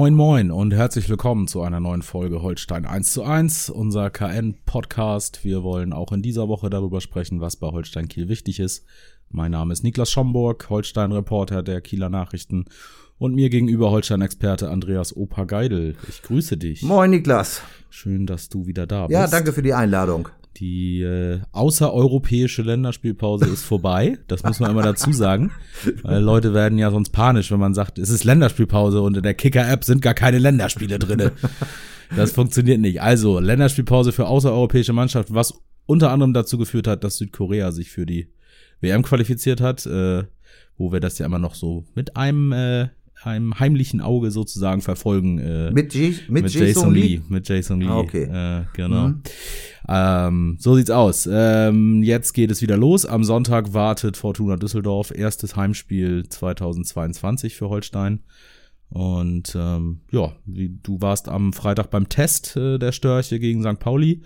Moin 0.00 0.14
Moin 0.14 0.50
und 0.50 0.72
herzlich 0.72 1.10
willkommen 1.10 1.46
zu 1.46 1.60
einer 1.60 1.78
neuen 1.78 2.00
Folge 2.00 2.40
Holstein 2.40 2.86
1 2.86 3.12
zu 3.12 3.22
1, 3.22 3.68
unser 3.68 4.08
KN-Podcast. 4.08 5.44
Wir 5.44 5.62
wollen 5.62 5.92
auch 5.92 6.10
in 6.12 6.22
dieser 6.22 6.48
Woche 6.48 6.70
darüber 6.70 7.02
sprechen, 7.02 7.42
was 7.42 7.56
bei 7.56 7.66
Holstein 7.66 8.08
Kiel 8.08 8.30
wichtig 8.30 8.60
ist. 8.60 8.86
Mein 9.28 9.50
Name 9.50 9.74
ist 9.74 9.84
Niklas 9.84 10.10
Schomburg, 10.10 10.70
Holstein-Reporter 10.70 11.62
der 11.62 11.82
Kieler 11.82 12.08
Nachrichten 12.08 12.64
und 13.18 13.34
mir 13.34 13.50
gegenüber 13.50 13.90
Holstein-Experte 13.90 14.70
Andreas 14.70 15.14
Opa 15.14 15.44
Geidel. 15.44 15.96
Ich 16.08 16.22
grüße 16.22 16.56
dich. 16.56 16.80
Moin 16.80 17.10
Niklas. 17.10 17.60
Schön, 17.90 18.26
dass 18.26 18.48
du 18.48 18.64
wieder 18.64 18.86
da 18.86 19.06
bist. 19.06 19.12
Ja, 19.12 19.26
danke 19.26 19.52
für 19.52 19.62
die 19.62 19.74
Einladung. 19.74 20.30
Die 20.56 21.00
äh, 21.00 21.40
außereuropäische 21.52 22.62
Länderspielpause 22.62 23.46
ist 23.46 23.62
vorbei. 23.62 24.18
Das 24.26 24.42
muss 24.42 24.60
man 24.60 24.70
immer 24.70 24.82
dazu 24.82 25.12
sagen. 25.12 25.52
Weil 26.02 26.22
Leute 26.22 26.54
werden 26.54 26.78
ja 26.78 26.90
sonst 26.90 27.10
panisch, 27.10 27.50
wenn 27.50 27.60
man 27.60 27.74
sagt, 27.74 27.98
es 27.98 28.10
ist 28.10 28.24
Länderspielpause 28.24 29.00
und 29.00 29.16
in 29.16 29.22
der 29.22 29.34
Kicker-App 29.34 29.84
sind 29.84 30.02
gar 30.02 30.14
keine 30.14 30.38
Länderspiele 30.38 30.98
drinne. 30.98 31.32
Das 32.16 32.32
funktioniert 32.32 32.80
nicht. 32.80 33.00
Also, 33.00 33.38
Länderspielpause 33.38 34.10
für 34.10 34.26
außereuropäische 34.26 34.92
Mannschaften, 34.92 35.34
was 35.34 35.62
unter 35.86 36.10
anderem 36.10 36.34
dazu 36.34 36.58
geführt 36.58 36.86
hat, 36.86 37.04
dass 37.04 37.18
Südkorea 37.18 37.70
sich 37.70 37.90
für 37.90 38.04
die 38.04 38.28
WM 38.80 39.02
qualifiziert 39.02 39.60
hat, 39.60 39.86
äh, 39.86 40.24
wo 40.76 40.92
wir 40.92 41.00
das 41.00 41.18
ja 41.18 41.26
immer 41.26 41.38
noch 41.38 41.54
so 41.54 41.84
mit 41.94 42.16
einem 42.16 42.52
äh, 42.52 42.88
einem 43.22 43.58
heimlichen 43.58 44.00
Auge 44.00 44.30
sozusagen 44.30 44.80
verfolgen. 44.80 45.38
Äh, 45.38 45.70
mit, 45.72 45.92
G 45.92 46.14
mit, 46.28 46.44
mit 46.44 46.52
Jason, 46.52 46.66
Jason 46.66 46.94
Lee? 46.94 47.00
Lee? 47.00 47.20
Mit 47.28 47.48
Jason 47.48 47.80
Lee. 47.80 47.86
Ah, 47.86 47.98
okay. 47.98 48.22
Äh, 48.22 48.64
genau. 48.74 49.08
Mhm. 49.08 49.22
Ähm, 49.92 50.56
so 50.60 50.76
sieht's 50.76 50.90
aus. 50.90 51.28
Ähm, 51.30 52.04
jetzt 52.04 52.32
geht 52.32 52.52
es 52.52 52.62
wieder 52.62 52.76
los. 52.76 53.04
Am 53.04 53.24
Sonntag 53.24 53.74
wartet 53.74 54.16
Fortuna 54.16 54.56
Düsseldorf. 54.56 55.10
Erstes 55.10 55.56
Heimspiel 55.56 56.28
2022 56.28 57.56
für 57.56 57.68
Holstein. 57.68 58.20
Und 58.88 59.56
ähm, 59.58 60.00
ja, 60.12 60.32
du 60.46 61.00
warst 61.00 61.28
am 61.28 61.52
Freitag 61.52 61.90
beim 61.90 62.08
Test 62.08 62.56
äh, 62.56 62.78
der 62.78 62.92
Störche 62.92 63.40
gegen 63.40 63.62
St. 63.62 63.80
Pauli, 63.80 64.22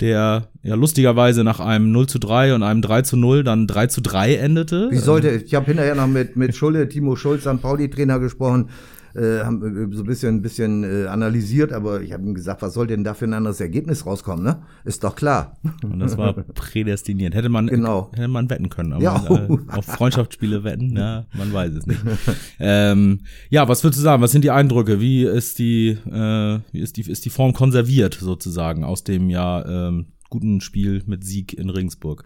der 0.00 0.48
ja 0.62 0.74
lustigerweise 0.74 1.44
nach 1.44 1.60
einem 1.60 1.92
0 1.92 2.06
zu 2.06 2.18
3 2.18 2.54
und 2.54 2.62
einem 2.62 2.80
3 2.80 3.02
zu 3.02 3.16
0 3.18 3.44
dann 3.44 3.66
3 3.66 3.88
zu 3.88 4.00
3 4.00 4.36
endete. 4.36 4.90
Wie 4.90 4.96
sollte, 4.96 5.30
ich 5.30 5.54
habe 5.54 5.66
hinterher 5.66 5.94
noch 5.94 6.06
mit, 6.06 6.36
mit 6.36 6.56
Schulle, 6.56 6.88
Timo 6.88 7.16
Schulz, 7.16 7.42
St. 7.42 7.60
Pauli-Trainer 7.60 8.18
gesprochen, 8.20 8.70
äh, 9.14 9.40
haben 9.44 9.62
äh, 9.92 9.94
so 9.96 10.02
ein 10.02 10.06
bisschen, 10.06 10.36
ein 10.36 10.42
bisschen 10.42 10.84
äh, 10.84 11.06
analysiert, 11.06 11.72
aber 11.72 12.02
ich 12.02 12.12
habe 12.12 12.22
ihm 12.24 12.34
gesagt, 12.34 12.62
was 12.62 12.74
soll 12.74 12.86
denn 12.86 13.04
da 13.04 13.14
für 13.14 13.24
ein 13.26 13.32
anderes 13.34 13.60
Ergebnis 13.60 14.04
rauskommen, 14.06 14.44
ne? 14.44 14.62
Ist 14.84 15.04
doch 15.04 15.14
klar. 15.16 15.56
Und 15.82 16.00
das 16.00 16.16
war 16.18 16.32
prädestiniert. 16.54 17.34
Hätte 17.34 17.48
man, 17.48 17.66
Genau. 17.68 18.10
hätte 18.12 18.28
man 18.28 18.50
wetten 18.50 18.68
können. 18.68 18.92
Aber 18.94 19.02
Ja. 19.02 19.24
äh, 19.28 19.58
auf 19.68 19.84
Freundschaftsspiele 19.86 20.64
wetten, 20.64 20.96
ja, 20.96 21.26
man 21.32 21.52
weiß 21.52 21.72
es 21.74 21.86
nicht. 21.86 22.00
ähm, 22.58 23.20
ja, 23.50 23.68
was 23.68 23.82
würdest 23.84 24.00
du 24.00 24.04
sagen? 24.04 24.22
Was 24.22 24.32
sind 24.32 24.44
die 24.44 24.50
Eindrücke? 24.50 25.00
Wie 25.00 25.22
ist 25.24 25.58
die, 25.58 25.90
äh, 26.10 26.58
wie 26.72 26.80
ist 26.80 26.96
die, 26.96 27.02
ist 27.10 27.24
die 27.24 27.30
Form 27.30 27.52
konserviert 27.52 28.14
sozusagen 28.20 28.84
aus 28.84 29.04
dem 29.04 29.30
ja 29.30 29.88
ähm, 29.88 30.06
guten 30.30 30.60
Spiel 30.60 31.02
mit 31.06 31.24
Sieg 31.24 31.52
in 31.54 31.70
Regensburg? 31.70 32.24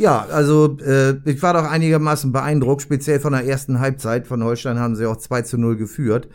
Ja, 0.00 0.26
also 0.32 0.78
äh, 0.78 1.16
ich 1.26 1.42
war 1.42 1.52
doch 1.52 1.64
einigermaßen 1.70 2.32
beeindruckt, 2.32 2.80
speziell 2.80 3.20
von 3.20 3.34
der 3.34 3.44
ersten 3.44 3.80
Halbzeit. 3.80 4.26
Von 4.26 4.42
Holstein 4.42 4.78
haben 4.78 4.96
sie 4.96 5.04
auch 5.04 5.18
2 5.18 5.42
zu 5.42 5.58
0 5.58 5.76
geführt. 5.76 6.26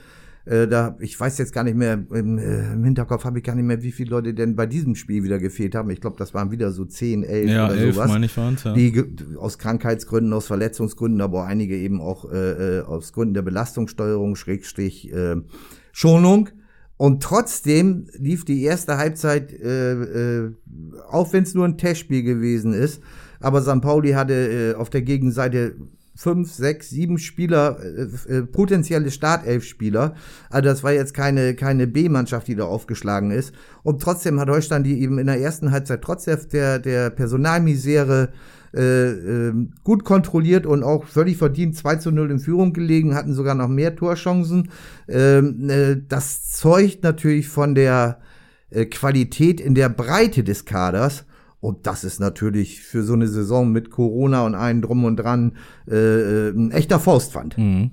Äh, 0.45 0.67
da, 0.67 0.95
ich 0.99 1.19
weiß 1.19 1.39
jetzt 1.39 1.51
gar 1.51 1.63
nicht 1.63 1.75
mehr, 1.75 1.93
im, 2.13 2.37
äh, 2.37 2.73
im 2.73 2.83
Hinterkopf 2.83 3.25
habe 3.25 3.39
ich 3.39 3.43
gar 3.43 3.55
nicht 3.55 3.65
mehr, 3.65 3.81
wie 3.81 3.91
viele 3.91 4.11
Leute 4.11 4.35
denn 4.35 4.55
bei 4.55 4.67
diesem 4.67 4.93
Spiel 4.93 5.23
wieder 5.23 5.39
gefehlt 5.39 5.73
haben. 5.73 5.89
Ich 5.89 5.99
glaube, 5.99 6.15
das 6.19 6.35
waren 6.35 6.51
wieder 6.51 6.71
so 6.71 6.85
10, 6.85 7.23
11 7.23 7.49
Ja, 7.49 7.65
oder 7.65 7.75
elf 7.75 7.95
sowas. 7.95 8.07
meine 8.07 8.27
ich 8.27 8.37
waren's, 8.37 8.63
ja. 8.65 8.73
Die 8.73 9.03
aus 9.39 9.57
Krankheitsgründen, 9.57 10.31
aus 10.33 10.45
Verletzungsgründen, 10.45 11.21
aber 11.21 11.41
auch 11.41 11.47
einige 11.47 11.75
eben 11.75 12.01
auch 12.01 12.31
äh, 12.31 12.77
äh, 12.77 12.81
aus 12.83 13.13
Gründen 13.13 13.33
der 13.33 13.41
Belastungssteuerung, 13.41 14.35
Schrägstrich 14.35 15.11
äh, 15.11 15.37
Schonung. 15.91 16.49
Und 16.97 17.23
trotzdem 17.23 18.05
lief 18.13 18.45
die 18.45 18.61
erste 18.61 18.97
Halbzeit, 18.97 19.51
äh, 19.51 20.43
äh, 20.43 20.51
auch 21.09 21.33
wenn 21.33 21.41
es 21.41 21.55
nur 21.55 21.65
ein 21.65 21.79
Testspiel 21.79 22.21
gewesen 22.21 22.73
ist, 22.73 23.01
aber 23.45 23.61
St. 23.61 23.79
Pauli 23.79 24.13
hatte 24.13 24.73
äh, 24.73 24.73
auf 24.73 24.89
der 24.89 25.03
Gegenseite 25.03 25.75
fünf, 26.15 26.51
sechs, 26.51 26.89
sieben 26.89 27.19
Spieler, 27.19 27.77
äh, 27.79 28.37
äh, 28.37 28.41
potenzielle 28.41 29.11
Startelf-Spieler. 29.11 30.15
Also 30.49 30.67
das 30.67 30.83
war 30.83 30.93
jetzt 30.93 31.13
keine, 31.13 31.53
keine 31.53 31.85
B-Mannschaft, 31.85 32.47
die 32.47 32.55
da 32.55 32.63
aufgeschlagen 32.63 33.29
ist. 33.29 33.53
Und 33.83 34.01
trotzdem 34.01 34.39
hat 34.39 34.49
Holstein 34.49 34.83
die 34.83 34.99
eben 34.99 35.19
in 35.19 35.27
der 35.27 35.39
ersten 35.39 35.69
Halbzeit 35.69 36.01
trotz 36.01 36.25
der, 36.25 36.79
der, 36.79 37.11
Personalmisere 37.11 38.29
äh, 38.73 39.11
ähm, 39.11 39.73
gut 39.83 40.03
kontrolliert 40.03 40.65
und 40.65 40.81
auch 40.81 41.05
völlig 41.05 41.37
verdient 41.37 41.75
2 41.75 41.97
zu 41.97 42.11
0 42.11 42.31
in 42.31 42.39
Führung 42.39 42.73
gelegen, 42.73 43.13
hatten 43.13 43.35
sogar 43.35 43.53
noch 43.53 43.67
mehr 43.67 43.95
Torchancen. 43.95 44.69
Ähm, 45.07 45.69
äh, 45.69 45.97
das 46.09 46.51
zeugt 46.51 47.03
natürlich 47.03 47.47
von 47.47 47.75
der 47.75 48.17
äh, 48.71 48.85
Qualität 48.85 49.61
in 49.61 49.75
der 49.75 49.89
Breite 49.89 50.43
des 50.43 50.65
Kaders. 50.65 51.25
Und 51.65 51.87
das 51.87 52.03
ist 52.03 52.19
natürlich 52.19 52.81
für 52.81 53.01
so 53.01 53.13
eine 53.13 53.27
Saison 53.27 53.71
mit 53.71 53.89
Corona 53.89 54.45
und 54.45 54.53
allem 54.53 54.83
drum 54.83 55.03
und 55.03 55.17
dran 55.17 55.53
äh, 55.89 55.95
äh, 55.95 56.49
ein 56.51 56.69
echter 56.69 56.99
Faustpfand. 56.99 57.57
Mhm. 57.57 57.89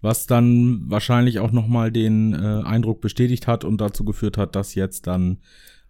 Was 0.00 0.26
dann 0.26 0.84
wahrscheinlich 0.86 1.38
auch 1.38 1.52
nochmal 1.52 1.92
den 1.92 2.32
äh, 2.32 2.62
Eindruck 2.64 3.02
bestätigt 3.02 3.46
hat 3.46 3.62
und 3.62 3.78
dazu 3.82 4.06
geführt 4.06 4.38
hat, 4.38 4.56
dass 4.56 4.74
jetzt 4.74 5.06
dann 5.06 5.36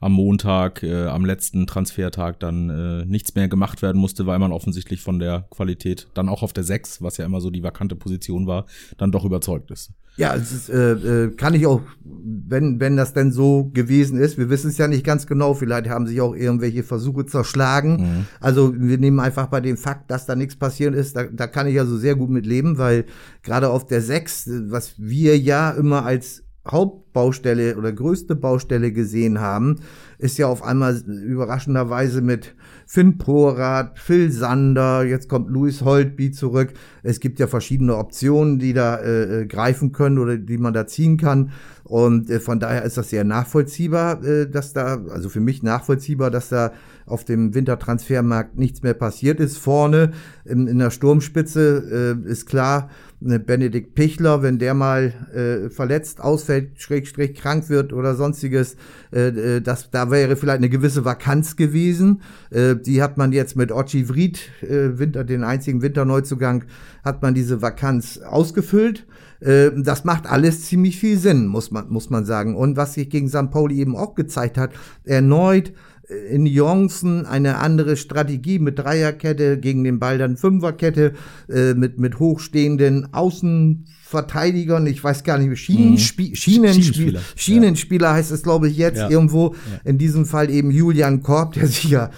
am 0.00 0.12
Montag, 0.14 0.82
äh, 0.82 1.06
am 1.06 1.24
letzten 1.24 1.69
Transfertag 1.69 2.41
dann 2.41 2.70
äh, 2.70 3.04
nichts 3.04 3.36
mehr 3.36 3.47
gemacht 3.47 3.80
werden 3.80 4.00
musste, 4.00 4.26
weil 4.26 4.41
man 4.41 4.50
offensichtlich 4.50 5.00
von 5.00 5.20
der 5.20 5.47
Qualität 5.50 6.08
dann 6.14 6.28
auch 6.28 6.42
auf 6.42 6.53
der 6.53 6.64
6, 6.64 7.00
was 7.00 7.16
ja 7.19 7.24
immer 7.24 7.41
so 7.41 7.50
die 7.50 7.62
vakante 7.62 7.94
Position 7.94 8.48
war, 8.48 8.66
dann 8.98 9.12
doch 9.12 9.24
überzeugt 9.24 9.70
ist. 9.70 9.92
Ja, 10.16 10.34
es 10.36 10.52
ist, 10.52 10.69
äh, 10.69 10.92
äh, 10.92 11.30
kann 11.30 11.54
ich 11.54 11.66
auch, 11.66 11.80
wenn, 12.04 12.78
wenn 12.78 12.97
das 12.97 13.14
denn 13.14 13.32
so 13.32 13.70
gewesen 13.72 14.16
ist, 14.19 14.38
wir 14.38 14.48
wissen 14.48 14.70
es 14.70 14.78
ja 14.78 14.86
nicht 14.86 15.04
ganz 15.04 15.26
genau, 15.26 15.54
vielleicht 15.54 15.88
haben 15.88 16.06
sich 16.06 16.20
auch 16.20 16.36
irgendwelche 16.36 16.84
Versuche 16.84 17.26
zerschlagen. 17.26 18.26
Also 18.41 18.74
wir 18.76 18.98
nehmen 18.98 19.19
einfach 19.19 19.47
bei 19.47 19.60
dem 19.60 19.76
Fakt, 19.76 20.10
dass 20.10 20.26
da 20.26 20.36
nichts 20.36 20.54
passiert 20.56 20.94
ist, 20.94 21.16
da, 21.16 21.24
da 21.24 21.48
kann 21.48 21.66
ich 21.66 21.80
also 21.80 21.97
sehr 21.97 22.14
gut 22.14 22.30
mit 22.30 22.47
leben, 22.47 22.78
weil 22.78 23.06
gerade 23.42 23.70
auf 23.70 23.86
der 23.86 24.03
6, 24.03 24.50
was 24.69 24.94
wir 24.98 25.36
ja 25.36 25.70
immer 25.70 26.04
als 26.04 26.44
Hauptbaustelle 26.66 27.76
oder 27.76 27.92
größte 27.92 28.36
Baustelle 28.36 28.92
gesehen 28.92 29.41
haben, 29.41 29.80
ist 30.24 30.38
ja 30.38 30.46
auf 30.46 30.62
einmal 30.62 30.96
überraschenderweise 30.96 32.22
mit 32.22 32.54
Finn 32.86 33.18
Porath, 33.18 33.98
Phil 33.98 34.32
Sander, 34.32 35.04
jetzt 35.04 35.28
kommt 35.28 35.50
Louis 35.50 35.82
Holtby 35.82 36.30
zurück. 36.30 36.72
Es 37.02 37.20
gibt 37.20 37.38
ja 37.38 37.46
verschiedene 37.46 37.94
Optionen, 37.96 38.58
die 38.58 38.72
da 38.72 38.96
äh, 38.96 39.42
äh, 39.42 39.46
greifen 39.46 39.92
können 39.92 40.18
oder 40.18 40.38
die 40.38 40.56
man 40.56 40.72
da 40.72 40.86
ziehen 40.86 41.18
kann. 41.18 41.52
Und 41.84 42.30
äh, 42.30 42.40
von 42.40 42.58
daher 42.58 42.84
ist 42.84 42.96
das 42.96 43.10
sehr 43.10 43.24
nachvollziehbar, 43.24 44.24
äh, 44.24 44.48
dass 44.48 44.72
da, 44.72 44.98
also 45.10 45.28
für 45.28 45.40
mich 45.40 45.62
nachvollziehbar, 45.62 46.30
dass 46.30 46.48
da 46.48 46.72
auf 47.04 47.24
dem 47.26 47.54
Wintertransfermarkt 47.54 48.56
nichts 48.56 48.82
mehr 48.82 48.94
passiert 48.94 49.41
ist. 49.41 49.58
Vorne 49.58 50.12
in, 50.46 50.66
in 50.66 50.78
der 50.78 50.91
Sturmspitze 50.91 52.16
äh, 52.26 52.30
ist 52.30 52.46
klar, 52.46 52.88
ne, 53.24 53.38
Benedikt 53.38 53.94
Pichler, 53.94 54.42
wenn 54.42 54.58
der 54.58 54.74
mal 54.74 55.12
äh, 55.34 55.70
verletzt 55.70 56.20
ausfällt, 56.20 56.80
schrägstrich 56.80 57.34
krank 57.34 57.68
wird 57.68 57.92
oder 57.92 58.15
sonstiges, 58.15 58.76
äh, 59.12 59.28
äh, 59.28 59.60
das, 59.60 59.91
da 59.91 60.10
wäre 60.10 60.36
vielleicht 60.36 60.59
eine 60.59 60.68
gewisse 60.68 61.04
Vakanz 61.04 61.56
gewesen. 61.56 62.22
Äh, 62.50 62.76
die 62.76 63.03
hat 63.03 63.16
man 63.16 63.32
jetzt 63.32 63.56
mit 63.56 63.72
Ochi 63.72 64.09
Vried, 64.09 64.41
äh, 64.62 64.98
Winter, 64.98 65.24
den 65.24 65.44
einzigen 65.44 65.82
Winterneuzugang, 65.82 66.65
hat 67.04 67.22
man 67.22 67.34
diese 67.34 67.62
Vakanz 67.62 68.18
ausgefüllt. 68.18 69.06
Äh, 69.41 69.70
Das 69.77 70.04
macht 70.04 70.27
alles 70.30 70.65
ziemlich 70.65 70.98
viel 70.98 71.18
Sinn, 71.18 71.47
muss 71.47 71.70
man, 71.70 71.88
muss 71.88 72.10
man 72.10 72.24
sagen. 72.24 72.56
Und 72.56 72.77
was 72.77 72.94
sich 72.94 73.10
gegen 73.10 73.28
St. 73.28 73.50
Pauli 73.50 73.78
eben 73.78 73.97
auch 73.97 74.15
gezeigt 74.15 74.59
hat, 74.59 74.70
erneut 75.04 75.72
in 76.09 76.45
Nuancen 76.45 77.24
eine 77.27 77.59
andere 77.59 77.97
Strategie 77.97 78.59
mit 78.59 78.78
Dreierkette, 78.78 79.59
gegen 79.59 79.84
den 79.84 79.98
Ball 79.98 80.18
dann 80.18 80.36
Fünferkette, 80.36 81.15
äh, 81.48 81.74
mit, 81.74 81.98
mit 81.98 82.18
hochstehenden 82.18 83.12
Außenverteidigern, 83.12 84.86
ich 84.86 85.03
weiß 85.03 85.24
gar 85.24 85.39
nicht, 85.39 85.59
Schienenspie 85.59 86.36
Schienenspieler, 86.36 86.80
Schienenspieler, 86.80 87.21
Schienenspieler 87.36 88.12
heißt 88.12 88.33
es, 88.33 88.42
glaube 88.42 88.68
ich, 88.68 88.77
jetzt 88.77 88.98
Ja. 88.98 89.09
irgendwo. 89.09 89.54
In 89.84 89.97
diesem 89.98 90.27
Fall 90.27 90.51
eben 90.51 90.71
Julian 90.71 91.22
Korb, 91.22 91.54
der 91.54 91.66
sich 91.66 91.84
ja 91.84 92.10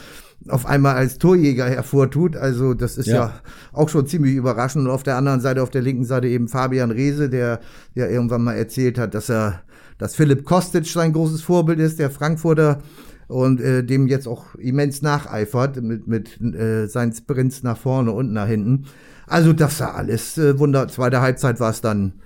auf 0.49 0.67
einmal 0.67 0.97
als 0.97 1.19
Torjäger 1.19 1.67
hervortut. 1.69 2.37
Also 2.37 2.75
das 2.75 2.99
ist 2.99 3.07
ja. 3.07 3.15
ja. 3.15 3.41
auch 3.73 3.89
schon 3.89 4.07
ziemlich 4.07 4.35
überraschend. 4.35 4.87
Und 4.87 4.91
auf 4.91 5.03
der 5.03 5.17
anderen 5.17 5.41
Seite, 5.41 5.63
auf 5.63 5.71
der 5.71 5.83
linken 5.83 6.05
Seite 6.05 6.29
eben 6.29 6.49
Fabian 6.49 6.91
Reese, 6.91 7.29
der 7.29 7.61
ja 7.95 8.07
irgendwann 8.07 8.45
mal 8.45 8.55
erzählt 8.55 8.99
hat, 8.99 9.15
dass 9.15 9.29
er, 9.29 9.63
dass 9.99 10.15
Philipp 10.15 10.45
Kostic 10.45 10.87
sein 10.87 11.13
großes 11.13 11.43
Vorbild 11.43 11.79
ist, 11.81 11.99
der 11.99 12.11
Frankfurter 12.11 12.83
und 13.29 13.61
äh, 13.61 13.85
dem 13.85 14.07
jetzt 14.07 14.29
auch 14.29 14.55
immens 14.57 15.03
nacheifert 15.03 15.83
mit, 15.83 16.07
mit 16.07 16.41
äh, 16.41 16.87
seinen 16.87 17.13
Sprints 17.13 17.63
nach 17.63 17.77
vorne 17.77 18.13
und 18.13 18.33
nach 18.33 18.47
hinten. 18.47 18.87
Also 19.27 19.53
das 19.53 19.81
war 19.81 19.95
alles 19.95 20.39
äh, 20.39 20.59
Wunder. 20.59 20.89
Zweite 20.89 21.21
Halbzeit 21.21 21.59
war 21.61 21.71
es 21.71 21.81
dann, 21.81 22.21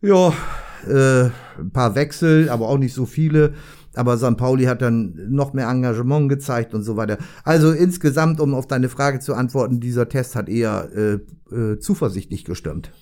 ja, 0.00 0.32
äh, 0.88 1.24
ein 1.58 1.72
paar 1.72 1.94
Wechsel, 1.94 2.48
aber 2.48 2.68
auch 2.68 2.78
nicht 2.78 2.94
so 2.94 3.04
viele. 3.04 3.54
Aber 3.94 4.16
St. 4.16 4.36
Pauli 4.36 4.64
hat 4.64 4.82
dann 4.82 5.18
noch 5.28 5.52
mehr 5.52 5.68
Engagement 5.68 6.28
gezeigt 6.28 6.74
und 6.74 6.84
so 6.84 6.96
weiter. 6.96 7.18
Also 7.44 7.72
insgesamt, 7.72 8.40
um 8.40 8.54
auf 8.54 8.66
deine 8.66 8.88
Frage 8.88 9.18
zu 9.18 9.34
antworten, 9.34 9.80
dieser 9.80 10.08
Test 10.08 10.36
hat 10.36 10.48
eher 10.48 10.88
äh, 10.94 11.54
äh, 11.54 11.78
zuversichtlich 11.80 12.44
gestimmt. 12.44 12.92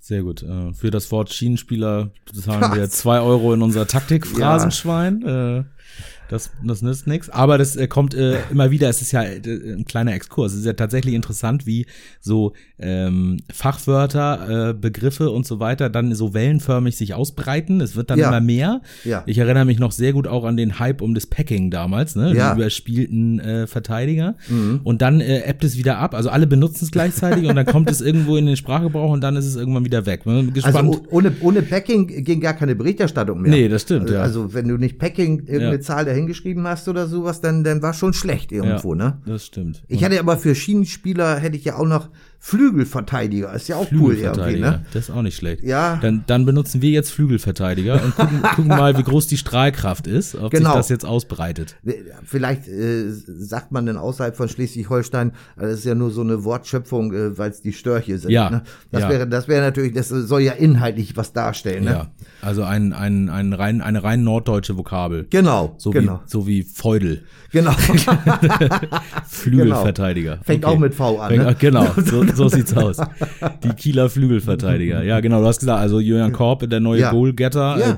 Sehr 0.00 0.22
gut. 0.22 0.42
Äh, 0.42 0.72
für 0.72 0.90
das 0.90 1.12
Wort 1.12 1.32
Schienenspieler 1.32 2.10
zahlen 2.34 2.74
wir 2.74 2.88
zwei 2.88 3.20
Euro 3.20 3.52
in 3.52 3.62
unser 3.62 3.86
Taktikphrasenschwein. 3.86 5.22
Ja. 5.24 5.64
Das, 6.32 6.50
das 6.64 6.80
nützt 6.80 7.06
nichts. 7.06 7.28
Aber 7.28 7.58
das 7.58 7.76
äh, 7.76 7.86
kommt 7.86 8.14
äh, 8.14 8.38
immer 8.50 8.70
wieder, 8.70 8.88
es 8.88 9.02
ist 9.02 9.12
ja 9.12 9.22
äh, 9.22 9.40
ein 9.44 9.84
kleiner 9.84 10.14
Exkurs. 10.14 10.52
Es 10.52 10.60
ist 10.60 10.64
ja 10.64 10.72
tatsächlich 10.72 11.14
interessant, 11.14 11.66
wie 11.66 11.84
so 12.20 12.54
ähm, 12.78 13.40
Fachwörter, 13.52 14.70
äh, 14.70 14.74
Begriffe 14.74 15.30
und 15.30 15.46
so 15.46 15.60
weiter 15.60 15.90
dann 15.90 16.14
so 16.14 16.32
wellenförmig 16.32 16.96
sich 16.96 17.12
ausbreiten. 17.12 17.82
Es 17.82 17.96
wird 17.96 18.08
dann 18.08 18.18
ja. 18.18 18.28
immer 18.28 18.40
mehr. 18.40 18.80
Ja. 19.04 19.24
Ich 19.26 19.36
erinnere 19.36 19.66
mich 19.66 19.78
noch 19.78 19.92
sehr 19.92 20.14
gut 20.14 20.26
auch 20.26 20.44
an 20.44 20.56
den 20.56 20.78
Hype 20.78 21.02
um 21.02 21.14
das 21.14 21.26
Packing 21.26 21.70
damals, 21.70 22.16
ne? 22.16 22.34
Ja. 22.34 22.54
Die 22.54 22.60
überspielten 22.60 23.38
äh, 23.38 23.66
Verteidiger. 23.66 24.36
Mhm. 24.48 24.80
Und 24.84 25.02
dann 25.02 25.20
äh, 25.20 25.42
ebbt 25.46 25.64
es 25.64 25.76
wieder 25.76 25.98
ab. 25.98 26.14
Also 26.14 26.30
alle 26.30 26.46
benutzen 26.46 26.86
es 26.86 26.90
gleichzeitig 26.90 27.46
und 27.46 27.56
dann 27.56 27.66
kommt 27.66 27.90
es 27.90 28.00
irgendwo 28.00 28.36
in 28.36 28.46
den 28.46 28.56
Sprachgebrauch 28.56 29.10
und 29.10 29.20
dann 29.20 29.36
ist 29.36 29.44
es 29.44 29.56
irgendwann 29.56 29.84
wieder 29.84 30.06
weg. 30.06 30.22
Gespannt. 30.24 30.76
Also 30.76 31.02
ohne, 31.10 31.32
ohne 31.40 31.60
Packing 31.60 32.06
ging 32.24 32.40
gar 32.40 32.54
keine 32.54 32.74
Berichterstattung 32.74 33.42
mehr. 33.42 33.50
Nee, 33.50 33.68
das 33.68 33.82
stimmt, 33.82 34.04
also, 34.04 34.14
ja. 34.14 34.22
Also 34.22 34.54
wenn 34.54 34.66
du 34.66 34.78
nicht 34.78 34.98
Packing 34.98 35.40
irgendeine 35.46 35.80
Zahl 35.80 36.06
dahin 36.06 36.21
hingeschrieben 36.22 36.66
hast 36.66 36.88
oder 36.88 37.06
sowas, 37.06 37.40
dann, 37.40 37.64
dann 37.64 37.82
war 37.82 37.94
schon 37.94 38.12
schlecht 38.12 38.52
irgendwo, 38.52 38.94
ja, 38.94 39.04
ne? 39.04 39.18
Das 39.26 39.46
stimmt. 39.46 39.84
Ich 39.88 40.04
hatte 40.04 40.18
aber 40.18 40.36
für 40.36 40.54
Schienenspieler 40.54 41.36
hätte 41.36 41.56
ich 41.56 41.64
ja 41.64 41.76
auch 41.76 41.86
noch 41.86 42.08
Flügelverteidiger. 42.44 43.52
Ist 43.54 43.68
ja 43.68 43.76
auch 43.76 43.86
cool 43.92 44.16
irgendwie, 44.16 44.58
ne? 44.58 44.84
Das 44.92 45.08
ist 45.08 45.14
auch 45.14 45.22
nicht 45.22 45.36
schlecht. 45.36 45.62
Ja. 45.62 46.00
Dann, 46.02 46.24
dann 46.26 46.44
benutzen 46.44 46.82
wir 46.82 46.90
jetzt 46.90 47.12
Flügelverteidiger 47.12 48.02
und 48.02 48.16
gucken, 48.16 48.42
gucken 48.56 48.66
mal, 48.66 48.98
wie 48.98 49.04
groß 49.04 49.28
die 49.28 49.36
Strahlkraft 49.36 50.08
ist, 50.08 50.34
ob 50.34 50.50
genau. 50.50 50.70
sich 50.70 50.76
das 50.76 50.88
jetzt 50.88 51.06
ausbreitet. 51.06 51.76
Vielleicht 52.24 52.66
äh, 52.66 53.10
sagt 53.10 53.70
man 53.70 53.86
dann 53.86 53.96
außerhalb 53.96 54.36
von 54.36 54.48
Schleswig-Holstein, 54.48 55.34
das 55.56 55.70
ist 55.74 55.84
ja 55.84 55.94
nur 55.94 56.10
so 56.10 56.22
eine 56.22 56.42
Wortschöpfung, 56.42 57.12
äh, 57.12 57.38
weil 57.38 57.52
es 57.52 57.62
die 57.62 57.72
Störche 57.72 58.18
sind. 58.18 58.32
Ja. 58.32 58.50
Ne? 58.50 58.62
Das 58.90 59.02
ja. 59.02 59.08
wäre, 59.08 59.28
das 59.28 59.46
wäre 59.46 59.62
natürlich, 59.62 59.92
das 59.92 60.08
soll 60.08 60.40
ja 60.40 60.52
inhaltlich 60.52 61.16
was 61.16 61.32
darstellen. 61.32 61.84
Ne? 61.84 61.90
Ja. 61.90 62.06
Also 62.40 62.64
ein, 62.64 62.92
ein, 62.92 63.30
ein 63.30 63.52
rein, 63.52 63.80
eine 63.80 64.02
rein 64.02 64.24
norddeutsche 64.24 64.76
Vokabel. 64.76 65.28
Genau. 65.30 65.76
So 65.78 65.90
genau. 65.90 66.22
wie, 66.24 66.28
so 66.28 66.46
wie 66.48 66.62
Feudel. 66.64 67.22
Genau. 67.52 67.72
Flügelverteidiger. 69.28 70.32
Genau. 70.32 70.44
Fängt 70.44 70.64
okay. 70.64 70.74
auch 70.74 70.78
mit 70.78 70.94
V 70.94 71.20
an. 71.20 71.36
Ne? 71.36 71.56
Genau. 71.62 71.86
So, 71.96 72.24
so 72.36 72.48
sieht's 72.48 72.76
aus. 72.76 72.96
Die 73.62 73.68
Kieler 73.70 74.08
Flügelverteidiger. 74.08 75.02
Ja, 75.02 75.20
genau, 75.20 75.40
du 75.40 75.46
hast 75.46 75.60
gesagt, 75.60 75.80
also 75.80 76.00
Julian 76.00 76.32
Korb, 76.32 76.68
der 76.68 76.80
neue 76.80 77.00
ja. 77.00 77.10
Goalgetter, 77.10 77.78
ja. 77.78 77.90
Äh, 77.90 77.96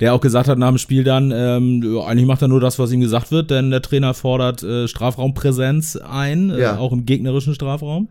der 0.00 0.14
auch 0.14 0.20
gesagt 0.20 0.48
hat 0.48 0.58
nach 0.58 0.68
dem 0.68 0.78
Spiel 0.78 1.04
dann, 1.04 1.32
ähm, 1.34 2.00
eigentlich 2.06 2.26
macht 2.26 2.42
er 2.42 2.48
nur 2.48 2.60
das, 2.60 2.78
was 2.78 2.92
ihm 2.92 3.00
gesagt 3.00 3.30
wird, 3.30 3.50
denn 3.50 3.70
der 3.70 3.82
Trainer 3.82 4.14
fordert 4.14 4.62
äh, 4.62 4.88
Strafraumpräsenz 4.88 5.96
ein, 5.96 6.50
äh, 6.50 6.60
ja. 6.60 6.74
äh, 6.74 6.78
auch 6.78 6.92
im 6.92 7.06
gegnerischen 7.06 7.54
Strafraum. 7.54 8.08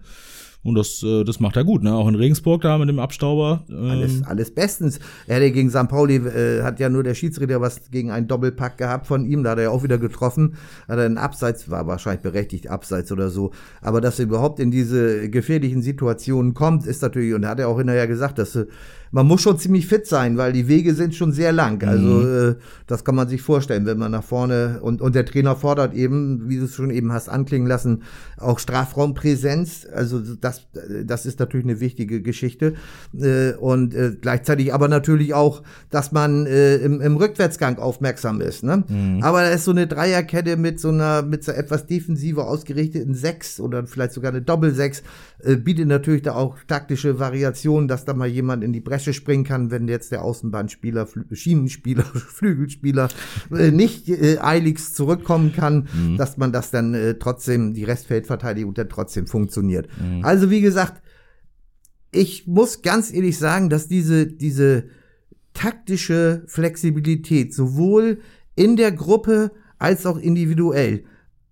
Und 0.64 0.76
das, 0.76 1.04
äh, 1.04 1.24
das 1.26 1.40
macht 1.40 1.58
er 1.58 1.66
gut, 1.66 1.84
ne? 1.84 1.94
Auch 1.94 2.08
in 2.08 2.16
Regensburg 2.16 2.62
da 2.62 2.78
mit 2.78 2.88
dem 2.88 3.00
Abstauber. 3.00 3.66
Ähm. 3.70 3.90
Alles, 3.90 4.24
alles 4.24 4.56
bestens. 4.56 5.00
Er 5.28 5.36
hat 5.36 5.54
gegen 5.54 5.70
St. 5.70 5.90
Pauli, 5.90 6.16
äh, 6.16 6.64
hat 6.64 6.80
ja 6.80 6.90
nur 6.90 7.04
der 7.04 7.16
Schiedsrichter 7.16 7.60
was 7.60 7.92
gegen 7.92 8.12
einen 8.12 8.28
Doppelpack 8.28 8.78
gehabt 8.78 9.08
von 9.08 9.26
ihm. 9.26 9.44
Da 9.44 9.52
hat 9.52 9.58
er 9.58 9.66
ja 9.66 9.70
auch 9.70 9.84
wieder 9.84 9.98
getroffen. 9.98 10.56
Hat 10.88 10.98
er 10.98 11.06
einen 11.06 11.18
Abseits, 11.18 11.70
war 11.70 11.86
wahrscheinlich 11.86 12.22
berechtigt, 12.22 12.70
Abseits 12.70 13.12
oder 13.12 13.30
so. 13.30 13.52
Aber 13.82 14.00
dass 14.00 14.20
er 14.20 14.26
überhaupt 14.26 14.60
in 14.60 14.72
diese 14.72 15.30
gefährlichen 15.30 15.82
Situationen 15.82 16.54
kommt, 16.54 16.86
ist 16.86 17.02
natürlich, 17.02 17.34
und 17.34 17.44
er 17.44 17.50
hat 17.50 17.60
ja 17.60 17.68
auch 17.68 17.78
hinterher 17.78 18.08
gesagt, 18.08 18.40
dass 18.40 18.56
äh, 18.56 18.66
man 19.14 19.28
muss 19.28 19.44
schon 19.44 19.60
ziemlich 19.60 19.86
fit 19.86 20.08
sein, 20.08 20.38
weil 20.38 20.54
die 20.54 20.68
Wege 20.68 20.96
sind 20.96 21.14
schon 21.14 21.32
sehr 21.32 21.52
lang. 21.52 21.84
Also 21.84 22.08
mhm. 22.08 22.50
äh, 22.50 22.56
das 22.88 23.06
kann 23.06 23.14
man 23.14 23.30
sich 23.30 23.44
vorstellen, 23.44 23.86
wenn 23.86 24.00
man 24.00 24.12
nach 24.12 24.24
vorne 24.24 24.80
und, 24.82 25.02
und 25.02 25.14
der 25.14 25.24
Trainer 25.24 25.56
fordert 25.56 25.94
eben, 25.94 26.50
wie 26.50 26.58
du 26.58 26.66
es 26.66 26.74
schon 26.74 26.90
eben 26.90 27.14
hast 27.14 27.30
anklingen 27.30 27.68
lassen, 27.68 28.02
auch 28.38 28.58
Strafraumpräsenz. 28.58 29.86
Also 29.94 30.20
das, 30.20 30.68
das 31.06 31.28
ist 31.28 31.40
natürlich 31.40 31.68
eine 31.68 31.80
wichtige 31.80 32.24
Geschichte. 32.24 32.74
Äh, 33.16 33.54
und 33.54 33.94
äh, 33.94 34.16
gleichzeitig 34.20 34.74
aber 34.74 34.88
natürlich 34.88 35.36
auch, 35.36 35.62
dass 35.92 36.12
man 36.12 36.48
äh, 36.48 36.78
im, 36.78 37.00
im 37.00 37.16
Rückwärtsgang 37.16 37.78
aufmerksam 37.78 38.42
ist. 38.42 38.64
Ne? 38.64 38.84
Mhm. 38.88 39.22
Aber 39.22 39.42
da 39.42 39.50
ist 39.50 39.66
so 39.66 39.72
eine 39.72 39.86
Dreierkette 39.86 40.58
mit 40.58 40.80
so 40.80 40.90
einer, 40.90 41.22
mit 41.22 41.44
so 41.44 41.52
etwas 41.52 41.86
defensiver 41.86 42.48
ausgerichteten 42.48 43.14
Sechs 43.14 43.60
oder 43.60 43.86
vielleicht 43.86 44.14
sogar 44.14 44.32
eine 44.32 44.42
Doppelsechs, 44.42 45.04
äh, 45.44 45.58
bietet 45.58 45.88
natürlich 45.88 46.22
da 46.22 46.36
auch 46.36 46.58
taktische 46.68 47.20
Variationen, 47.20 47.88
dass 47.88 48.06
da 48.06 48.14
mal 48.14 48.28
jemand 48.28 48.64
in 48.64 48.74
die 48.74 48.80
Bresche 48.80 49.14
springen 49.14 49.44
kann, 49.44 49.72
wenn 49.72 49.88
jetzt 49.88 50.12
der 50.12 50.24
Außenbahnspieler, 50.24 51.08
Schienenspieler, 51.32 52.04
Flügelspieler 52.14 53.10
äh, 53.52 53.72
nicht 53.72 54.10
äh, 54.10 54.40
eiligst 54.40 54.96
zurückkommen 54.96 55.54
kann, 55.54 55.88
mhm. 55.94 56.18
dass 56.18 56.38
man 56.38 56.52
das 56.52 56.72
dann 56.72 56.94
äh, 56.94 57.16
trotzdem, 57.16 57.74
die 57.74 57.84
Restfeldverteidigung 57.84 58.74
dann 58.74 58.90
trotzdem 58.90 59.28
funktioniert. 59.28 59.88
Mhm. 60.00 60.24
Also 60.24 60.50
wie 60.50 60.62
gesagt, 60.62 61.02
ich 62.12 62.48
muss 62.48 62.82
ganz 62.82 63.12
ehrlich 63.12 63.38
sagen, 63.38 63.70
dass 63.70 63.88
diese, 63.88 64.28
diese 64.28 64.86
taktische 65.54 66.44
Flexibilität 66.48 67.54
sowohl 67.54 68.20
in 68.56 68.76
der 68.76 68.92
Gruppe 68.92 69.52
als 69.78 70.06
auch 70.06 70.18
individuell, 70.18 71.04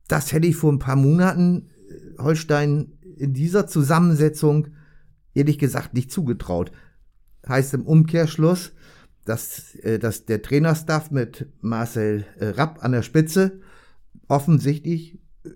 das 0.07 0.31
hätte 0.31 0.47
ich 0.47 0.55
vor 0.55 0.71
ein 0.71 0.79
paar 0.79 0.95
Monaten 0.95 1.67
äh, 1.89 2.21
Holstein 2.21 2.93
in 3.17 3.33
dieser 3.33 3.67
Zusammensetzung 3.67 4.67
ehrlich 5.33 5.59
gesagt 5.59 5.93
nicht 5.93 6.11
zugetraut 6.11 6.71
heißt 7.47 7.73
im 7.73 7.85
Umkehrschluss, 7.85 8.73
dass, 9.25 9.75
äh, 9.75 9.99
dass 9.99 10.25
der 10.25 10.41
Trainerstaff 10.41 11.11
mit 11.11 11.47
Marcel 11.61 12.25
äh, 12.39 12.47
Rapp 12.47 12.83
an 12.83 12.91
der 12.91 13.01
Spitze 13.01 13.59
offensichtlich 14.27 15.19
äh, 15.43 15.49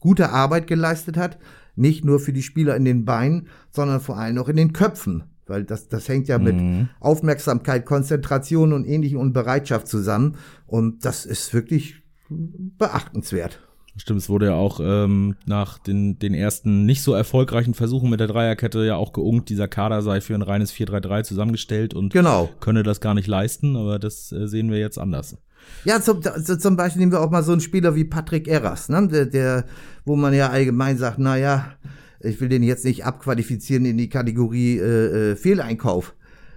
gute 0.00 0.30
Arbeit 0.30 0.66
geleistet 0.66 1.16
hat, 1.16 1.38
nicht 1.74 2.04
nur 2.04 2.20
für 2.20 2.32
die 2.32 2.42
Spieler 2.42 2.76
in 2.76 2.84
den 2.84 3.04
Beinen, 3.04 3.48
sondern 3.70 4.00
vor 4.00 4.18
allem 4.18 4.38
auch 4.38 4.48
in 4.48 4.56
den 4.56 4.72
Köpfen, 4.72 5.24
weil 5.46 5.64
das, 5.64 5.88
das 5.88 6.08
hängt 6.08 6.28
ja 6.28 6.38
mit 6.38 6.56
mhm. 6.56 6.88
Aufmerksamkeit, 7.00 7.86
Konzentration 7.86 8.72
und 8.72 8.86
ähnlichem 8.86 9.18
und 9.18 9.32
Bereitschaft 9.32 9.88
zusammen 9.88 10.36
und 10.66 11.04
das 11.04 11.26
ist 11.26 11.52
wirklich 11.52 12.02
beachtenswert. 12.28 13.60
Stimmt, 13.96 14.20
es 14.20 14.28
wurde 14.30 14.46
ja 14.46 14.54
auch 14.54 14.80
ähm, 14.82 15.36
nach 15.44 15.78
den, 15.78 16.18
den 16.18 16.32
ersten 16.32 16.86
nicht 16.86 17.02
so 17.02 17.12
erfolgreichen 17.12 17.74
Versuchen 17.74 18.08
mit 18.08 18.20
der 18.20 18.26
Dreierkette 18.26 18.86
ja 18.86 18.96
auch 18.96 19.12
geungt, 19.12 19.50
dieser 19.50 19.68
Kader 19.68 20.00
sei 20.00 20.22
für 20.22 20.34
ein 20.34 20.40
reines 20.40 20.72
4-3-3 20.72 21.24
zusammengestellt 21.24 21.92
und 21.92 22.12
genau. 22.12 22.48
könne 22.60 22.84
das 22.84 23.02
gar 23.02 23.12
nicht 23.12 23.26
leisten, 23.26 23.76
aber 23.76 23.98
das 23.98 24.32
äh, 24.32 24.48
sehen 24.48 24.70
wir 24.70 24.78
jetzt 24.78 24.98
anders. 24.98 25.36
Ja, 25.84 26.00
zum, 26.00 26.20
zum 26.22 26.76
Beispiel 26.76 27.00
nehmen 27.00 27.12
wir 27.12 27.20
auch 27.20 27.30
mal 27.30 27.42
so 27.42 27.52
einen 27.52 27.60
Spieler 27.60 27.94
wie 27.94 28.04
Patrick 28.04 28.48
Erras, 28.48 28.88
ne? 28.88 29.08
der, 29.08 29.26
der, 29.26 29.64
wo 30.06 30.16
man 30.16 30.32
ja 30.32 30.48
allgemein 30.48 30.96
sagt, 30.96 31.18
na 31.18 31.36
ja, 31.36 31.74
ich 32.20 32.40
will 32.40 32.48
den 32.48 32.62
jetzt 32.62 32.84
nicht 32.84 33.04
abqualifizieren 33.04 33.84
in 33.84 33.98
die 33.98 34.08
Kategorie 34.08 34.78
äh, 34.78 35.32
äh, 35.32 35.36
Fehleinkauf. 35.36 36.14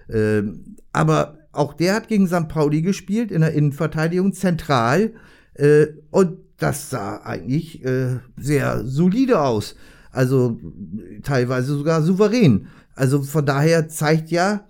Äh, 0.07 0.43
aber 0.93 1.39
auch 1.51 1.73
der 1.73 1.95
hat 1.95 2.07
gegen 2.07 2.27
St. 2.27 2.47
Pauli 2.47 2.81
gespielt, 2.81 3.31
in 3.31 3.41
der 3.41 3.53
Innenverteidigung, 3.53 4.33
zentral. 4.33 5.13
Äh, 5.55 5.87
und 6.11 6.37
das 6.57 6.89
sah 6.89 7.17
eigentlich 7.17 7.83
äh, 7.83 8.19
sehr 8.37 8.85
solide 8.85 9.41
aus. 9.41 9.75
Also 10.11 10.59
teilweise 11.23 11.75
sogar 11.75 12.01
souverän. 12.01 12.67
Also 12.95 13.21
von 13.21 13.45
daher 13.45 13.89
zeigt 13.89 14.31
ja 14.31 14.65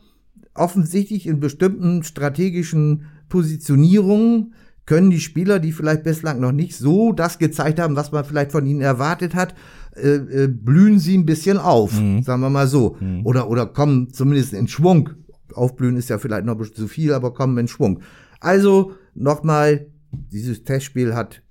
offensichtlich 0.55 1.27
in 1.27 1.39
bestimmten 1.39 2.03
strategischen 2.03 3.05
Positionierungen 3.29 4.53
können 4.85 5.09
die 5.09 5.19
Spieler, 5.19 5.59
die 5.59 5.71
vielleicht 5.71 6.03
bislang 6.03 6.39
noch 6.39 6.51
nicht 6.51 6.75
so 6.75 7.11
das 7.11 7.39
gezeigt 7.39 7.79
haben, 7.79 7.95
was 7.95 8.11
man 8.11 8.23
vielleicht 8.23 8.51
von 8.51 8.65
ihnen 8.65 8.81
erwartet 8.81 9.33
hat, 9.33 9.55
äh, 9.95 10.15
äh, 10.15 10.47
blühen 10.47 10.99
sie 10.99 11.17
ein 11.17 11.25
bisschen 11.25 11.57
auf, 11.57 11.99
mhm. 11.99 12.21
sagen 12.21 12.41
wir 12.41 12.49
mal 12.49 12.67
so. 12.67 12.95
Mhm. 12.99 13.25
Oder, 13.25 13.49
oder 13.49 13.65
kommen 13.65 14.13
zumindest 14.13 14.53
in 14.53 14.67
Schwung. 14.67 15.09
Aufblühen 15.53 15.97
ist 15.97 16.09
ja 16.09 16.17
vielleicht 16.17 16.45
noch 16.45 16.53
ein 16.53 16.59
bisschen 16.59 16.75
zu 16.75 16.87
viel, 16.87 17.13
aber 17.13 17.33
kommen 17.33 17.57
in 17.57 17.67
Schwung. 17.67 18.01
Also 18.39 18.93
nochmal, 19.15 19.87
dieses 20.11 20.63
Testspiel 20.63 21.15
hat 21.15 21.41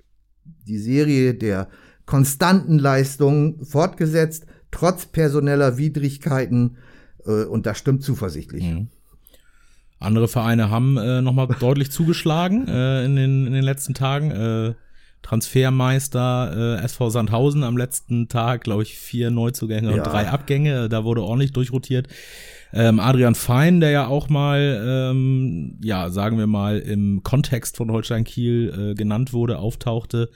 die 0.66 0.78
Serie 0.78 1.34
der 1.34 1.68
konstanten 2.06 2.78
Leistungen 2.78 3.64
fortgesetzt, 3.64 4.46
trotz 4.70 5.06
personeller 5.06 5.78
Widrigkeiten. 5.78 6.76
Äh, 7.26 7.44
und 7.44 7.66
das 7.66 7.78
stimmt 7.78 8.02
zuversichtlich. 8.02 8.64
Mhm. 8.64 8.88
Andere 10.00 10.28
Vereine 10.28 10.70
haben 10.70 10.96
äh, 10.98 11.22
nochmal 11.22 11.48
deutlich 11.60 11.90
zugeschlagen 11.92 12.68
äh, 12.68 13.04
in, 13.04 13.16
den, 13.16 13.46
in 13.46 13.52
den 13.52 13.64
letzten 13.64 13.94
Tagen. 13.94 14.30
Äh, 14.30 14.74
Transfermeister 15.22 16.78
äh, 16.78 16.84
SV 16.84 17.08
Sandhausen 17.08 17.64
am 17.64 17.78
letzten 17.78 18.28
Tag, 18.28 18.62
glaube 18.62 18.82
ich, 18.82 18.98
vier 18.98 19.30
Neuzugänge 19.30 19.88
Ja. 19.90 19.96
und 19.96 20.06
drei 20.06 20.28
Abgänge. 20.28 20.90
Da 20.90 21.04
wurde 21.04 21.22
ordentlich 21.22 21.52
durchrotiert. 21.52 22.08
Ähm, 22.76 22.98
Adrian 22.98 23.36
Fein, 23.36 23.78
der 23.78 23.90
ja 23.90 24.06
auch 24.08 24.28
mal, 24.28 24.82
ähm, 24.84 25.78
ja, 25.80 26.10
sagen 26.10 26.38
wir 26.38 26.48
mal, 26.48 26.80
im 26.80 27.22
Kontext 27.22 27.76
von 27.76 27.92
Holstein 27.92 28.24
Kiel 28.24 28.90
äh, 28.90 28.94
genannt 28.94 29.32
wurde, 29.32 29.58
auftauchte 29.58 30.28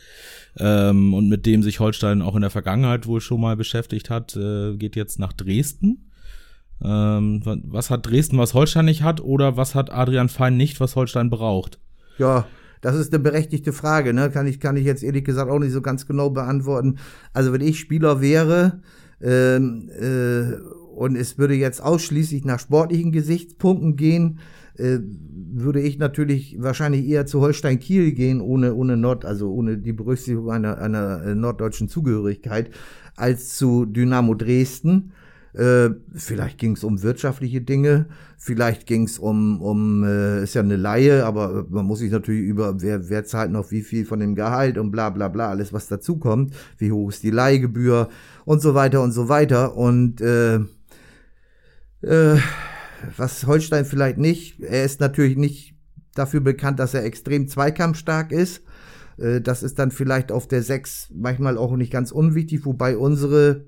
ähm, 0.57 1.15
und 1.15 1.29
mit 1.29 1.47
dem 1.47 1.65
sich 1.65 1.81
Holstein 1.81 2.23
auch 2.23 2.37
in 2.37 2.43
der 2.43 2.51
Vergangenheit 2.51 3.09
wohl 3.09 3.21
schon 3.21 3.41
mal 3.41 3.57
beschäftigt 3.57 4.09
hat, 4.09 4.37
äh, 4.37 4.77
geht 4.77 4.95
jetzt 4.95 5.19
nach 5.19 5.33
Dresden. 5.33 6.11
Ähm, 6.81 7.45
wa- 7.45 7.59
was 7.65 7.91
hat 7.91 8.07
Dresden, 8.07 8.39
was 8.39 8.55
Holstein 8.55 8.85
nicht 8.85 9.03
hat, 9.03 9.21
oder 9.21 9.57
was 9.57 9.75
hat 9.75 9.91
Adrian 9.93 10.29
Fein 10.29 10.57
nicht, 10.57 10.79
was 10.79 10.95
Holstein 10.95 11.31
braucht? 11.31 11.81
Ja, 12.19 12.47
das 12.83 12.95
ist 12.95 13.13
eine 13.13 13.21
berechtigte 13.21 13.73
Frage, 13.73 14.15
ne? 14.15 14.31
Kann 14.31 14.47
ich, 14.47 14.61
kann 14.61 14.77
ich 14.77 14.85
jetzt 14.85 15.03
ehrlich 15.03 15.25
gesagt 15.25 15.51
auch 15.51 15.59
nicht 15.59 15.73
so 15.73 15.83
ganz 15.83 16.07
genau 16.07 16.31
beantworten. 16.31 16.99
Also 17.33 17.53
wenn 17.53 17.63
ich 17.63 17.81
Spieler 17.81 18.21
wäre 18.21 18.81
ähm, 19.21 19.91
äh, 19.99 20.55
und 20.95 21.17
es 21.17 21.39
würde 21.39 21.55
jetzt 21.55 21.83
ausschließlich 21.83 22.45
nach 22.45 22.59
sportlichen 22.59 23.13
Gesichtspunkten 23.13 23.97
gehen, 23.97 24.41
äh, 24.77 24.99
würde 25.01 25.81
ich 25.81 25.99
natürlich 25.99 26.57
wahrscheinlich 26.61 27.07
eher 27.07 27.27
zu 27.27 27.41
Holstein 27.41 27.79
Kiel 27.79 28.13
gehen, 28.13 28.41
ohne, 28.41 28.75
ohne 28.75 28.97
Nord, 28.97 29.25
also 29.25 29.53
ohne 29.53 29.79
die 29.79 29.93
Berücksichtigung 29.93 30.51
einer, 30.51 30.79
einer 30.79 31.23
äh, 31.25 31.35
norddeutschen 31.35 31.89
Zugehörigkeit, 31.89 32.71
als 33.17 33.57
zu 33.57 33.87
Dynamo 33.87 34.35
Dresden. 34.35 35.13
Äh, 35.55 35.91
vielleicht 36.15 36.59
ging 36.59 36.73
es 36.73 36.85
um 36.85 37.03
wirtschaftliche 37.03 37.61
Dinge, 37.61 38.07
vielleicht 38.37 38.87
ging 38.87 39.05
es 39.05 39.19
um, 39.19 39.61
um 39.63 40.05
äh, 40.05 40.45
ist 40.45 40.55
ja 40.55 40.63
eine 40.63 40.77
Laie, 40.77 41.25
aber 41.25 41.67
man 41.71 41.87
muss 41.87 42.01
sich 42.01 42.13
natürlich 42.13 42.43
über, 42.43 42.81
wer, 42.81 43.09
wer 43.09 43.25
zahlt 43.25 43.51
noch 43.51 43.71
wie 43.71 43.81
viel 43.81 44.05
von 44.05 44.21
dem 44.21 44.35
Gehalt 44.35 44.79
und 44.79 44.91
bla 44.91 45.11
bla 45.11 45.29
bla, 45.29 45.49
alles 45.49 45.73
was 45.73 45.89
dazukommt, 45.89 46.55
wie 46.77 46.93
hoch 46.93 47.09
ist 47.09 47.23
die 47.23 47.31
Leihgebühr 47.31 48.09
und 48.49 48.61
so 48.61 48.75
weiter 48.75 49.03
und 49.03 49.13
so 49.13 49.29
weiter. 49.29 49.77
Und 49.77 50.23
äh, 50.23 50.55
äh, 52.01 52.41
was 53.15 53.47
Holstein 53.47 53.85
vielleicht 53.85 54.17
nicht, 54.17 54.59
er 54.61 54.85
ist 54.85 55.01
natürlich 55.01 55.37
nicht 55.37 55.75
dafür 56.15 56.41
bekannt, 56.41 56.79
dass 56.79 56.95
er 56.95 57.05
extrem 57.05 57.47
zweikampfstark 57.47 58.33
ist. 58.33 58.63
Äh, 59.19 59.43
Das 59.43 59.63
ist 59.63 59.79
dann 59.79 59.91
vielleicht 59.91 60.33
auf 60.33 60.49
der 60.49 60.63
6 60.63 61.11
manchmal 61.15 61.59
auch 61.59 61.77
nicht 61.77 61.93
ganz 61.93 62.11
unwichtig, 62.11 62.65
wobei 62.65 62.97
unsere 62.97 63.67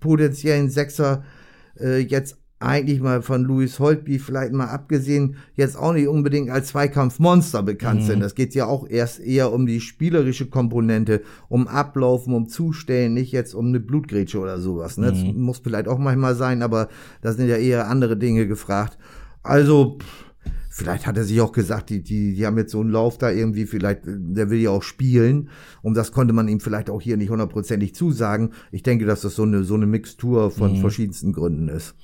potenziellen 0.00 0.68
Sechser 0.68 1.22
äh, 1.78 1.98
jetzt 1.98 2.38
eigentlich 2.60 3.00
mal 3.00 3.22
von 3.22 3.44
Louis 3.44 3.78
Holtby 3.78 4.18
vielleicht 4.18 4.52
mal 4.52 4.66
abgesehen, 4.66 5.36
jetzt 5.54 5.76
auch 5.78 5.92
nicht 5.92 6.08
unbedingt 6.08 6.50
als 6.50 6.68
Zweikampfmonster 6.68 7.62
bekannt 7.62 8.00
Mhm. 8.02 8.06
sind. 8.06 8.20
Das 8.20 8.34
geht 8.34 8.54
ja 8.54 8.66
auch 8.66 8.88
erst 8.88 9.20
eher 9.20 9.52
um 9.52 9.66
die 9.66 9.80
spielerische 9.80 10.46
Komponente, 10.46 11.22
um 11.48 11.68
Ablaufen, 11.68 12.34
um 12.34 12.48
Zustellen, 12.48 13.14
nicht 13.14 13.30
jetzt 13.32 13.54
um 13.54 13.66
eine 13.68 13.78
Blutgrätsche 13.80 14.40
oder 14.40 14.58
sowas. 14.58 14.98
Ne? 14.98 15.06
Das 15.12 15.22
Mhm. 15.22 15.40
muss 15.40 15.58
vielleicht 15.58 15.86
auch 15.86 15.98
manchmal 15.98 16.34
sein, 16.34 16.62
aber 16.62 16.88
da 17.22 17.32
sind 17.32 17.48
ja 17.48 17.56
eher 17.56 17.88
andere 17.88 18.16
Dinge 18.16 18.48
gefragt. 18.48 18.98
Also, 19.44 19.98
pff, 20.00 20.24
vielleicht 20.68 21.06
hat 21.06 21.16
er 21.16 21.24
sich 21.24 21.40
auch 21.40 21.52
gesagt, 21.52 21.90
die, 21.90 22.02
die, 22.02 22.34
die 22.34 22.44
haben 22.44 22.58
jetzt 22.58 22.72
so 22.72 22.80
einen 22.80 22.90
Lauf 22.90 23.18
da 23.18 23.30
irgendwie, 23.30 23.66
vielleicht, 23.66 24.00
der 24.04 24.50
will 24.50 24.58
ja 24.60 24.70
auch 24.70 24.82
spielen. 24.82 25.48
Und 25.82 25.94
das 25.96 26.10
konnte 26.10 26.32
man 26.34 26.48
ihm 26.48 26.58
vielleicht 26.58 26.90
auch 26.90 27.00
hier 27.00 27.16
nicht 27.16 27.30
hundertprozentig 27.30 27.94
zusagen. 27.94 28.50
Ich 28.72 28.82
denke, 28.82 29.06
dass 29.06 29.20
das 29.20 29.36
so 29.36 29.44
eine, 29.44 29.62
so 29.62 29.74
eine 29.74 29.86
Mixtur 29.86 30.50
von 30.50 30.72
Mhm. 30.72 30.76
verschiedensten 30.76 31.32
Gründen 31.32 31.68
ist. 31.68 31.94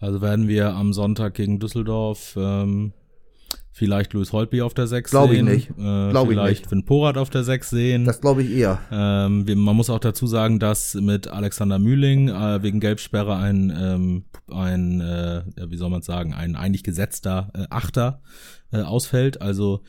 Also 0.00 0.20
werden 0.22 0.48
wir 0.48 0.74
am 0.74 0.92
Sonntag 0.92 1.34
gegen 1.34 1.58
Düsseldorf 1.58 2.34
ähm, 2.36 2.92
vielleicht 3.72 4.12
Louis 4.12 4.32
Holtby 4.32 4.62
auf 4.62 4.74
der 4.74 4.86
6 4.86 5.10
Glaub 5.10 5.30
ich 5.30 5.36
sehen. 5.36 5.44
nicht. 5.46 5.70
Äh, 5.70 6.10
Glaub 6.10 6.24
ich 6.24 6.30
vielleicht 6.36 6.60
nicht. 6.62 6.68
Finn 6.68 6.84
Porat 6.84 7.16
auf 7.16 7.30
der 7.30 7.44
6 7.44 7.70
sehen. 7.70 8.04
Das 8.04 8.20
glaube 8.20 8.42
ich 8.42 8.50
eher. 8.50 8.78
Ähm, 8.90 9.46
wir, 9.46 9.56
man 9.56 9.76
muss 9.76 9.90
auch 9.90 9.98
dazu 9.98 10.26
sagen, 10.26 10.58
dass 10.58 10.94
mit 10.94 11.28
Alexander 11.28 11.78
Mühling 11.78 12.28
äh, 12.28 12.62
wegen 12.62 12.80
Gelbsperre 12.80 13.36
ein, 13.36 13.72
ähm, 13.76 14.24
ein 14.50 15.00
äh, 15.00 15.42
wie 15.68 15.76
soll 15.76 15.90
man 15.90 16.02
sagen, 16.02 16.34
ein 16.34 16.56
eigentlich 16.56 16.82
gesetzter 16.82 17.50
äh, 17.54 17.66
Achter 17.70 18.22
äh, 18.72 18.82
ausfällt. 18.82 19.40
Also 19.40 19.82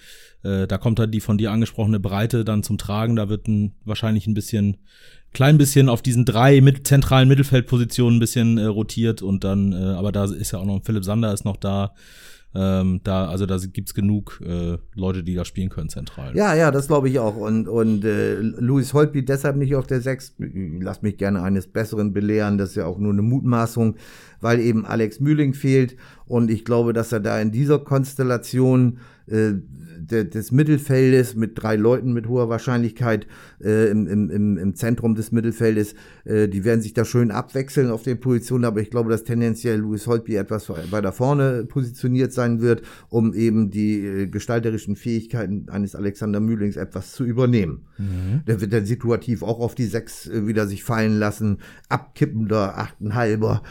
äh, 0.44 0.68
da 0.68 0.78
kommt 0.78 1.00
dann 1.00 1.12
die 1.12 1.22
von 1.22 1.38
dir 1.38 1.52
angesprochene 1.52 2.00
Breite 2.00 2.46
dann 2.46 2.64
zum 2.64 2.78
Tragen. 2.78 3.16
Da 3.16 3.30
wird 3.30 3.48
ein, 3.48 3.76
wahrscheinlich 3.84 4.28
ein 4.28 4.34
bisschen, 4.34 4.78
klein 5.34 5.58
bisschen 5.58 5.90
auf 5.90 6.02
diesen 6.02 6.26
drei 6.26 6.62
mit, 6.62 6.88
zentralen 6.88 7.28
Mittelfeldpositionen 7.28 8.18
ein 8.18 8.20
bisschen 8.20 8.58
äh, 8.58 8.66
rotiert 8.66 9.22
und 9.22 9.44
dann, 9.44 9.74
äh, 9.74 9.76
aber 9.76 10.12
da 10.12 10.26
ist 10.26 10.52
ja 10.52 10.60
auch 10.60 10.66
noch 10.66 10.82
Philipp 10.84 11.04
Sander 11.04 11.34
ist 11.34 11.46
noch 11.46 11.58
da. 11.58 11.94
Ähm, 12.54 13.00
da, 13.06 13.30
also 13.30 13.46
da 13.46 13.58
gibt's 13.72 13.94
genug 13.94 14.42
äh, 14.46 14.78
Leute, 14.94 15.24
die 15.24 15.36
da 15.36 15.46
spielen 15.46 15.70
können 15.70 15.88
zentral. 15.88 16.36
Ja, 16.36 16.54
ja, 16.54 16.70
das 16.70 16.88
glaube 16.88 17.08
ich 17.08 17.18
auch. 17.18 17.38
Und, 17.38 17.70
und 17.70 18.04
äh, 18.04 18.36
Louis 18.42 18.94
Holtby 18.94 19.24
deshalb 19.24 19.56
nicht 19.56 19.74
auf 19.74 19.88
der 19.88 20.02
6. 20.02 20.36
Lass 20.82 21.02
mich 21.02 21.16
gerne 21.16 21.44
eines 21.44 21.68
Besseren 21.68 22.12
belehren. 22.12 22.58
Das 22.58 22.72
ist 22.72 22.76
ja 22.76 22.86
auch 22.86 22.98
nur 22.98 23.14
eine 23.14 23.22
Mutmaßung, 23.22 23.96
weil 24.42 24.60
eben 24.60 24.86
Alex 24.86 25.22
Mühling 25.22 25.54
fehlt. 25.54 25.96
Und 26.26 26.52
ich 26.52 26.66
glaube, 26.66 26.92
dass 26.92 27.14
er 27.14 27.22
da 27.22 27.40
in 27.40 27.54
dieser 27.54 27.80
Konstellation 27.80 29.00
äh, 29.28 29.54
de, 30.12 30.24
des 30.24 30.52
Mittelfeldes 30.52 31.36
mit 31.36 31.62
drei 31.62 31.76
Leuten 31.76 32.14
mit 32.14 32.28
hoher 32.28 32.50
Wahrscheinlichkeit 32.50 33.28
äh, 33.64 33.90
im, 33.90 34.08
im, 34.08 34.58
im, 34.58 34.76
Zentrum 34.76 35.16
des 35.16 35.32
Mittelfeldes, 35.32 35.96
äh, 36.26 36.48
die 36.48 36.64
werden 36.64 36.82
sich 36.82 36.94
da 36.94 37.06
schön 37.06 37.32
abwechseln 37.32 37.90
auf 37.90 38.04
den 38.04 38.20
Positionen, 38.20 38.66
aber 38.66 38.82
ich 38.82 38.90
glaube, 38.90 39.10
dass 39.10 39.24
tendenziell 39.24 39.80
Louis 39.80 40.06
Holtby 40.08 40.36
etwas 40.36 40.70
weiter 40.70 41.12
vorne 41.12 41.66
positioniert 41.66 42.34
sein 42.34 42.62
wird, 42.62 42.82
um 43.10 43.34
eben 43.34 43.70
die 43.70 44.06
äh, 44.06 44.28
gestalterischen 44.28 44.96
Fähigkeiten 44.96 45.70
eines 45.70 45.96
Alexander 45.96 46.40
Mühlings 46.40 46.76
etwas 46.76 47.14
zu 47.14 47.24
übernehmen. 47.24 47.86
Der 48.48 48.62
wird 48.62 48.74
dann 48.74 48.86
situativ 48.86 49.44
auch 49.44 49.60
auf 49.60 49.76
die 49.76 49.86
sechs 49.86 50.28
äh, 50.28 50.48
wieder 50.48 50.68
sich 50.68 50.84
fallen 50.84 51.20
lassen, 51.20 51.60
abkippender 51.90 52.78
Achtenhalber. 52.78 53.62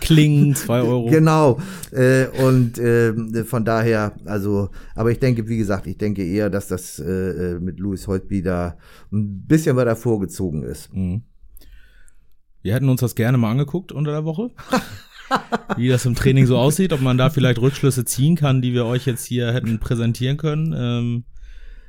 Klingen, 0.00 0.54
zwei 0.54 0.80
Euro. 0.80 1.10
Genau. 1.10 1.60
Äh, 1.90 2.26
und 2.42 2.78
äh, 2.78 3.44
von 3.44 3.64
daher, 3.64 4.12
also, 4.24 4.63
aber 4.94 5.10
ich 5.10 5.18
denke, 5.18 5.48
wie 5.48 5.56
gesagt, 5.58 5.86
ich 5.86 5.98
denke 5.98 6.24
eher, 6.24 6.50
dass 6.50 6.68
das 6.68 6.98
äh, 6.98 7.04
äh, 7.54 7.60
mit 7.60 7.78
Louis 7.78 8.06
Holtby 8.06 8.42
da 8.42 8.76
ein 9.12 9.46
bisschen 9.46 9.76
weiter 9.76 9.96
vorgezogen 9.96 10.62
ist. 10.62 10.92
Mhm. 10.94 11.22
Wir 12.62 12.74
hätten 12.74 12.88
uns 12.88 13.00
das 13.00 13.14
gerne 13.14 13.36
mal 13.38 13.50
angeguckt 13.50 13.92
unter 13.92 14.12
der 14.12 14.24
Woche. 14.24 14.50
Wie 15.76 15.88
das 15.88 16.06
im 16.06 16.14
Training 16.14 16.46
so 16.46 16.56
aussieht, 16.56 16.92
ob 16.92 17.00
man 17.00 17.18
da 17.18 17.30
vielleicht 17.30 17.60
Rückschlüsse 17.60 18.04
ziehen 18.04 18.36
kann, 18.36 18.62
die 18.62 18.72
wir 18.72 18.86
euch 18.86 19.06
jetzt 19.06 19.24
hier 19.24 19.52
hätten 19.52 19.80
präsentieren 19.80 20.36
können. 20.36 20.74
Ähm, 20.76 21.24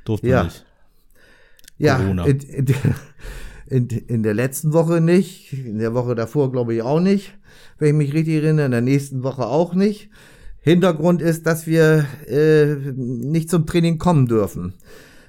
durften 0.04 0.26
Ja. 0.28 0.44
nicht. 0.44 0.64
Ja, 1.78 1.96
Corona. 1.98 2.24
in, 2.26 2.40
in, 2.40 2.66
in, 3.68 3.88
in 3.88 4.22
der 4.22 4.34
letzten 4.34 4.72
Woche 4.72 5.00
nicht, 5.00 5.52
in 5.52 5.78
der 5.78 5.94
Woche 5.94 6.14
davor 6.14 6.50
glaube 6.50 6.74
ich 6.74 6.82
auch 6.82 7.00
nicht, 7.00 7.36
wenn 7.78 7.88
ich 7.88 7.94
mich 7.94 8.14
richtig 8.14 8.42
erinnere, 8.42 8.66
in 8.66 8.72
der 8.72 8.80
nächsten 8.80 9.22
Woche 9.22 9.46
auch 9.46 9.74
nicht. 9.74 10.10
Hintergrund 10.66 11.22
ist, 11.22 11.46
dass 11.46 11.68
wir 11.68 12.06
äh, 12.26 12.74
nicht 12.96 13.48
zum 13.48 13.66
Training 13.66 13.98
kommen 13.98 14.26
dürfen. 14.26 14.74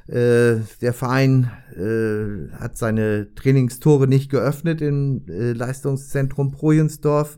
Äh, 0.07 0.61
der 0.81 0.93
Verein 0.93 1.51
äh, 1.75 2.51
hat 2.57 2.75
seine 2.75 3.27
Trainingstore 3.35 4.07
nicht 4.07 4.31
geöffnet 4.31 4.81
im 4.81 5.21
äh, 5.29 5.51
Leistungszentrum 5.51 6.51
Projensdorf. 6.51 7.37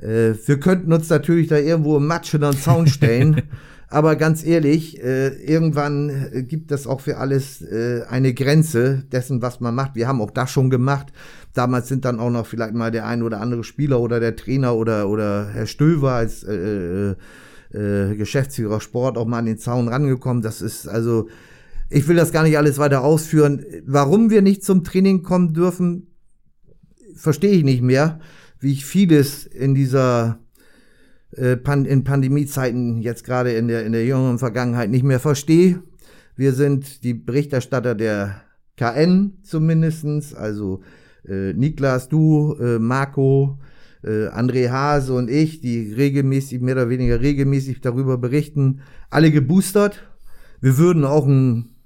Äh, 0.00 0.34
wir 0.46 0.58
könnten 0.58 0.92
uns 0.92 1.08
natürlich 1.10 1.46
da 1.46 1.58
irgendwo 1.58 1.96
im 1.96 2.08
Matsch 2.08 2.32
hinter 2.32 2.50
den 2.50 2.58
Zaun 2.58 2.88
stellen. 2.88 3.42
Aber 3.92 4.16
ganz 4.16 4.42
ehrlich, 4.42 5.02
äh, 5.02 5.28
irgendwann 5.44 6.08
äh, 6.08 6.42
gibt 6.44 6.72
es 6.72 6.86
auch 6.86 7.02
für 7.02 7.18
alles 7.18 7.60
äh, 7.60 8.04
eine 8.08 8.32
Grenze 8.32 9.04
dessen, 9.12 9.42
was 9.42 9.60
man 9.60 9.74
macht. 9.74 9.96
Wir 9.96 10.08
haben 10.08 10.22
auch 10.22 10.30
das 10.30 10.50
schon 10.50 10.70
gemacht. 10.70 11.12
Damals 11.52 11.88
sind 11.88 12.06
dann 12.06 12.18
auch 12.18 12.30
noch 12.30 12.46
vielleicht 12.46 12.72
mal 12.72 12.90
der 12.90 13.06
ein 13.06 13.22
oder 13.22 13.42
andere 13.42 13.64
Spieler 13.64 14.00
oder 14.00 14.18
der 14.18 14.34
Trainer 14.34 14.76
oder, 14.76 15.10
oder 15.10 15.50
Herr 15.52 15.66
Stöver 15.66 16.12
als 16.12 16.42
äh, 16.42 16.54
äh, 16.54 17.14
äh, 17.74 18.16
Geschäftsführer 18.16 18.80
Sport 18.80 19.18
auch 19.18 19.26
mal 19.26 19.40
an 19.40 19.44
den 19.44 19.58
Zaun 19.58 19.88
rangekommen. 19.88 20.42
Das 20.42 20.62
ist 20.62 20.88
also, 20.88 21.28
ich 21.90 22.08
will 22.08 22.16
das 22.16 22.32
gar 22.32 22.44
nicht 22.44 22.56
alles 22.56 22.78
weiter 22.78 23.04
ausführen. 23.04 23.62
Warum 23.84 24.30
wir 24.30 24.40
nicht 24.40 24.64
zum 24.64 24.84
Training 24.84 25.22
kommen 25.22 25.52
dürfen, 25.52 26.06
verstehe 27.14 27.52
ich 27.52 27.62
nicht 27.62 27.82
mehr, 27.82 28.20
wie 28.58 28.72
ich 28.72 28.86
vieles 28.86 29.44
in 29.44 29.74
dieser 29.74 30.41
in 31.34 32.04
Pandemiezeiten 32.04 33.00
jetzt 33.00 33.24
gerade 33.24 33.52
in 33.52 33.68
der 33.68 33.86
in 33.86 33.92
der 33.92 34.04
jüngeren 34.04 34.38
Vergangenheit 34.38 34.90
nicht 34.90 35.04
mehr 35.04 35.20
verstehe. 35.20 35.82
Wir 36.36 36.52
sind 36.52 37.04
die 37.04 37.14
Berichterstatter 37.14 37.94
der 37.94 38.42
KN 38.76 39.38
zumindestens, 39.42 40.34
also 40.34 40.82
äh, 41.28 41.52
Niklas, 41.52 42.08
du, 42.08 42.56
äh, 42.60 42.78
Marco, 42.78 43.58
äh, 44.02 44.28
André 44.28 44.70
Hase 44.70 45.14
und 45.14 45.30
ich, 45.30 45.60
die 45.60 45.92
regelmäßig, 45.92 46.60
mehr 46.60 46.74
oder 46.74 46.88
weniger 46.88 47.20
regelmäßig 47.20 47.80
darüber 47.80 48.18
berichten, 48.18 48.80
alle 49.10 49.30
geboostert. 49.30 50.02
Wir 50.60 50.78
würden 50.78 51.04
auch 51.04 51.26
einen 51.26 51.76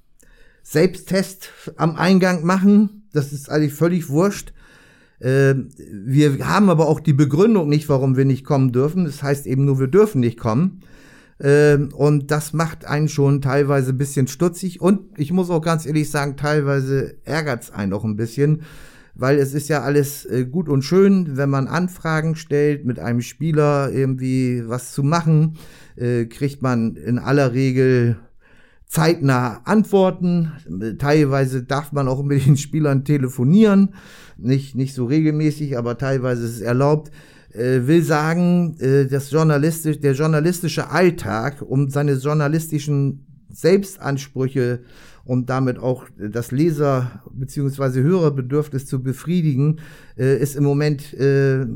Selbsttest 0.63 1.53
am 1.77 1.97
Eingang 1.97 2.45
machen. 2.45 3.09
Das 3.13 3.33
ist 3.33 3.51
eigentlich 3.51 3.75
völlig 3.75 4.09
wurscht. 4.09 4.53
Ähm, 5.21 5.71
wir 5.79 6.47
haben 6.47 6.69
aber 6.69 6.89
auch 6.89 7.01
die 7.01 7.13
Begründung 7.13 7.69
nicht, 7.69 7.89
warum 7.89 8.17
wir 8.17 8.25
nicht 8.25 8.45
kommen 8.45 8.73
dürfen. 8.73 9.05
Das 9.05 9.23
heißt 9.23 9.47
eben 9.47 9.65
nur, 9.65 9.79
wir 9.79 9.89
dürfen 9.89 10.21
nicht 10.21 10.39
kommen. 10.39 10.83
Ähm, 11.39 11.91
und 11.95 12.31
das 12.31 12.53
macht 12.53 12.87
einen 12.87 13.09
schon 13.09 13.43
teilweise 13.43 13.91
ein 13.91 13.99
bisschen 13.99 14.27
stutzig. 14.27 14.81
Und 14.81 15.19
ich 15.19 15.33
muss 15.33 15.51
auch 15.51 15.61
ganz 15.61 15.87
ehrlich 15.87 16.11
sagen, 16.11 16.37
teilweise 16.37 17.17
ärgert's 17.25 17.71
einen 17.71 17.93
auch 17.93 18.05
ein 18.05 18.17
bisschen, 18.17 18.63
weil 19.15 19.39
es 19.39 19.55
ist 19.55 19.69
ja 19.69 19.83
alles 19.83 20.25
äh, 20.27 20.45
gut 20.45 20.69
und 20.69 20.83
schön, 20.83 21.37
wenn 21.37 21.51
man 21.51 21.69
Anfragen 21.69 22.37
stellt, 22.37 22.85
mit 22.85 22.99
einem 22.99 23.23
Spieler 23.23 23.91
irgendwie 23.91 24.63
was 24.67 24.93
zu 24.93 25.03
machen, 25.03 25.59
äh, 25.97 26.27
kriegt 26.27 26.63
man 26.63 26.97
in 26.97 27.19
aller 27.19 27.53
Regel 27.53 28.17
zeitnah 28.87 29.61
Antworten. 29.65 30.53
Teilweise 30.99 31.63
darf 31.63 31.93
man 31.93 32.09
auch 32.09 32.23
mit 32.23 32.47
den 32.47 32.57
Spielern 32.57 33.05
telefonieren. 33.05 33.95
Nicht, 34.37 34.75
nicht 34.75 34.95
so 34.95 35.07
regelmäßig, 35.07 35.79
aber 35.79 35.99
teilweise 35.99 36.45
ist 36.45 36.57
es 36.57 36.61
erlaubt. 36.61 37.11
Äh, 37.53 37.87
will 37.87 38.03
sagen, 38.03 38.77
äh, 38.81 39.07
das 39.07 39.31
journalistisch, 39.31 40.01
der 40.01 40.13
journalistische 40.13 40.91
Alltag, 40.91 41.63
um 41.67 41.89
seine 41.89 42.13
journalistischen 42.13 43.27
Selbstansprüche 43.51 44.81
und 45.25 45.49
damit 45.49 45.79
auch 45.79 46.05
das 46.19 46.53
Leser- 46.53 47.23
bzw. 47.33 48.03
Hörerbedürfnis 48.03 48.87
zu 48.87 49.03
befriedigen, 49.03 49.81
äh, 50.19 50.37
ist 50.39 50.55
im 50.55 50.65
Moment 50.65 51.15
äh, 51.15 51.67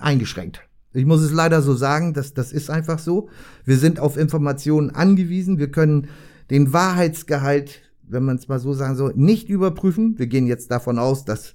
eingeschränkt. 0.00 0.62
Ich 0.92 1.06
muss 1.06 1.22
es 1.22 1.32
leider 1.32 1.62
so 1.62 1.74
sagen, 1.74 2.14
dass 2.14 2.34
das 2.34 2.52
ist 2.52 2.68
einfach 2.68 2.98
so. 2.98 3.28
Wir 3.64 3.76
sind 3.76 4.00
auf 4.00 4.16
Informationen 4.16 4.90
angewiesen. 4.90 5.58
Wir 5.58 5.70
können 5.70 6.08
den 6.50 6.72
Wahrheitsgehalt, 6.72 7.82
wenn 8.08 8.24
man 8.24 8.36
es 8.36 8.48
mal 8.48 8.58
so 8.58 8.72
sagen 8.74 8.96
soll, 8.96 9.12
nicht 9.14 9.48
überprüfen. 9.48 10.18
Wir 10.18 10.26
gehen 10.26 10.46
jetzt 10.48 10.72
davon 10.72 10.98
aus, 10.98 11.24
dass 11.24 11.54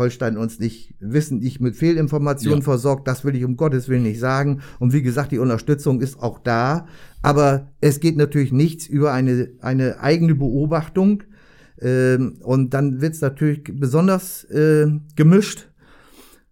Holstein 0.00 0.36
uns 0.36 0.58
nicht 0.58 0.94
wissentlich 0.98 1.60
mit 1.60 1.76
Fehlinformationen 1.76 2.60
ja. 2.60 2.64
versorgt. 2.64 3.06
Das 3.06 3.24
will 3.24 3.36
ich 3.36 3.44
um 3.44 3.56
Gottes 3.56 3.88
Willen 3.88 4.02
nicht 4.02 4.18
sagen. 4.18 4.62
Und 4.80 4.92
wie 4.92 5.02
gesagt, 5.02 5.30
die 5.30 5.38
Unterstützung 5.38 6.00
ist 6.00 6.20
auch 6.20 6.40
da. 6.40 6.86
Aber 7.22 7.68
es 7.80 8.00
geht 8.00 8.16
natürlich 8.16 8.50
nichts 8.50 8.88
über 8.88 9.12
eine, 9.12 9.50
eine 9.60 10.00
eigene 10.00 10.34
Beobachtung. 10.34 11.22
Ähm, 11.80 12.38
und 12.42 12.74
dann 12.74 13.00
wird 13.00 13.14
es 13.14 13.20
natürlich 13.20 13.62
besonders 13.64 14.44
äh, 14.44 14.88
gemischt. 15.14 15.68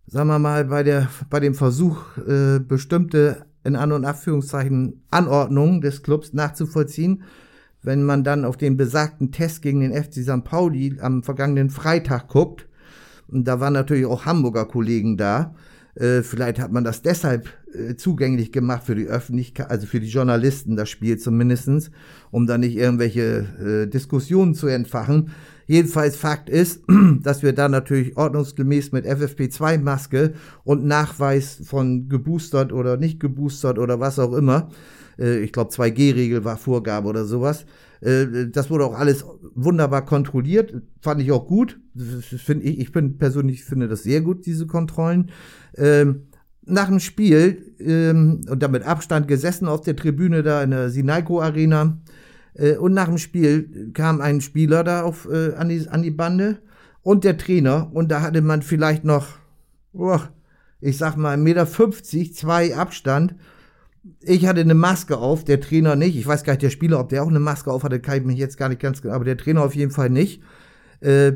Sagen 0.06 0.28
wir 0.28 0.38
mal, 0.38 0.66
bei, 0.66 0.84
der, 0.84 1.08
bei 1.28 1.40
dem 1.40 1.54
Versuch, 1.54 2.16
äh, 2.18 2.60
bestimmte 2.60 3.46
in 3.64 3.74
An- 3.74 3.92
und 3.92 4.04
Abführungszeichen 4.04 5.02
Anordnungen 5.10 5.80
des 5.80 6.02
Clubs 6.02 6.32
nachzuvollziehen 6.32 7.24
wenn 7.82 8.04
man 8.04 8.24
dann 8.24 8.44
auf 8.44 8.56
den 8.56 8.76
besagten 8.76 9.32
Test 9.32 9.62
gegen 9.62 9.80
den 9.80 9.92
FC 9.94 10.22
St. 10.22 10.44
Pauli 10.44 10.98
am 11.00 11.22
vergangenen 11.22 11.70
Freitag 11.70 12.28
guckt, 12.28 12.67
und 13.28 13.44
da 13.46 13.60
waren 13.60 13.72
natürlich 13.72 14.06
auch 14.06 14.24
Hamburger 14.24 14.64
Kollegen 14.64 15.16
da, 15.16 15.54
äh, 15.98 16.22
vielleicht 16.22 16.60
hat 16.60 16.70
man 16.70 16.84
das 16.84 17.02
deshalb 17.02 17.48
äh, 17.72 17.96
zugänglich 17.96 18.52
gemacht 18.52 18.84
für 18.84 18.94
die 18.94 19.06
Öffentlichkeit, 19.06 19.68
also 19.68 19.86
für 19.86 19.98
die 19.98 20.06
Journalisten, 20.06 20.76
das 20.76 20.88
Spiel 20.88 21.18
zumindestens, 21.18 21.90
um 22.30 22.46
da 22.46 22.56
nicht 22.56 22.76
irgendwelche 22.76 23.46
äh, 23.84 23.86
Diskussionen 23.88 24.54
zu 24.54 24.68
entfachen. 24.68 25.30
Jedenfalls 25.66 26.14
Fakt 26.14 26.48
ist, 26.48 26.84
dass 27.22 27.42
wir 27.42 27.52
da 27.52 27.68
natürlich 27.68 28.16
ordnungsgemäß 28.16 28.92
mit 28.92 29.06
FFP2-Maske 29.06 30.34
und 30.62 30.84
Nachweis 30.84 31.60
von 31.64 32.08
geboostert 32.08 32.72
oder 32.72 32.96
nicht 32.96 33.18
geboostert 33.18 33.78
oder 33.78 33.98
was 33.98 34.18
auch 34.18 34.34
immer 34.34 34.70
ich 35.20 35.50
glaube 35.50 35.72
2G-Regel 35.72 36.44
war 36.44 36.56
Vorgabe 36.56 37.08
oder 37.08 37.24
sowas. 37.24 37.66
Äh, 38.00 38.48
das 38.50 38.70
wurde 38.70 38.84
auch 38.84 38.94
alles 38.98 39.24
wunderbar 39.54 40.04
kontrolliert, 40.04 40.74
fand 41.00 41.20
ich 41.20 41.32
auch 41.32 41.46
gut. 41.46 41.80
Find 41.96 42.64
ich, 42.64 42.78
ich 42.78 42.92
bin 42.92 43.18
persönlich 43.18 43.64
finde 43.64 43.88
das 43.88 44.02
sehr 44.02 44.20
gut, 44.20 44.46
diese 44.46 44.66
Kontrollen. 44.66 45.30
Ähm, 45.76 46.28
nach 46.64 46.88
dem 46.88 47.00
Spiel 47.00 47.74
ähm, 47.80 48.42
und 48.48 48.62
damit 48.62 48.84
Abstand 48.84 49.26
gesessen 49.26 49.68
auf 49.68 49.80
der 49.80 49.96
Tribüne 49.96 50.42
da 50.42 50.62
in 50.62 50.70
der 50.70 50.90
Sinaiko 50.90 51.40
Arena. 51.40 51.98
Äh, 52.54 52.76
und 52.76 52.92
nach 52.92 53.08
dem 53.08 53.18
Spiel 53.18 53.90
kam 53.94 54.20
ein 54.20 54.40
Spieler 54.40 54.84
da 54.84 55.02
auf, 55.02 55.28
äh, 55.30 55.54
an, 55.54 55.68
die, 55.68 55.88
an 55.88 56.02
die 56.02 56.10
Bande 56.10 56.58
und 57.02 57.24
der 57.24 57.38
Trainer. 57.38 57.90
Und 57.92 58.10
da 58.10 58.20
hatte 58.20 58.42
man 58.42 58.62
vielleicht 58.62 59.04
noch, 59.04 59.26
oh, 59.92 60.18
ich 60.80 60.98
sag 60.98 61.16
mal, 61.16 61.36
1,50 61.36 61.38
Meter, 61.42 62.34
zwei 62.34 62.76
Abstand 62.76 63.34
ich 64.22 64.46
hatte 64.46 64.60
eine 64.60 64.74
Maske 64.74 65.18
auf, 65.18 65.44
der 65.44 65.60
Trainer 65.60 65.96
nicht. 65.96 66.16
Ich 66.16 66.26
weiß 66.26 66.44
gar 66.44 66.54
nicht, 66.54 66.62
der 66.62 66.70
Spieler, 66.70 67.00
ob 67.00 67.08
der 67.08 67.22
auch 67.22 67.28
eine 67.28 67.40
Maske 67.40 67.70
auf 67.70 67.82
hatte, 67.82 68.00
kann 68.00 68.18
ich 68.18 68.24
mich 68.24 68.38
jetzt 68.38 68.56
gar 68.56 68.68
nicht 68.68 68.80
ganz 68.80 69.02
genau, 69.02 69.14
aber 69.14 69.24
der 69.24 69.36
Trainer 69.36 69.62
auf 69.62 69.74
jeden 69.74 69.90
Fall 69.90 70.10
nicht. 70.10 70.42
Äh, 71.00 71.32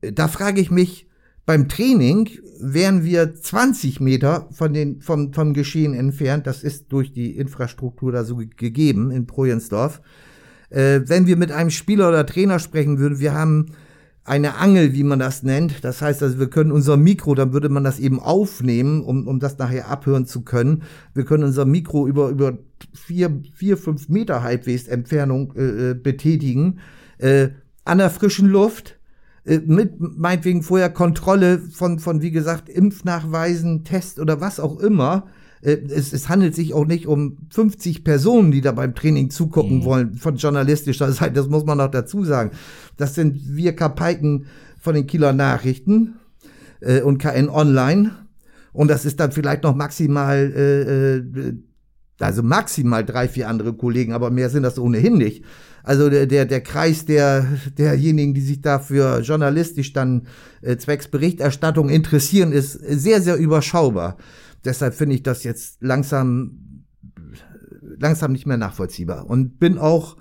da 0.00 0.28
frage 0.28 0.60
ich 0.60 0.70
mich, 0.70 1.08
beim 1.44 1.68
Training 1.68 2.28
wären 2.60 3.04
wir 3.04 3.34
20 3.34 4.00
Meter 4.00 4.48
von 4.52 4.72
den, 4.72 5.00
vom, 5.00 5.32
vom 5.32 5.54
Geschehen 5.54 5.94
entfernt. 5.94 6.46
Das 6.46 6.62
ist 6.62 6.92
durch 6.92 7.12
die 7.12 7.36
Infrastruktur 7.36 8.12
da 8.12 8.24
so 8.24 8.36
gegeben 8.36 9.10
in 9.10 9.26
Projensdorf. 9.26 10.00
Äh, 10.70 11.00
wenn 11.06 11.26
wir 11.26 11.36
mit 11.36 11.50
einem 11.50 11.70
Spieler 11.70 12.08
oder 12.08 12.24
Trainer 12.24 12.58
sprechen 12.58 12.98
würden, 12.98 13.18
wir 13.18 13.34
haben 13.34 13.72
eine 14.24 14.56
Angel, 14.56 14.92
wie 14.92 15.02
man 15.02 15.18
das 15.18 15.42
nennt. 15.42 15.84
Das 15.84 16.00
heißt 16.00 16.22
also, 16.22 16.38
wir 16.38 16.48
können 16.48 16.70
unser 16.70 16.96
Mikro, 16.96 17.34
dann 17.34 17.52
würde 17.52 17.68
man 17.68 17.84
das 17.84 17.98
eben 17.98 18.20
aufnehmen, 18.20 19.02
um, 19.02 19.26
um 19.26 19.40
das 19.40 19.58
nachher 19.58 19.88
abhören 19.88 20.26
zu 20.26 20.42
können. 20.42 20.82
Wir 21.14 21.24
können 21.24 21.44
unser 21.44 21.64
Mikro 21.64 22.06
über, 22.06 22.28
über 22.28 22.58
vier, 22.94 23.42
vier, 23.54 23.76
fünf 23.76 24.08
Meter 24.08 24.42
halbwegs 24.42 24.86
Entfernung 24.86 25.54
äh, 25.56 25.90
äh 25.90 25.94
betätigen. 25.94 26.78
Äh, 27.18 27.48
an 27.84 27.98
der 27.98 28.10
frischen 28.10 28.48
Luft, 28.48 28.98
äh, 29.44 29.58
mit 29.58 29.94
meinetwegen 29.98 30.62
vorher 30.62 30.90
Kontrolle 30.90 31.58
von, 31.58 31.98
von, 31.98 32.22
wie 32.22 32.30
gesagt, 32.30 32.68
Impfnachweisen, 32.68 33.84
Test 33.84 34.20
oder 34.20 34.40
was 34.40 34.60
auch 34.60 34.78
immer. 34.78 35.26
Äh, 35.62 35.78
es, 35.88 36.12
es 36.12 36.28
handelt 36.28 36.54
sich 36.54 36.74
auch 36.74 36.86
nicht 36.86 37.06
um 37.06 37.38
50 37.50 38.04
Personen, 38.04 38.50
die 38.50 38.60
da 38.60 38.72
beim 38.72 38.94
Training 38.94 39.30
zugucken 39.30 39.78
mhm. 39.78 39.84
wollen, 39.84 40.14
von 40.14 40.36
journalistischer 40.36 41.10
Seite, 41.12 41.34
das 41.34 41.48
muss 41.48 41.64
man 41.64 41.78
noch 41.78 41.90
dazu 41.90 42.24
sagen. 42.24 42.50
Das 42.96 43.14
sind 43.14 43.56
wir 43.56 43.74
Kapaiken 43.74 44.46
von 44.78 44.94
den 44.94 45.06
Kieler 45.06 45.32
Nachrichten 45.32 46.14
äh, 46.80 47.00
und 47.00 47.18
KN 47.18 47.48
Online. 47.48 48.12
Und 48.72 48.88
das 48.88 49.04
ist 49.04 49.20
dann 49.20 49.32
vielleicht 49.32 49.62
noch 49.62 49.76
maximal, 49.76 50.52
äh, 50.56 51.16
äh, 51.16 51.54
also 52.18 52.42
maximal 52.42 53.04
drei, 53.04 53.28
vier 53.28 53.48
andere 53.48 53.74
Kollegen, 53.74 54.12
aber 54.12 54.30
mehr 54.30 54.50
sind 54.50 54.62
das 54.62 54.78
ohnehin 54.78 55.18
nicht. 55.18 55.44
Also 55.84 56.08
der, 56.08 56.26
der, 56.26 56.46
der 56.46 56.60
Kreis 56.60 57.04
der, 57.04 57.46
derjenigen, 57.76 58.34
die 58.34 58.40
sich 58.40 58.62
dafür 58.62 59.20
journalistisch 59.20 59.92
dann 59.92 60.26
äh, 60.62 60.76
zwecks 60.76 61.08
Berichterstattung 61.08 61.88
interessieren, 61.88 62.52
ist 62.52 62.72
sehr, 62.72 63.20
sehr 63.20 63.36
überschaubar. 63.36 64.16
Deshalb 64.64 64.94
finde 64.94 65.14
ich 65.14 65.22
das 65.22 65.44
jetzt 65.44 65.82
langsam, 65.82 66.84
langsam 67.98 68.32
nicht 68.32 68.46
mehr 68.46 68.56
nachvollziehbar 68.56 69.28
und 69.28 69.58
bin 69.58 69.78
auch 69.78 70.16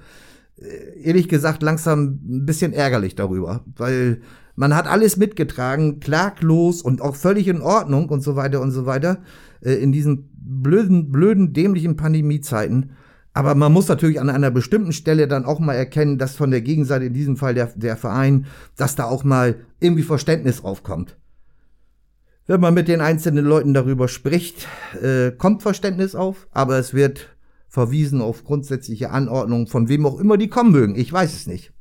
äh, 0.57 1.01
ehrlich 1.03 1.29
gesagt 1.29 1.63
langsam 1.63 2.19
ein 2.23 2.45
bisschen 2.45 2.73
ärgerlich 2.73 3.15
darüber, 3.15 3.63
weil 3.75 4.21
man 4.55 4.75
hat 4.75 4.87
alles 4.87 5.17
mitgetragen, 5.17 5.99
klaglos 5.99 6.81
und 6.81 7.01
auch 7.01 7.15
völlig 7.15 7.47
in 7.47 7.61
Ordnung 7.61 8.09
und 8.09 8.21
so 8.21 8.35
weiter 8.35 8.61
und 8.61 8.71
so 8.71 8.85
weiter 8.85 9.19
äh, 9.61 9.73
in 9.73 9.91
diesen 9.91 10.29
blöden, 10.33 11.11
blöden, 11.11 11.53
dämlichen 11.53 11.95
Pandemiezeiten. 11.95 12.91
Aber 13.33 13.55
man 13.55 13.71
muss 13.71 13.87
natürlich 13.87 14.19
an 14.19 14.29
einer 14.29 14.51
bestimmten 14.51 14.91
Stelle 14.91 15.27
dann 15.27 15.45
auch 15.45 15.59
mal 15.59 15.73
erkennen, 15.73 16.17
dass 16.17 16.35
von 16.35 16.51
der 16.51 16.61
Gegenseite, 16.61 17.05
in 17.05 17.13
diesem 17.13 17.37
Fall 17.37 17.53
der, 17.53 17.67
der 17.75 17.95
Verein, 17.95 18.45
dass 18.75 18.95
da 18.95 19.05
auch 19.05 19.23
mal 19.23 19.55
irgendwie 19.79 20.03
Verständnis 20.03 20.63
aufkommt. 20.63 21.17
Wenn 22.51 22.59
man 22.59 22.73
mit 22.73 22.89
den 22.89 22.99
einzelnen 22.99 23.45
Leuten 23.45 23.73
darüber 23.73 24.09
spricht, 24.09 24.67
äh, 25.01 25.31
kommt 25.31 25.61
Verständnis 25.61 26.15
auf, 26.15 26.49
aber 26.51 26.77
es 26.77 26.93
wird 26.93 27.29
verwiesen 27.69 28.19
auf 28.19 28.43
grundsätzliche 28.43 29.11
Anordnungen, 29.11 29.67
von 29.67 29.87
wem 29.87 30.05
auch 30.05 30.19
immer 30.19 30.35
die 30.35 30.49
kommen 30.49 30.73
mögen. 30.73 30.97
Ich 30.97 31.13
weiß 31.13 31.33
es 31.33 31.47
nicht. 31.47 31.71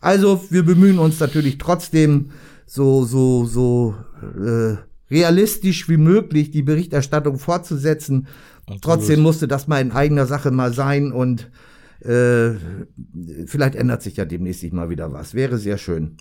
Also 0.00 0.44
wir 0.48 0.62
bemühen 0.62 1.00
uns 1.00 1.18
natürlich 1.18 1.58
trotzdem 1.58 2.30
so 2.66 3.04
so 3.04 3.46
so 3.46 3.96
äh, 4.22 4.76
realistisch 5.10 5.88
wie 5.88 5.96
möglich 5.96 6.52
die 6.52 6.62
Berichterstattung 6.62 7.40
fortzusetzen. 7.40 8.28
Absolut. 8.60 8.82
Trotzdem 8.82 9.22
musste 9.22 9.48
das 9.48 9.66
mal 9.66 9.80
in 9.80 9.90
eigener 9.90 10.26
Sache 10.26 10.52
mal 10.52 10.72
sein 10.72 11.10
und 11.10 11.50
äh, 11.98 12.50
vielleicht 13.46 13.74
ändert 13.74 14.02
sich 14.02 14.18
ja 14.18 14.24
demnächst 14.24 14.72
mal 14.72 14.88
wieder 14.88 15.12
was. 15.12 15.34
Wäre 15.34 15.58
sehr 15.58 15.78
schön. 15.78 16.18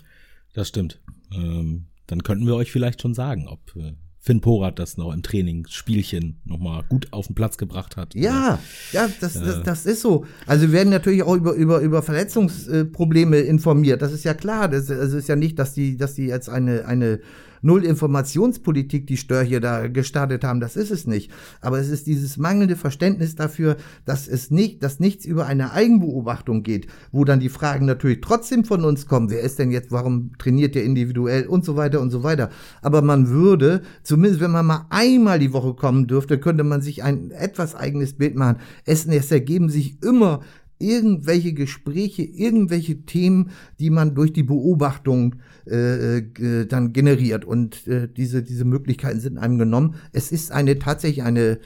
Das 0.56 0.70
stimmt. 0.70 1.04
Ähm, 1.32 1.86
dann 2.08 2.24
könnten 2.24 2.46
wir 2.46 2.56
euch 2.56 2.72
vielleicht 2.72 3.02
schon 3.02 3.14
sagen, 3.14 3.48
ob 3.48 3.76
äh, 3.76 3.94
Finn 4.26 4.42
Porat 4.42 4.80
das 4.80 4.98
noch 4.98 5.14
im 5.14 5.22
Trainingsspielchen 5.22 6.42
nochmal 6.46 6.84
gut 6.90 7.14
auf 7.14 7.28
den 7.28 7.36
Platz 7.36 7.58
gebracht 7.58 7.96
hat. 7.96 8.16
Ja, 8.16 8.58
ja, 8.92 9.08
das, 9.22 9.34
das, 9.34 9.62
das 9.62 9.86
ist 9.86 10.02
so. 10.02 10.26
Also 10.48 10.64
wir 10.64 10.72
werden 10.72 10.90
natürlich 10.90 11.22
auch 11.22 11.36
über, 11.36 11.54
über, 11.54 11.80
über 11.80 12.02
Verletzungsprobleme 12.02 13.38
informiert. 13.38 14.02
Das 14.02 14.12
ist 14.12 14.24
ja 14.24 14.34
klar. 14.34 14.68
Das 14.68 14.90
also 14.90 15.18
ist 15.18 15.30
ja 15.30 15.36
nicht, 15.36 15.60
dass 15.60 15.74
die, 15.74 15.96
dass 15.96 16.16
die 16.16 16.26
jetzt 16.26 16.50
eine, 16.50 16.86
eine 16.88 17.20
null 17.66 17.84
Informationspolitik, 17.84 19.08
die 19.08 19.18
Stör 19.18 19.44
hier 19.44 19.60
da 19.60 19.88
gestartet 19.88 20.44
haben. 20.44 20.60
Das 20.60 20.76
ist 20.76 20.92
es 20.92 21.08
nicht. 21.08 21.32
Aber 21.62 21.80
es 21.80 21.90
ist 21.90 22.08
dieses 22.08 22.38
mangelnde 22.38 22.76
Verständnis 22.76 23.36
dafür, 23.36 23.78
dass 24.06 24.28
es 24.28 24.52
nicht, 24.52 24.84
dass 24.84 25.00
nichts 25.00 25.26
über 25.26 25.48
eine 25.48 25.72
Eigenbeobachtung 25.72 26.64
geht, 26.64 26.88
wo 27.12 27.26
dann 27.26 27.40
die 27.40 27.50
Fragen 27.50 27.86
natürlich 27.86 28.22
trotzdem 28.22 28.64
von 28.64 28.86
uns 28.86 29.08
kommen. 29.08 29.30
Wer 29.30 29.42
ist 29.42 29.60
denn 29.60 29.72
jetzt, 29.72 29.92
warum 29.92 30.32
trainiert 30.38 30.76
der 30.76 30.84
individuell 30.84 31.48
und 31.48 31.66
so 31.66 31.76
weiter 31.76 32.00
und 32.02 32.12
so 32.12 32.24
weiter. 32.24 32.50
Aber 32.82 33.02
man 33.02 33.30
würde, 33.30 33.82
zumindest 34.04 34.42
wenn 34.42 34.52
man 34.52 34.66
mal 34.66 34.86
einmal 34.90 35.40
die 35.40 35.54
Woche 35.54 35.74
kommen 35.74 36.08
dürfte, 36.08 36.40
könnte 36.40 36.64
man 36.64 36.82
sich 36.82 37.04
ein 37.04 37.32
etwas 37.32 37.76
eigenes 37.76 38.14
Bild 38.14 38.36
machen. 38.36 38.58
Es, 38.86 39.06
es 39.08 39.32
ergeben 39.32 39.70
sich 39.70 40.02
immer 40.04 40.42
irgendwelche 40.80 41.54
Gespräche, 41.54 42.24
irgendwelche 42.24 43.04
Themen, 43.06 43.52
die 43.80 43.90
man 43.90 44.16
durch 44.16 44.34
die 44.34 44.44
Beobachtung 44.44 45.38
äh, 45.68 46.18
äh, 46.18 46.66
dann 46.66 46.94
generiert. 46.94 47.46
Und 47.46 47.88
äh, 47.88 48.08
diese, 48.08 48.44
diese 48.44 48.66
Möglichkeiten 48.66 49.20
sind 49.20 49.38
einem 49.38 49.58
genommen. 49.58 49.96
Es 50.12 50.32
ist 50.32 50.52
eine 50.52 50.78
tatsächlich 50.80 51.24
eine, 51.24 51.60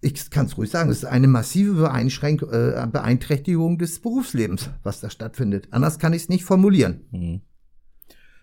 ich 0.00 0.30
kann 0.30 0.46
es 0.46 0.58
ruhig 0.58 0.70
sagen, 0.70 0.90
es 0.90 0.98
ist 0.98 1.04
eine 1.04 1.28
massive 1.28 1.74
Beeinschränk 1.74 2.42
äh, 2.42 2.86
Beeinträchtigung 2.90 3.78
des 3.78 4.00
Berufslebens, 4.00 4.70
was 4.82 5.00
da 5.00 5.08
stattfindet. 5.10 5.68
Anders 5.70 5.98
kann 5.98 6.12
ich 6.12 6.22
es 6.22 6.28
nicht 6.28 6.44
formulieren. 6.44 7.02
Mhm. 7.12 7.40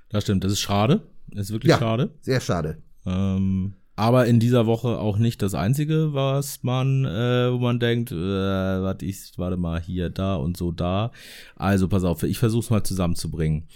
Das 0.10 0.24
stimmt, 0.24 0.44
das 0.44 0.54
ist 0.54 0.60
schade. 0.62 1.04
Das 1.28 1.48
ist 1.48 1.52
wirklich 1.52 1.70
Ja. 1.72 1.78
schade. 1.78 2.14
Sehr 2.22 2.40
schade. 2.40 2.78
Ähm, 3.06 3.74
aber 4.00 4.28
in 4.28 4.40
dieser 4.40 4.66
Woche 4.66 4.98
auch 4.98 5.18
nicht 5.18 5.42
das 5.42 5.54
einzige, 5.54 6.14
was 6.14 6.64
man, 6.64 7.04
äh, 7.04 7.52
wo 7.52 7.58
man 7.58 7.82
denkt, 7.82 8.14
äh, 8.14 8.16
warte, 8.16 9.06
ich, 9.06 9.34
warte 9.36 9.58
mal, 9.58 9.82
hier, 9.82 10.10
da 10.10 10.38
und 10.38 10.56
so, 10.56 10.72
da. 10.72 11.12
Also 11.58 11.90
pass 11.90 12.06
auf, 12.06 12.24
ich 12.24 12.40
versuche 12.40 12.64
es 12.64 12.70
mal 12.70 12.84
zusammenzubringen. 12.84 13.68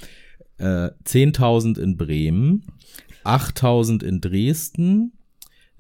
Äh, 0.60 0.92
10.000 1.04 1.78
in 1.78 1.98
Bremen, 1.98 2.64
8.000 3.26 4.02
in 4.02 4.22
Dresden, 4.22 5.12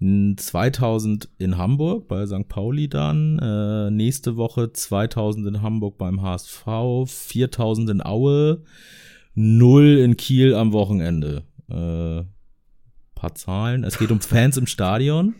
2000 0.01 1.29
in 1.37 1.57
Hamburg 1.57 2.09
bei 2.09 2.25
St. 2.25 2.49
Pauli 2.49 2.89
dann, 2.89 3.39
äh, 3.39 3.91
nächste 3.91 4.35
Woche 4.35 4.73
2000 4.73 5.47
in 5.47 5.61
Hamburg 5.61 5.97
beim 5.97 6.21
HSV, 6.21 6.65
4000 7.07 7.89
in 7.89 8.05
Aue, 8.05 8.61
0 9.35 9.99
in 9.99 10.17
Kiel 10.17 10.53
am 10.53 10.73
Wochenende. 10.73 11.43
Äh, 11.69 12.25
paar 13.23 13.35
Zahlen. 13.35 13.83
Es 13.85 13.97
geht 13.97 14.11
um 14.11 14.19
Fans 14.19 14.57
im 14.57 14.67
Stadion. 14.67 15.35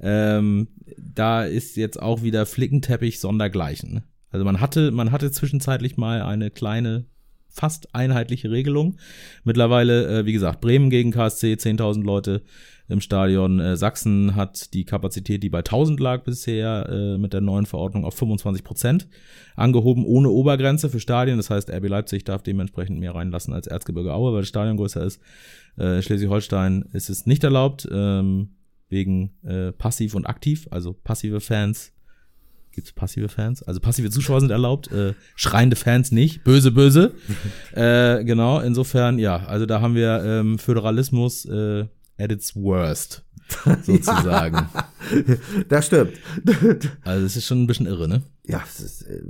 Ähm, 0.00 0.68
da 0.98 1.44
ist 1.44 1.76
jetzt 1.76 2.00
auch 2.00 2.22
wieder 2.22 2.46
Flickenteppich 2.46 3.20
sondergleichen. 3.20 4.02
Also 4.30 4.44
man 4.44 4.60
hatte, 4.60 4.90
man 4.90 5.12
hatte 5.12 5.30
zwischenzeitlich 5.30 5.98
mal 5.98 6.22
eine 6.22 6.50
kleine, 6.50 7.04
fast 7.48 7.94
einheitliche 7.94 8.50
Regelung. 8.50 8.96
Mittlerweile, 9.44 10.20
äh, 10.20 10.26
wie 10.26 10.32
gesagt, 10.32 10.62
Bremen 10.62 10.88
gegen 10.88 11.10
KSC, 11.10 11.54
10.000 11.54 12.04
Leute 12.04 12.42
im 12.88 13.00
Stadion. 13.00 13.60
Äh, 13.60 13.76
Sachsen 13.76 14.34
hat 14.36 14.72
die 14.74 14.84
Kapazität, 14.84 15.42
die 15.42 15.48
bei 15.48 15.58
1000 15.58 15.98
lag 16.00 16.22
bisher, 16.24 16.88
äh, 16.88 17.18
mit 17.18 17.32
der 17.32 17.40
neuen 17.40 17.66
Verordnung 17.66 18.04
auf 18.04 18.14
25 18.14 18.64
Prozent 18.64 19.08
angehoben, 19.56 20.04
ohne 20.04 20.30
Obergrenze 20.30 20.88
für 20.88 21.00
Stadien. 21.00 21.36
Das 21.36 21.50
heißt, 21.50 21.70
RB 21.70 21.88
Leipzig 21.88 22.24
darf 22.24 22.42
dementsprechend 22.42 22.98
mehr 23.00 23.14
reinlassen 23.14 23.52
als 23.52 23.66
Erzgebirge 23.66 24.14
Aue, 24.14 24.32
weil 24.32 24.42
das 24.42 24.48
Stadion 24.48 24.76
größer 24.76 25.04
ist. 25.04 25.20
Äh, 25.76 26.02
Schleswig-Holstein 26.02 26.84
ist 26.92 27.10
es 27.10 27.26
nicht 27.26 27.44
erlaubt, 27.44 27.88
ähm, 27.90 28.50
wegen 28.88 29.32
äh, 29.42 29.72
passiv 29.72 30.14
und 30.14 30.26
aktiv, 30.26 30.68
also 30.70 30.92
passive 30.92 31.40
Fans. 31.40 31.92
Gibt's 32.72 32.92
passive 32.92 33.28
Fans? 33.28 33.62
Also 33.62 33.80
passive 33.80 34.10
Zuschauer 34.10 34.40
sind 34.40 34.50
erlaubt, 34.50 34.92
äh, 34.92 35.14
schreiende 35.34 35.76
Fans 35.76 36.12
nicht. 36.12 36.44
Böse, 36.44 36.70
böse. 36.70 37.14
äh, 37.72 38.22
genau, 38.22 38.60
insofern, 38.60 39.18
ja, 39.18 39.36
also 39.36 39.64
da 39.64 39.80
haben 39.80 39.94
wir 39.94 40.22
ähm, 40.22 40.58
Föderalismus 40.58 41.46
äh, 41.46 41.86
at 42.18 42.32
its 42.32 42.56
worst, 42.56 43.24
sozusagen. 43.82 44.68
Das 45.68 45.86
stimmt. 45.86 46.14
Also 47.04 47.26
es 47.26 47.36
ist 47.36 47.46
schon 47.46 47.62
ein 47.62 47.66
bisschen 47.66 47.86
irre, 47.86 48.08
ne? 48.08 48.22
ja, 48.46 48.62
es 48.66 48.80
ist, 48.80 49.02
äh, 49.02 49.22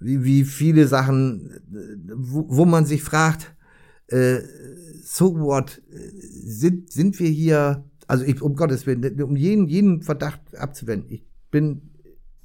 wie, 0.00 0.24
wie 0.24 0.44
viele 0.44 0.86
Sachen, 0.86 1.60
wo, 2.14 2.46
wo 2.48 2.64
man 2.64 2.86
sich 2.86 3.02
fragt, 3.02 3.54
äh, 4.08 4.40
so 5.02 5.38
what, 5.38 5.82
sind, 5.90 6.92
sind 6.92 7.18
wir 7.18 7.28
hier, 7.28 7.84
also 8.06 8.24
ich, 8.24 8.40
um 8.40 8.54
Gottes 8.54 8.86
Willen, 8.86 9.20
um 9.22 9.36
jeden, 9.36 9.68
jeden 9.68 10.02
Verdacht 10.02 10.56
abzuwenden, 10.56 11.10
ich 11.10 11.26
bin 11.50 11.90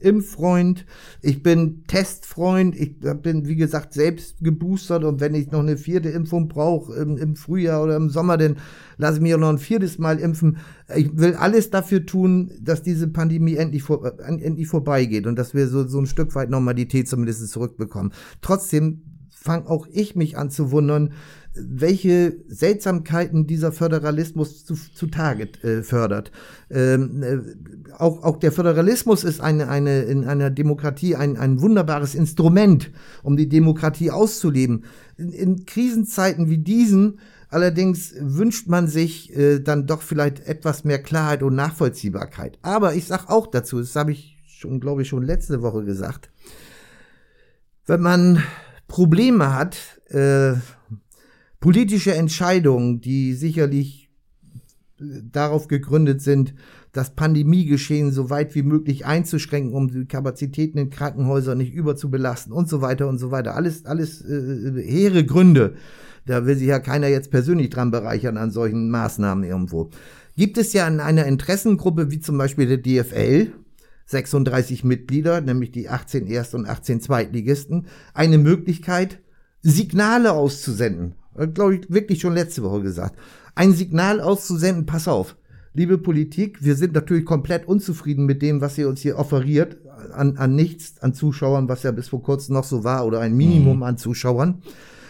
Impffreund, 0.03 0.85
ich 1.21 1.41
bin 1.41 1.83
Testfreund, 1.87 2.75
ich 2.75 2.99
bin, 2.99 3.47
wie 3.47 3.55
gesagt, 3.55 3.93
selbst 3.93 4.43
geboostert 4.43 5.03
und 5.03 5.19
wenn 5.19 5.33
ich 5.33 5.51
noch 5.51 5.61
eine 5.61 5.77
vierte 5.77 6.09
Impfung 6.09 6.47
brauche 6.47 6.93
im, 6.93 7.17
im 7.17 7.35
Frühjahr 7.35 7.83
oder 7.83 7.95
im 7.95 8.09
Sommer, 8.09 8.37
dann 8.37 8.57
lasse 8.97 9.17
ich 9.17 9.21
mich 9.21 9.33
auch 9.33 9.39
noch 9.39 9.49
ein 9.49 9.57
viertes 9.57 9.97
Mal 9.97 10.19
impfen. 10.19 10.57
Ich 10.95 11.17
will 11.17 11.35
alles 11.35 11.69
dafür 11.69 12.05
tun, 12.05 12.51
dass 12.61 12.83
diese 12.83 13.07
Pandemie 13.07 13.55
endlich, 13.55 13.83
vor, 13.83 14.19
endlich 14.19 14.67
vorbeigeht 14.67 15.25
und 15.27 15.37
dass 15.37 15.53
wir 15.53 15.67
so, 15.67 15.87
so 15.87 15.99
ein 15.99 16.05
Stück 16.05 16.35
weit 16.35 16.49
Normalität 16.49 17.07
zumindest 17.07 17.49
zurückbekommen. 17.49 18.13
Trotzdem 18.41 19.01
fange 19.43 19.69
auch 19.69 19.87
ich 19.91 20.15
mich 20.15 20.37
an 20.37 20.49
zu 20.49 20.71
wundern, 20.71 21.13
welche 21.55 22.35
Seltsamkeiten 22.47 23.45
dieser 23.45 23.71
Föderalismus 23.71 24.65
zu, 24.65 24.75
zutage 24.75 25.49
äh, 25.61 25.83
fördert. 25.83 26.31
Ähm, 26.69 27.23
äh, 27.23 27.93
auch, 27.93 28.23
auch 28.23 28.37
der 28.37 28.51
Föderalismus 28.51 29.23
ist 29.23 29.39
eine, 29.39 29.69
eine, 29.69 30.01
in 30.03 30.25
einer 30.25 30.49
Demokratie 30.49 31.15
ein, 31.15 31.37
ein 31.37 31.61
wunderbares 31.61 32.15
Instrument, 32.15 32.91
um 33.21 33.37
die 33.37 33.49
Demokratie 33.49 34.11
auszuleben. 34.11 34.85
In, 35.17 35.31
in 35.31 35.65
Krisenzeiten 35.65 36.49
wie 36.49 36.57
diesen 36.57 37.19
allerdings 37.53 38.15
wünscht 38.19 38.67
man 38.67 38.87
sich 38.87 39.35
äh, 39.35 39.59
dann 39.59 39.85
doch 39.85 40.01
vielleicht 40.01 40.45
etwas 40.47 40.83
mehr 40.83 41.01
Klarheit 41.01 41.43
und 41.43 41.55
Nachvollziehbarkeit. 41.55 42.57
Aber 42.63 42.95
ich 42.95 43.05
sage 43.05 43.29
auch 43.29 43.47
dazu, 43.47 43.79
das 43.79 43.95
habe 43.95 44.11
ich 44.11 44.37
schon, 44.47 44.79
glaube 44.79 45.03
ich, 45.03 45.07
schon 45.07 45.23
letzte 45.23 45.61
Woche 45.61 45.83
gesagt, 45.83 46.31
wenn 47.85 48.01
man 48.01 48.43
Probleme 48.87 49.53
hat, 49.53 49.77
äh, 50.09 50.53
politische 51.63 52.13
Entscheidungen, 52.13 52.99
die 52.99 53.35
sicherlich 53.35 54.09
äh, 54.99 55.05
darauf 55.31 55.69
gegründet 55.69 56.21
sind, 56.21 56.55
das 56.91 57.15
Pandemiegeschehen 57.15 58.11
so 58.11 58.29
weit 58.29 58.53
wie 58.53 58.63
möglich 58.63 59.05
einzuschränken, 59.05 59.73
um 59.73 59.89
die 59.89 60.05
Kapazitäten 60.05 60.77
in 60.77 60.89
Krankenhäusern 60.89 61.57
nicht 61.57 61.73
überzubelasten 61.73 62.51
und 62.51 62.67
so 62.67 62.81
weiter 62.81 63.07
und 63.07 63.17
so 63.17 63.31
weiter. 63.31 63.55
Alles, 63.55 63.85
alles 63.85 64.21
äh, 64.25 64.73
hehre 64.83 65.25
Gründe. 65.25 65.75
Da 66.25 66.45
will 66.45 66.57
sich 66.57 66.67
ja 66.67 66.79
keiner 66.79 67.07
jetzt 67.07 67.31
persönlich 67.31 67.69
dran 67.69 67.91
bereichern 67.91 68.35
an 68.35 68.51
solchen 68.51 68.89
Maßnahmen 68.89 69.45
irgendwo. 69.45 69.89
Gibt 70.35 70.57
es 70.57 70.73
ja 70.73 70.85
in 70.85 70.99
einer 70.99 71.27
Interessengruppe 71.27 72.11
wie 72.11 72.19
zum 72.19 72.37
Beispiel 72.37 72.67
der 72.67 72.79
DFL, 72.79 73.53
36 74.07 74.83
Mitglieder, 74.83 75.39
nämlich 75.39 75.71
die 75.71 75.87
18 75.87 76.27
Erst- 76.27 76.55
und 76.55 76.67
18 76.67 76.99
Zweitligisten, 76.99 77.87
eine 78.13 78.37
Möglichkeit, 78.37 79.21
Signale 79.61 80.33
auszusenden. 80.33 81.15
Glaube 81.53 81.75
ich, 81.75 81.91
wirklich 81.91 82.21
schon 82.21 82.33
letzte 82.33 82.63
Woche 82.63 82.81
gesagt. 82.81 83.17
Ein 83.55 83.73
Signal 83.73 84.21
auszusenden, 84.21 84.85
pass 84.85 85.07
auf. 85.07 85.35
Liebe 85.73 85.97
Politik, 85.97 86.63
wir 86.63 86.75
sind 86.75 86.93
natürlich 86.93 87.25
komplett 87.25 87.67
unzufrieden 87.67 88.25
mit 88.25 88.43
dem, 88.43 88.61
was 88.61 88.77
ihr 88.77 88.87
uns 88.87 89.01
hier 89.01 89.17
offeriert, 89.17 89.77
an, 90.13 90.37
an 90.37 90.55
nichts, 90.55 91.01
an 91.01 91.15
Zuschauern, 91.15 91.67
was 91.67 91.81
ja 91.81 91.91
bis 91.91 92.09
vor 92.09 92.21
kurzem 92.21 92.53
noch 92.53 92.63
so 92.63 92.83
war, 92.83 93.05
oder 93.07 93.21
ein 93.21 93.35
Minimum 93.35 93.81
an 93.81 93.97
Zuschauern. 93.97 94.61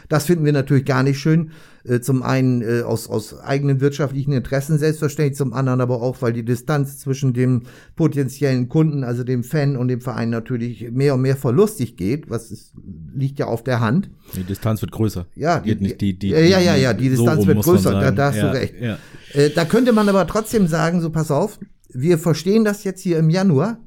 Das 0.09 0.25
finden 0.25 0.45
wir 0.45 0.53
natürlich 0.53 0.85
gar 0.85 1.03
nicht 1.03 1.19
schön. 1.19 1.51
Äh, 1.83 1.99
Zum 1.99 2.23
einen 2.23 2.61
äh, 2.61 2.81
aus, 2.81 3.09
aus 3.09 3.39
eigenen 3.39 3.81
wirtschaftlichen 3.81 4.31
Interessen 4.31 4.77
selbstverständlich, 4.77 5.37
zum 5.37 5.53
anderen 5.53 5.81
aber 5.81 6.01
auch, 6.01 6.21
weil 6.21 6.31
die 6.31 6.45
Distanz 6.45 6.99
zwischen 6.99 7.33
dem 7.33 7.63
potenziellen 7.95 8.69
Kunden, 8.69 9.03
also 9.03 9.23
dem 9.23 9.43
Fan 9.43 9.75
und 9.75 9.89
dem 9.89 9.99
Verein 9.99 10.29
natürlich 10.29 10.91
mehr 10.91 11.15
und 11.15 11.21
mehr 11.21 11.35
verlustig 11.35 11.97
geht, 11.97 12.29
was 12.29 12.51
ist, 12.51 12.73
liegt 13.13 13.39
ja 13.39 13.47
auf 13.47 13.63
der 13.63 13.81
Hand. 13.81 14.09
Die 14.35 14.43
Distanz 14.43 14.81
wird 14.81 14.91
größer. 14.91 15.25
Ja, 15.35 15.59
Geht 15.59 15.81
nicht 15.81 15.99
die, 15.99 16.17
die, 16.17 16.29
ja, 16.29 16.39
ja, 16.39 16.59
ja, 16.59 16.75
ja, 16.75 16.93
die 16.93 17.09
so 17.09 17.23
Distanz 17.23 17.39
rum 17.39 17.47
wird 17.47 17.63
größer, 17.63 17.91
da, 17.91 18.11
da 18.11 18.27
hast 18.27 18.37
ja, 18.37 18.51
du 18.51 18.57
recht. 18.57 18.75
Ja. 18.79 18.97
Äh, 19.33 19.49
da 19.49 19.65
könnte 19.65 19.91
man 19.91 20.07
aber 20.07 20.25
trotzdem 20.27 20.67
sagen, 20.67 21.01
so 21.01 21.09
pass 21.09 21.31
auf, 21.31 21.59
wir 21.89 22.17
verstehen 22.17 22.63
das 22.63 22.83
jetzt 22.83 23.01
hier 23.01 23.19
im 23.19 23.29
Januar 23.29 23.77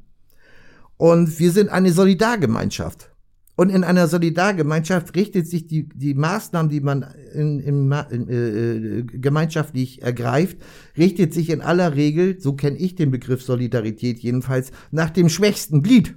und 0.96 1.38
wir 1.38 1.50
sind 1.50 1.70
eine 1.70 1.92
Solidargemeinschaft. 1.92 3.10
Und 3.56 3.70
in 3.70 3.84
einer 3.84 4.06
Solidargemeinschaft 4.06 5.16
richtet 5.16 5.48
sich 5.48 5.66
die, 5.66 5.88
die 5.88 6.14
Maßnahmen, 6.14 6.70
die 6.70 6.82
man 6.82 7.06
in, 7.32 7.58
in, 7.58 7.90
in, 7.90 8.28
äh, 8.28 8.98
äh, 8.98 9.02
gemeinschaftlich 9.04 10.02
ergreift, 10.02 10.58
richtet 10.98 11.32
sich 11.32 11.48
in 11.48 11.62
aller 11.62 11.96
Regel, 11.96 12.38
so 12.38 12.52
kenne 12.52 12.76
ich 12.76 12.94
den 12.94 13.10
Begriff 13.10 13.42
Solidarität 13.42 14.18
jedenfalls, 14.18 14.72
nach 14.90 15.08
dem 15.08 15.30
schwächsten 15.30 15.82
Glied. 15.82 16.16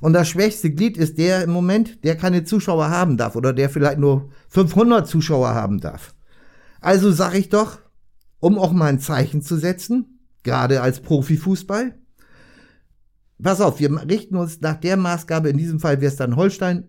Und 0.00 0.14
das 0.14 0.30
schwächste 0.30 0.70
Glied 0.70 0.96
ist 0.96 1.18
der 1.18 1.44
im 1.44 1.50
Moment, 1.50 2.02
der 2.04 2.16
keine 2.16 2.42
Zuschauer 2.42 2.88
haben 2.88 3.18
darf 3.18 3.36
oder 3.36 3.52
der 3.52 3.68
vielleicht 3.68 3.98
nur 3.98 4.30
500 4.48 5.06
Zuschauer 5.06 5.50
haben 5.50 5.78
darf. 5.78 6.14
Also 6.80 7.12
sage 7.12 7.38
ich 7.38 7.50
doch, 7.50 7.78
um 8.40 8.58
auch 8.58 8.72
mal 8.72 8.86
ein 8.86 8.98
Zeichen 8.98 9.42
zu 9.42 9.56
setzen, 9.56 10.20
gerade 10.42 10.80
als 10.80 11.00
Profifußball. 11.00 11.94
Pass 13.42 13.60
auf, 13.60 13.80
wir 13.80 13.90
richten 14.08 14.36
uns 14.36 14.60
nach 14.60 14.76
der 14.76 14.96
Maßgabe, 14.96 15.48
in 15.48 15.58
diesem 15.58 15.80
Fall 15.80 16.00
wäre 16.00 16.10
es 16.10 16.16
dann 16.16 16.36
Holstein, 16.36 16.84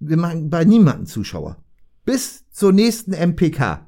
wir 0.00 0.16
machen 0.16 0.50
bei 0.50 0.64
niemandem 0.64 1.06
Zuschauer. 1.06 1.56
Bis 2.04 2.44
zur 2.50 2.72
nächsten 2.72 3.12
MPK. 3.12 3.86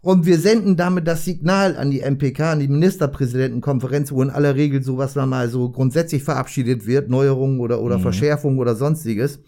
Und 0.00 0.26
wir 0.26 0.38
senden 0.38 0.76
damit 0.76 1.06
das 1.06 1.24
Signal 1.24 1.76
an 1.76 1.92
die 1.92 2.00
MPK, 2.00 2.52
an 2.52 2.58
die 2.58 2.66
Ministerpräsidentenkonferenz, 2.66 4.10
wo 4.10 4.20
in 4.20 4.30
aller 4.30 4.56
Regel 4.56 4.82
sowas 4.82 5.14
dann 5.14 5.28
mal 5.28 5.48
so 5.48 5.70
grundsätzlich 5.70 6.24
verabschiedet 6.24 6.86
wird, 6.86 7.08
Neuerungen 7.08 7.60
oder, 7.60 7.80
oder 7.80 7.98
mhm. 7.98 8.02
Verschärfungen 8.02 8.58
oder 8.58 8.74
sonstiges. 8.74 9.38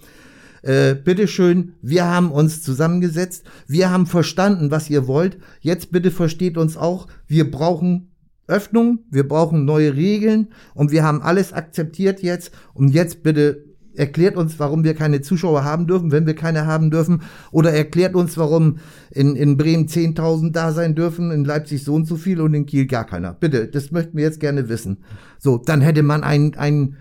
Äh, 0.63 0.95
bitteschön, 0.95 1.75
wir 1.83 2.07
haben 2.07 2.31
uns 2.31 2.63
zusammengesetzt, 2.63 3.45
wir 3.67 3.91
haben 3.91 4.07
verstanden, 4.07 4.71
was 4.71 4.89
ihr 4.89 5.09
wollt. 5.09 5.39
Jetzt 5.61 5.91
bitte 5.91 6.13
versteht 6.13 6.57
uns 6.57 6.77
auch, 6.77 7.09
wir 7.27 7.51
brauchen 7.51 8.14
Öffnung, 8.47 9.01
wir 9.11 9.27
brauchen 9.27 9.65
neue 9.65 9.95
Regeln 9.95 10.49
und 10.75 10.91
wir 10.91 11.03
haben 11.03 11.23
alles 11.23 11.53
akzeptiert 11.53 12.23
jetzt. 12.23 12.53
Und 12.75 12.89
jetzt 12.89 13.23
bitte 13.23 13.65
erklärt 13.97 14.37
uns, 14.37 14.59
warum 14.59 14.85
wir 14.85 14.95
keine 14.95 15.23
Zuschauer 15.23 15.65
haben 15.65 15.87
dürfen, 15.87 16.13
wenn 16.13 16.27
wir 16.27 16.35
keine 16.35 16.67
haben 16.67 16.91
dürfen. 16.91 17.23
Oder 17.53 17.73
erklärt 17.73 18.15
uns, 18.15 18.37
warum 18.37 18.79
in, 19.11 19.37
in 19.37 19.57
Bremen 19.57 19.87
10.000 19.87 20.53
da 20.53 20.73
sein 20.73 20.95
dürfen, 20.95 21.31
in 21.31 21.45
Leipzig 21.45 21.85
so 21.85 21.95
und 21.95 22.07
so 22.07 22.17
viel 22.17 22.41
und 22.41 22.55
in 22.55 22.67
Kiel 22.67 22.87
gar 22.87 23.07
keiner. 23.07 23.33
Bitte, 23.33 23.69
das 23.69 23.91
möchten 23.93 24.17
wir 24.17 24.25
jetzt 24.25 24.41
gerne 24.41 24.69
wissen. 24.69 24.99
So, 25.39 25.59
dann 25.59 25.81
hätte 25.81 26.03
man 26.03 26.23
ein, 26.23 26.55
ein 26.57 26.97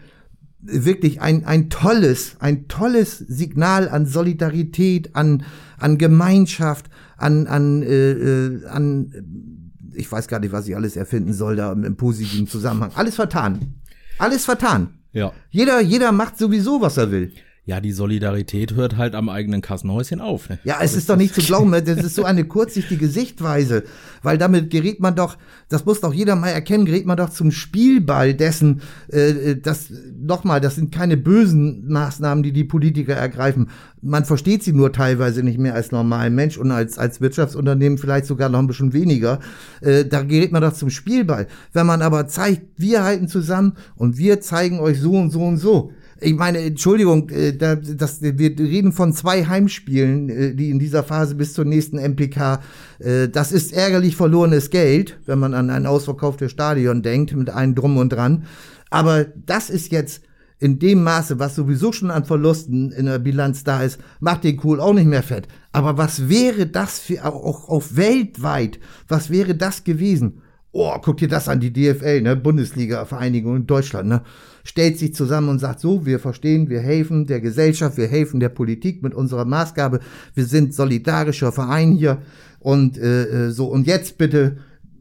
wirklich 0.66 1.22
ein, 1.22 1.46
ein 1.46 1.70
tolles, 1.70 2.38
ein 2.40 2.68
tolles 2.68 3.18
Signal 3.18 3.90
an 3.90 4.06
Solidarität, 4.06 5.16
an, 5.16 5.44
an 5.78 5.98
Gemeinschaft, 5.98 6.90
an, 7.18 7.48
an, 7.48 7.84
äh, 7.84 8.12
äh 8.12 8.66
an, 8.68 9.63
ich 9.96 10.12
weiß 10.12 10.28
gar 10.28 10.40
nicht, 10.40 10.52
was 10.52 10.68
ich 10.68 10.76
alles 10.76 10.96
erfinden 10.96 11.34
soll 11.34 11.56
da 11.56 11.72
im 11.72 11.96
positiven 11.96 12.48
Zusammenhang. 12.48 12.92
Alles 12.96 13.16
vertan. 13.16 13.76
Alles 14.20 14.46
vertan. 14.46 15.00
Ja. 15.12 15.32
Jeder, 15.50 15.80
jeder 15.82 16.12
macht 16.12 16.38
sowieso, 16.38 16.82
was 16.82 16.98
er 16.98 17.12
will. 17.12 17.34
Ja, 17.66 17.80
die 17.80 17.94
Solidarität 17.94 18.76
hört 18.76 18.98
halt 18.98 19.16
am 19.16 19.30
eigenen 19.30 19.62
Kassenhäuschen 19.62 20.20
auf. 20.20 20.50
Ne? 20.50 20.60
Ja, 20.66 20.80
es 20.82 20.92
das 20.92 20.96
ist 20.96 21.10
doch 21.10 21.16
nicht 21.16 21.34
zu 21.34 21.42
glauben, 21.46 21.72
das 21.72 22.04
ist 22.04 22.16
so 22.16 22.26
eine 22.26 22.44
kurzsichtige 22.44 23.08
Sichtweise, 23.08 23.84
weil 24.22 24.38
damit 24.38 24.70
gerät 24.70 25.00
man 25.00 25.16
doch, 25.16 25.38
das 25.70 25.86
muss 25.86 26.02
doch 26.02 26.14
jeder 26.14 26.36
mal 26.36 26.50
erkennen, 26.50 26.84
gerät 26.84 27.06
man 27.06 27.16
doch 27.16 27.30
zum 27.30 27.52
Spielball 27.52 28.34
dessen, 28.34 28.82
äh, 29.08 29.56
das, 29.56 29.94
nochmal, 30.20 30.60
das 30.60 30.76
sind 30.76 30.94
keine 30.94 31.16
bösen 31.16 31.88
Maßnahmen, 31.88 32.44
die 32.44 32.52
die 32.52 32.66
Politiker 32.66 33.14
ergreifen. 33.14 33.70
Man 34.02 34.26
versteht 34.26 34.62
sie 34.62 34.74
nur 34.74 34.92
teilweise 34.92 35.42
nicht 35.42 35.58
mehr 35.58 35.74
als 35.74 35.94
normalen 35.94 36.36
Mensch 36.36 36.58
und 36.58 36.70
als, 36.70 36.98
als 36.98 37.22
Wirtschaftsunternehmen 37.22 37.98
vielleicht 37.98 38.26
sogar 38.26 38.50
noch 38.50 38.60
ein 38.60 38.68
bisschen 38.68 38.92
weniger. 38.92 39.40
Äh, 39.80 40.04
da 40.04 40.24
gerät 40.24 40.52
man 40.52 40.62
doch 40.62 40.74
zum 40.74 40.90
Spielball. 40.90 41.48
Wenn 41.72 41.86
man 41.86 42.02
aber 42.02 42.28
zeigt, 42.28 42.64
wir 42.76 43.06
halten 43.06 43.30
zusammen 43.30 43.78
und 43.96 44.18
wir 44.18 44.42
zeigen 44.42 44.82
euch 44.82 45.00
so 45.00 45.14
und 45.14 45.32
so 45.32 45.46
und 45.46 45.56
so 45.56 45.94
ich 46.24 46.36
meine, 46.36 46.60
Entschuldigung, 46.60 47.30
äh, 47.30 47.56
das, 47.56 48.22
wir 48.22 48.58
reden 48.58 48.92
von 48.92 49.14
zwei 49.14 49.46
Heimspielen, 49.46 50.30
äh, 50.30 50.56
die 50.56 50.70
in 50.70 50.80
dieser 50.80 51.04
Phase 51.04 51.36
bis 51.36 51.54
zur 51.54 51.66
nächsten 51.66 51.98
MPK. 51.98 52.62
Äh, 53.00 53.30
das 53.30 53.52
ist 53.52 53.74
ärgerlich 53.74 54.16
verlorenes 54.16 54.70
Geld, 54.70 55.20
wenn 55.26 55.40
man 55.40 55.54
an 55.54 55.70
ein 55.70 55.86
ausverkauftes 55.86 56.52
Stadion 56.52 57.02
denkt, 57.02 57.36
mit 57.36 57.50
einem 57.50 57.76
Drum 57.76 57.98
und 57.98 58.10
Dran. 58.10 58.46
Aber 58.90 59.26
das 59.26 59.70
ist 59.70 59.92
jetzt 59.92 60.24
in 60.60 60.80
dem 60.80 61.04
Maße, 61.04 61.40
was 61.40 61.56
sowieso 61.56 61.92
schon 61.92 62.12
an 62.12 62.24
Verlusten 62.24 62.92
in 62.92 63.08
der 63.08 63.20
Bilanz 63.20 63.64
da 63.64 63.84
ist, 63.84 64.00
macht 64.20 64.46
den 64.46 64.56
Kohl 64.56 64.80
auch 64.80 64.94
nicht 64.94 65.08
mehr 65.08 65.24
fett. 65.24 65.48
Aber 65.74 65.98
was 65.98 66.30
wäre 66.30 66.68
das 66.68 67.00
für, 67.00 67.26
auch, 67.26 67.68
auch 67.68 67.84
weltweit, 67.92 68.80
was 69.08 69.30
wäre 69.30 69.56
das 69.56 69.84
gewesen? 69.84 70.42
Oh, 70.72 70.96
guck 71.02 71.18
dir 71.18 71.28
das 71.28 71.50
an, 71.50 71.60
die 71.60 71.74
DFL, 71.74 72.22
ne, 72.22 72.36
Bundesliga-Vereinigung 72.36 73.58
in 73.58 73.68
Deutschland, 73.68 74.08
ne? 74.08 74.22
Stellt 74.64 74.98
sich 74.98 75.14
zusammen 75.14 75.50
und 75.50 75.60
sagt, 75.60 75.80
so, 75.80 76.06
wir 76.06 76.20
verstehen, 76.20 76.70
wir 76.70 76.80
helfen 76.80 77.28
der 77.28 77.42
Gesellschaft, 77.42 77.98
wir 77.98 78.08
helfen 78.08 78.40
der 78.40 78.50
Politik 78.50 79.04
mit 79.04 79.14
unserer 79.14 79.46
Maßgabe, 79.46 80.00
wir 80.34 80.46
sind 80.46 80.74
solidarischer 80.74 81.52
Verein 81.52 81.92
hier 81.92 82.22
und 82.60 82.98
äh, 82.98 83.48
äh 83.48 83.52
so, 83.52 83.68
und 83.68 83.88
jetzt 83.88 84.18
bitte 84.18 84.58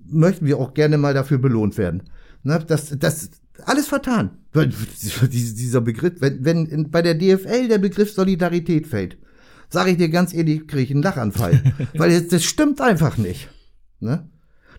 möchten 0.07 0.47
wir 0.47 0.59
auch 0.59 0.75
gerne 0.75 0.99
mal 0.99 1.15
dafür 1.15 1.39
belohnt 1.39 1.79
werden. 1.79 2.03
Ne, 2.43 2.63
das, 2.67 2.97
das, 2.99 3.31
alles 3.65 3.87
vertan. 3.87 4.31
Dieser 5.31 5.81
Begriff, 5.81 6.15
wenn, 6.19 6.45
wenn 6.45 6.67
in, 6.67 6.91
bei 6.91 7.03
der 7.03 7.15
DFL 7.15 7.69
der 7.69 7.79
Begriff 7.79 8.13
Solidarität 8.13 8.87
fällt, 8.87 9.17
sage 9.69 9.93
ich 9.93 9.97
dir 9.97 10.09
ganz 10.09 10.35
ehrlich, 10.35 10.67
kriege 10.67 10.83
ich 10.83 10.91
einen 10.91 11.03
Lachanfall. 11.03 11.63
Weil 11.95 12.11
das, 12.11 12.29
das 12.29 12.45
stimmt 12.45 12.81
einfach 12.81 13.17
nicht. 13.17 13.49
Ne? 14.01 14.29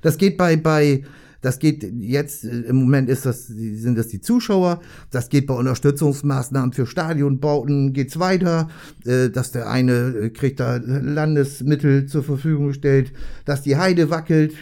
Das 0.02 0.18
geht 0.18 0.38
bei, 0.38 0.58
bei 0.58 1.04
das 1.44 1.60
geht 1.60 1.84
jetzt, 2.00 2.46
äh, 2.46 2.62
im 2.62 2.78
Moment 2.78 3.10
ist 3.10 3.26
das, 3.26 3.48
sind 3.48 3.98
das 3.98 4.08
die 4.08 4.22
Zuschauer. 4.22 4.80
Das 5.12 5.30
geht 5.30 5.46
bei 5.46 5.54
Unterstützungsmaßnahmen 5.54 6.72
für 6.72 6.88
Stadionbauten, 6.88 7.92
geht's 7.94 8.18
weiter. 8.18 8.70
Äh, 9.06 9.30
dass 9.30 9.52
der 9.52 9.70
eine 9.70 9.94
äh, 9.94 10.30
kriegt 10.30 10.62
da 10.62 10.78
Landesmittel 10.78 12.06
zur 12.06 12.24
Verfügung 12.24 12.68
gestellt, 12.68 13.12
dass 13.44 13.62
die 13.62 13.76
Heide 13.76 14.10
wackelt. 14.10 14.56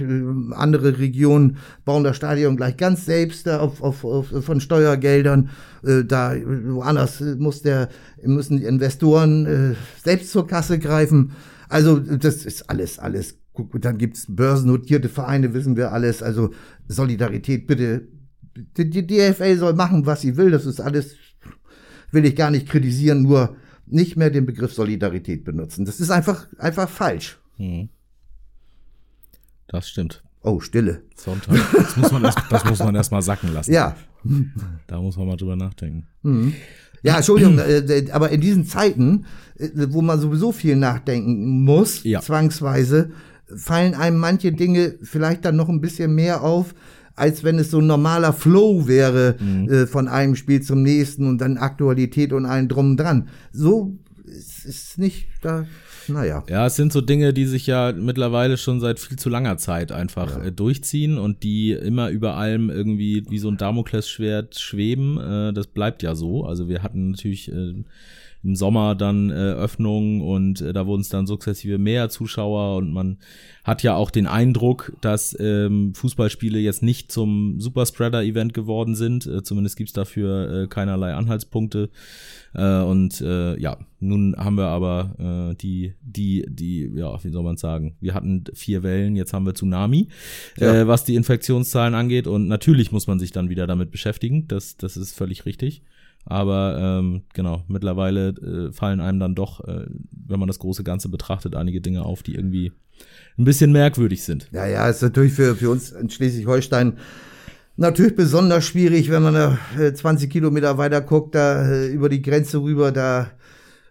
Andere 0.51 0.97
Regionen 0.97 1.57
bauen 1.85 2.03
das 2.03 2.17
Stadion 2.17 2.57
gleich 2.57 2.77
ganz 2.77 3.05
selbst 3.05 3.47
auf, 3.47 3.83
auf, 3.83 4.03
auf, 4.03 4.33
von 4.43 4.59
Steuergeldern. 4.59 5.49
Da 5.83 6.35
woanders 6.45 7.21
muss 7.37 7.61
der, 7.61 7.89
müssen 8.23 8.57
die 8.57 8.65
Investoren 8.65 9.75
selbst 10.03 10.31
zur 10.31 10.45
Kasse 10.47 10.77
greifen. 10.77 11.31
Also 11.69 11.99
das 11.99 12.45
ist 12.45 12.69
alles, 12.69 12.99
alles 12.99 13.40
Guck, 13.53 13.81
dann 13.81 13.97
gibt's 13.97 14.25
börsennotierte 14.29 15.09
Vereine, 15.09 15.53
wissen 15.53 15.75
wir 15.75 15.91
alles. 15.91 16.23
Also 16.23 16.51
Solidarität, 16.87 17.67
bitte. 17.67 18.07
Die, 18.77 18.89
die 18.89 19.07
DFL 19.07 19.57
soll 19.57 19.73
machen, 19.73 20.05
was 20.05 20.21
sie 20.21 20.37
will. 20.37 20.51
Das 20.51 20.65
ist 20.65 20.81
alles, 20.81 21.15
will 22.11 22.25
ich 22.25 22.35
gar 22.35 22.51
nicht 22.51 22.67
kritisieren, 22.67 23.23
nur 23.23 23.55
nicht 23.85 24.17
mehr 24.17 24.29
den 24.29 24.45
Begriff 24.45 24.73
Solidarität 24.73 25.43
benutzen. 25.43 25.85
Das 25.85 25.99
ist 25.99 26.11
einfach, 26.11 26.47
einfach 26.57 26.89
falsch. 26.89 27.39
Hm. 27.57 27.89
Das 29.67 29.89
stimmt. 29.89 30.23
Oh, 30.43 30.59
Stille. 30.59 31.03
Sonntag. 31.15 31.55
Das 31.73 31.95
muss 31.97 32.11
man 32.11 32.23
erst, 32.23 32.39
das 32.49 32.65
muss 32.65 32.79
man 32.79 32.95
erst 32.95 33.11
mal 33.11 33.21
sacken 33.21 33.53
lassen. 33.53 33.71
Ja. 33.71 33.95
Da 34.87 34.99
muss 34.99 35.17
man 35.17 35.27
mal 35.27 35.37
drüber 35.37 35.55
nachdenken. 35.55 36.07
Mhm. 36.23 36.53
Ja, 37.03 37.17
Entschuldigung, 37.17 37.57
äh, 37.57 38.05
aber 38.11 38.29
in 38.29 38.41
diesen 38.41 38.65
Zeiten, 38.65 39.25
äh, 39.57 39.69
wo 39.89 40.01
man 40.01 40.19
sowieso 40.19 40.51
viel 40.51 40.75
nachdenken 40.75 41.63
muss, 41.63 42.03
ja. 42.03 42.21
zwangsweise, 42.21 43.11
fallen 43.55 43.93
einem 43.93 44.17
manche 44.17 44.51
Dinge 44.51 44.95
vielleicht 45.01 45.45
dann 45.45 45.55
noch 45.55 45.69
ein 45.69 45.81
bisschen 45.81 46.15
mehr 46.15 46.43
auf, 46.43 46.73
als 47.15 47.43
wenn 47.43 47.59
es 47.59 47.71
so 47.71 47.79
ein 47.79 47.87
normaler 47.87 48.33
Flow 48.33 48.87
wäre 48.87 49.35
mhm. 49.39 49.69
äh, 49.69 49.87
von 49.87 50.07
einem 50.07 50.35
Spiel 50.35 50.61
zum 50.61 50.81
nächsten 50.81 51.27
und 51.27 51.39
dann 51.39 51.57
Aktualität 51.57 52.33
und 52.33 52.45
allen 52.45 52.67
drum 52.67 52.97
dran. 52.97 53.29
So 53.51 53.97
ist 54.25 54.65
es 54.65 54.97
nicht 54.97 55.27
da. 55.41 55.65
Naja. 56.07 56.43
Ja, 56.49 56.65
es 56.65 56.75
sind 56.75 56.91
so 56.91 57.01
Dinge, 57.01 57.33
die 57.33 57.45
sich 57.45 57.67
ja 57.67 57.91
mittlerweile 57.91 58.57
schon 58.57 58.79
seit 58.79 58.99
viel 58.99 59.17
zu 59.17 59.29
langer 59.29 59.57
Zeit 59.57 59.91
einfach 59.91 60.37
ja. 60.37 60.45
äh, 60.45 60.51
durchziehen 60.51 61.17
und 61.17 61.43
die 61.43 61.71
immer 61.71 62.09
über 62.09 62.35
allem 62.37 62.69
irgendwie 62.69 63.23
wie 63.29 63.39
so 63.39 63.49
ein 63.49 63.57
Damoklesschwert 63.57 64.59
schweben. 64.59 65.19
Äh, 65.19 65.53
das 65.53 65.67
bleibt 65.67 66.01
ja 66.03 66.15
so. 66.15 66.45
Also 66.45 66.67
wir 66.67 66.83
hatten 66.83 67.11
natürlich 67.11 67.51
äh, 67.51 67.83
im 68.43 68.55
Sommer 68.55 68.95
dann 68.95 69.29
äh, 69.29 69.33
Öffnungen 69.33 70.21
und 70.21 70.61
äh, 70.61 70.73
da 70.73 70.87
wurden 70.87 71.01
es 71.01 71.09
dann 71.09 71.27
sukzessive 71.27 71.77
mehr 71.77 72.09
Zuschauer 72.09 72.77
und 72.77 72.91
man 72.91 73.17
hat 73.63 73.83
ja 73.83 73.95
auch 73.95 74.09
den 74.09 74.25
Eindruck, 74.25 74.93
dass 75.01 75.37
ähm, 75.39 75.93
Fußballspiele 75.93 76.57
jetzt 76.57 76.81
nicht 76.81 77.11
zum 77.11 77.59
Superspreader-Event 77.59 78.53
geworden 78.53 78.95
sind. 78.95 79.27
Äh, 79.27 79.43
zumindest 79.43 79.77
gibt's 79.77 79.93
dafür 79.93 80.63
äh, 80.63 80.67
keinerlei 80.67 81.13
Anhaltspunkte. 81.13 81.89
Äh, 82.53 82.81
und 82.81 83.21
äh, 83.21 83.59
ja, 83.59 83.77
nun 83.99 84.35
haben 84.35 84.57
wir 84.57 84.67
aber 84.67 85.51
äh, 85.51 85.55
die, 85.55 85.93
die, 86.01 86.45
die, 86.49 86.91
ja, 86.95 87.23
wie 87.23 87.29
soll 87.29 87.43
man 87.43 87.57
sagen, 87.57 87.95
wir 88.01 88.15
hatten 88.15 88.43
vier 88.53 88.81
Wellen, 88.81 89.15
jetzt 89.15 89.33
haben 89.33 89.45
wir 89.45 89.53
Tsunami, 89.53 90.07
ja. 90.57 90.81
äh, 90.81 90.87
was 90.87 91.03
die 91.03 91.15
Infektionszahlen 91.15 91.93
angeht. 91.93 92.25
Und 92.25 92.47
natürlich 92.47 92.91
muss 92.91 93.05
man 93.05 93.19
sich 93.19 93.31
dann 93.31 93.49
wieder 93.49 93.67
damit 93.67 93.91
beschäftigen. 93.91 94.47
Das, 94.47 94.77
das 94.77 94.97
ist 94.97 95.15
völlig 95.15 95.45
richtig. 95.45 95.83
Aber 96.25 96.77
ähm, 96.79 97.23
genau, 97.33 97.63
mittlerweile 97.67 98.29
äh, 98.29 98.71
fallen 98.71 99.01
einem 99.01 99.19
dann 99.19 99.35
doch, 99.35 99.67
äh, 99.67 99.85
wenn 100.27 100.39
man 100.39 100.47
das 100.47 100.59
große 100.59 100.83
Ganze 100.83 101.09
betrachtet, 101.09 101.55
einige 101.55 101.81
Dinge 101.81 102.03
auf, 102.03 102.23
die 102.23 102.35
irgendwie 102.35 102.71
ein 103.37 103.45
bisschen 103.45 103.71
merkwürdig 103.71 104.23
sind. 104.23 104.47
Ja, 104.51 104.65
ja, 104.67 104.87
ist 104.87 105.01
natürlich 105.01 105.33
für, 105.33 105.55
für 105.55 105.69
uns 105.69 105.91
in 105.91 106.09
Schleswig-Holstein 106.09 106.97
natürlich 107.77 108.15
besonders 108.15 108.65
schwierig, 108.65 109.09
wenn 109.09 109.23
man 109.23 109.33
da 109.33 109.57
äh, 109.77 109.93
20 109.93 110.29
Kilometer 110.29 110.77
weiter 110.77 111.01
guckt, 111.01 111.35
da 111.35 111.67
äh, 111.67 111.87
über 111.87 112.09
die 112.09 112.21
Grenze 112.21 112.61
rüber, 112.61 112.91
da 112.91 113.31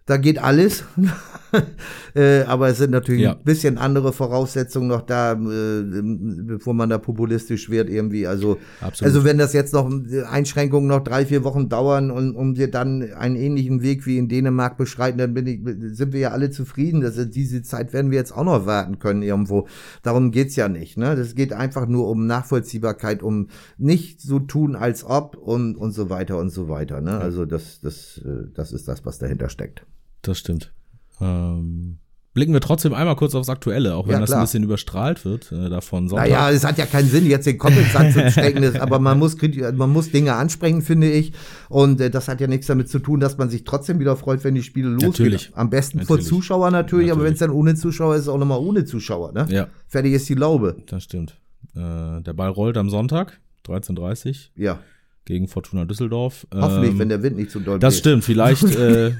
da 0.06 0.16
geht 0.16 0.38
alles. 0.38 0.84
äh, 2.14 2.42
aber 2.42 2.68
es 2.68 2.78
sind 2.78 2.90
natürlich 2.90 3.22
ja. 3.22 3.32
ein 3.32 3.44
bisschen 3.44 3.78
andere 3.78 4.12
Voraussetzungen 4.12 4.88
noch 4.88 5.02
da, 5.02 5.32
äh, 5.32 6.02
bevor 6.02 6.74
man 6.74 6.90
da 6.90 6.98
populistisch 6.98 7.70
wird 7.70 7.88
irgendwie. 7.88 8.26
Also, 8.26 8.58
also 8.80 9.24
wenn 9.24 9.38
das 9.38 9.52
jetzt 9.52 9.72
noch 9.72 9.90
äh, 10.10 10.22
Einschränkungen 10.22 10.88
noch 10.88 11.04
drei, 11.04 11.26
vier 11.26 11.44
Wochen 11.44 11.68
dauern 11.68 12.10
und 12.10 12.34
um 12.34 12.56
wir 12.56 12.70
dann 12.70 13.12
einen 13.12 13.36
ähnlichen 13.36 13.82
Weg 13.82 14.06
wie 14.06 14.18
in 14.18 14.28
Dänemark 14.28 14.76
beschreiten, 14.76 15.18
dann 15.18 15.34
bin 15.34 15.46
ich, 15.46 15.60
sind 15.96 16.12
wir 16.12 16.20
ja 16.20 16.30
alle 16.30 16.50
zufrieden. 16.50 17.00
Das, 17.00 17.14
diese 17.30 17.62
Zeit 17.62 17.92
werden 17.92 18.10
wir 18.10 18.18
jetzt 18.18 18.32
auch 18.32 18.44
noch 18.44 18.66
warten 18.66 18.98
können 18.98 19.22
irgendwo. 19.22 19.66
Darum 20.02 20.30
geht's 20.30 20.56
ja 20.56 20.68
nicht. 20.68 20.96
Ne? 20.96 21.16
Das 21.16 21.34
geht 21.34 21.52
einfach 21.52 21.86
nur 21.86 22.08
um 22.08 22.26
Nachvollziehbarkeit, 22.26 23.22
um 23.22 23.48
nicht 23.78 24.20
so 24.20 24.38
tun, 24.38 24.76
als 24.76 25.04
ob 25.04 25.36
und, 25.36 25.76
und 25.76 25.92
so 25.92 26.10
weiter 26.10 26.38
und 26.38 26.50
so 26.50 26.68
weiter. 26.68 27.00
Ne? 27.00 27.18
Also 27.18 27.44
das, 27.44 27.80
das, 27.80 28.20
äh, 28.24 28.50
das 28.54 28.72
ist 28.72 28.88
das, 28.88 29.04
was 29.04 29.18
dahinter 29.18 29.48
steckt. 29.48 29.86
Das 30.22 30.38
stimmt. 30.38 30.72
Ähm, 31.20 31.98
blicken 32.32 32.52
wir 32.52 32.60
trotzdem 32.60 32.94
einmal 32.94 33.16
kurz 33.16 33.34
aufs 33.34 33.48
Aktuelle, 33.48 33.94
auch 33.96 34.06
wenn 34.06 34.14
Ja, 34.14 34.20
das 34.20 34.30
ein 34.32 34.40
bisschen 34.40 34.62
überstrahlt 34.62 35.24
wird 35.24 35.50
äh, 35.52 35.68
davon. 35.68 36.08
Sonntag. 36.08 36.28
Naja, 36.28 36.50
es 36.50 36.64
hat 36.64 36.78
ja 36.78 36.86
keinen 36.86 37.08
Sinn, 37.08 37.26
jetzt 37.26 37.46
den 37.46 37.58
Comic-Satz 37.58 38.14
zu 38.14 38.30
stecken, 38.30 38.80
aber 38.80 38.98
man 38.98 39.18
muss, 39.18 39.36
man 39.74 39.90
muss 39.90 40.10
Dinge 40.10 40.34
ansprechen, 40.34 40.82
finde 40.82 41.10
ich. 41.10 41.32
Und 41.68 42.00
äh, 42.00 42.10
das 42.10 42.28
hat 42.28 42.40
ja 42.40 42.46
nichts 42.46 42.66
damit 42.66 42.88
zu 42.88 42.98
tun, 42.98 43.20
dass 43.20 43.36
man 43.36 43.50
sich 43.50 43.64
trotzdem 43.64 43.98
wieder 43.98 44.16
freut, 44.16 44.44
wenn 44.44 44.54
die 44.54 44.62
Spiele 44.62 44.88
losgehen. 44.90 45.10
Natürlich. 45.10 45.50
Am 45.54 45.70
besten 45.70 46.02
vor 46.02 46.16
Natürlich. 46.16 46.28
Zuschauer 46.28 46.70
natürlich, 46.70 47.10
aber 47.10 47.22
wenn 47.22 47.32
Natürlich. 47.32 47.34
es 47.34 47.40
dann 47.40 47.50
ohne 47.50 47.74
Zuschauer 47.74 48.14
ist, 48.14 48.20
ist 48.20 48.26
es 48.26 48.32
auch 48.32 48.38
nochmal 48.38 48.58
ohne 48.60 48.84
Zuschauer. 48.84 49.32
Ne? 49.32 49.46
Ja. 49.50 49.68
Fertig 49.88 50.12
ist 50.12 50.28
die 50.28 50.34
Laube. 50.34 50.76
Das 50.86 51.02
stimmt. 51.04 51.36
Äh, 51.74 52.20
der 52.22 52.32
Ball 52.32 52.50
rollt 52.50 52.76
am 52.76 52.90
Sonntag, 52.90 53.40
13.30 53.66 54.50
Ja, 54.54 54.78
gegen 55.24 55.48
Fortuna 55.48 55.84
Düsseldorf. 55.84 56.46
hoffentlich, 56.54 56.92
Ähm, 56.92 56.98
wenn 56.98 57.08
der 57.08 57.22
Wind 57.22 57.36
nicht 57.36 57.50
zu 57.50 57.60
doll 57.60 57.78
Das 57.78 57.94
bläst. 57.94 58.00
stimmt, 58.00 58.24
vielleicht, 58.24 58.64
äh, 58.76 59.12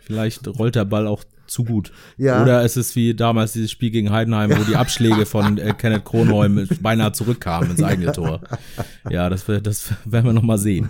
vielleicht 0.00 0.46
rollt 0.48 0.74
der 0.76 0.84
Ball 0.84 1.06
auch 1.06 1.24
zu 1.46 1.62
gut. 1.64 1.92
Ja. 2.16 2.42
Oder 2.42 2.64
es 2.64 2.76
ist 2.76 2.96
wie 2.96 3.14
damals 3.14 3.52
dieses 3.52 3.70
Spiel 3.70 3.90
gegen 3.90 4.10
Heidenheim, 4.10 4.50
wo 4.50 4.64
die 4.64 4.74
Abschläge 4.76 5.26
von 5.26 5.58
äh, 5.58 5.74
Kenneth 5.76 6.04
Kronholm 6.04 6.66
beinahe 6.80 7.12
zurückkamen 7.12 7.70
ins 7.70 7.82
eigene 7.82 8.12
Tor. 8.12 8.40
Ja, 9.10 9.28
das, 9.30 9.44
das 9.62 9.92
werden 10.04 10.26
wir 10.26 10.32
noch 10.32 10.42
mal 10.42 10.58
sehen. 10.58 10.88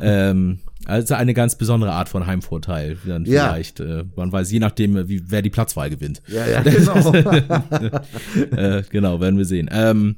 Ähm, 0.00 0.60
also 0.86 1.14
eine 1.14 1.34
ganz 1.34 1.56
besondere 1.58 1.92
Art 1.92 2.08
von 2.08 2.26
Heimvorteil. 2.26 2.96
Dann 3.04 3.24
Ja. 3.26 3.48
vielleicht. 3.48 3.80
Äh, 3.80 4.04
man 4.16 4.32
weiß, 4.32 4.50
je 4.50 4.60
nachdem, 4.60 5.08
wie, 5.08 5.22
wer 5.28 5.42
die 5.42 5.50
Platzwahl 5.50 5.90
gewinnt. 5.90 6.22
Ja, 6.26 6.46
ja, 6.46 6.62
genau. 6.62 7.12
äh, 8.56 8.82
genau, 8.90 9.20
werden 9.20 9.36
wir 9.38 9.44
sehen. 9.44 9.68
Ähm, 9.72 10.16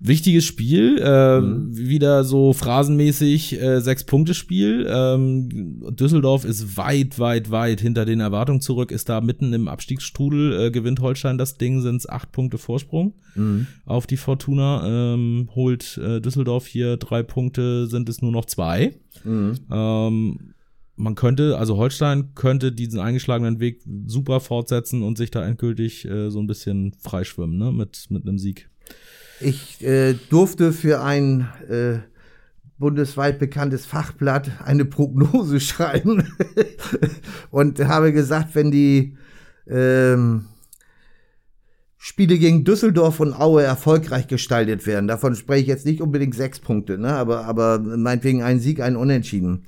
wichtiges 0.00 0.44
Spiel, 0.44 0.98
äh, 0.98 1.40
Mhm. 1.40 1.76
wieder 1.76 2.22
so 2.24 2.52
phrasenmäßig 2.52 3.60
äh, 3.60 3.80
Sechs-Punkte-Spiel. 3.80 4.86
Ähm, 4.88 5.82
Düsseldorf 5.98 6.44
ist 6.44 6.76
weit, 6.76 7.18
weit, 7.18 7.50
weit 7.50 7.80
hinter 7.80 8.04
den 8.04 8.20
Erwartungen 8.20 8.60
zurück, 8.60 8.92
ist 8.92 9.08
da 9.08 9.20
mitten 9.20 9.52
im 9.52 9.66
Abstiegsstrudel, 9.66 10.66
äh, 10.66 10.70
gewinnt 10.70 11.00
Holstein 11.00 11.36
das 11.38 11.58
Ding, 11.58 11.80
sind 11.80 11.96
es 11.96 12.08
acht 12.08 12.30
Punkte 12.32 12.58
Vorsprung 12.58 13.14
Mhm. 13.34 13.66
auf 13.86 14.06
die 14.06 14.16
Fortuna, 14.16 15.14
ähm, 15.14 15.48
holt 15.54 15.98
äh, 15.98 16.20
Düsseldorf 16.20 16.66
hier 16.66 16.96
drei 16.96 17.22
Punkte, 17.22 17.86
sind 17.88 18.08
es 18.08 18.22
nur 18.22 18.32
noch 18.32 18.44
zwei. 18.44 18.94
Mhm. 19.24 19.54
Ähm, 19.70 20.38
man 21.00 21.14
könnte, 21.14 21.58
also 21.58 21.76
Holstein 21.76 22.34
könnte 22.34 22.72
diesen 22.72 22.98
eingeschlagenen 23.00 23.60
Weg 23.60 23.82
super 24.06 24.40
fortsetzen 24.40 25.02
und 25.02 25.16
sich 25.18 25.30
da 25.30 25.44
endgültig 25.44 26.04
äh, 26.08 26.30
so 26.30 26.40
ein 26.40 26.46
bisschen 26.48 26.92
freischwimmen, 27.00 27.56
ne, 27.58 27.70
mit, 27.72 28.06
mit 28.10 28.26
einem 28.26 28.38
Sieg. 28.38 28.68
Ich 29.40 29.84
äh, 29.84 30.14
durfte 30.30 30.72
für 30.72 31.00
ein 31.00 31.48
äh, 31.68 31.98
bundesweit 32.78 33.38
bekanntes 33.38 33.86
Fachblatt 33.86 34.50
eine 34.64 34.84
Prognose 34.84 35.60
schreiben 35.60 36.32
und 37.50 37.78
habe 37.80 38.12
gesagt, 38.12 38.54
wenn 38.54 38.70
die 38.70 39.16
ähm, 39.68 40.46
Spiele 41.96 42.38
gegen 42.38 42.64
Düsseldorf 42.64 43.20
und 43.20 43.34
Aue 43.34 43.64
erfolgreich 43.64 44.28
gestaltet 44.28 44.86
werden, 44.86 45.08
davon 45.08 45.34
spreche 45.34 45.62
ich 45.62 45.68
jetzt 45.68 45.86
nicht 45.86 46.00
unbedingt 46.00 46.34
sechs 46.34 46.60
Punkte, 46.60 46.96
ne, 46.96 47.12
aber, 47.14 47.44
aber 47.44 47.80
meinetwegen 47.80 48.42
ein 48.42 48.60
Sieg, 48.60 48.80
ein 48.80 48.96
Unentschieden. 48.96 49.64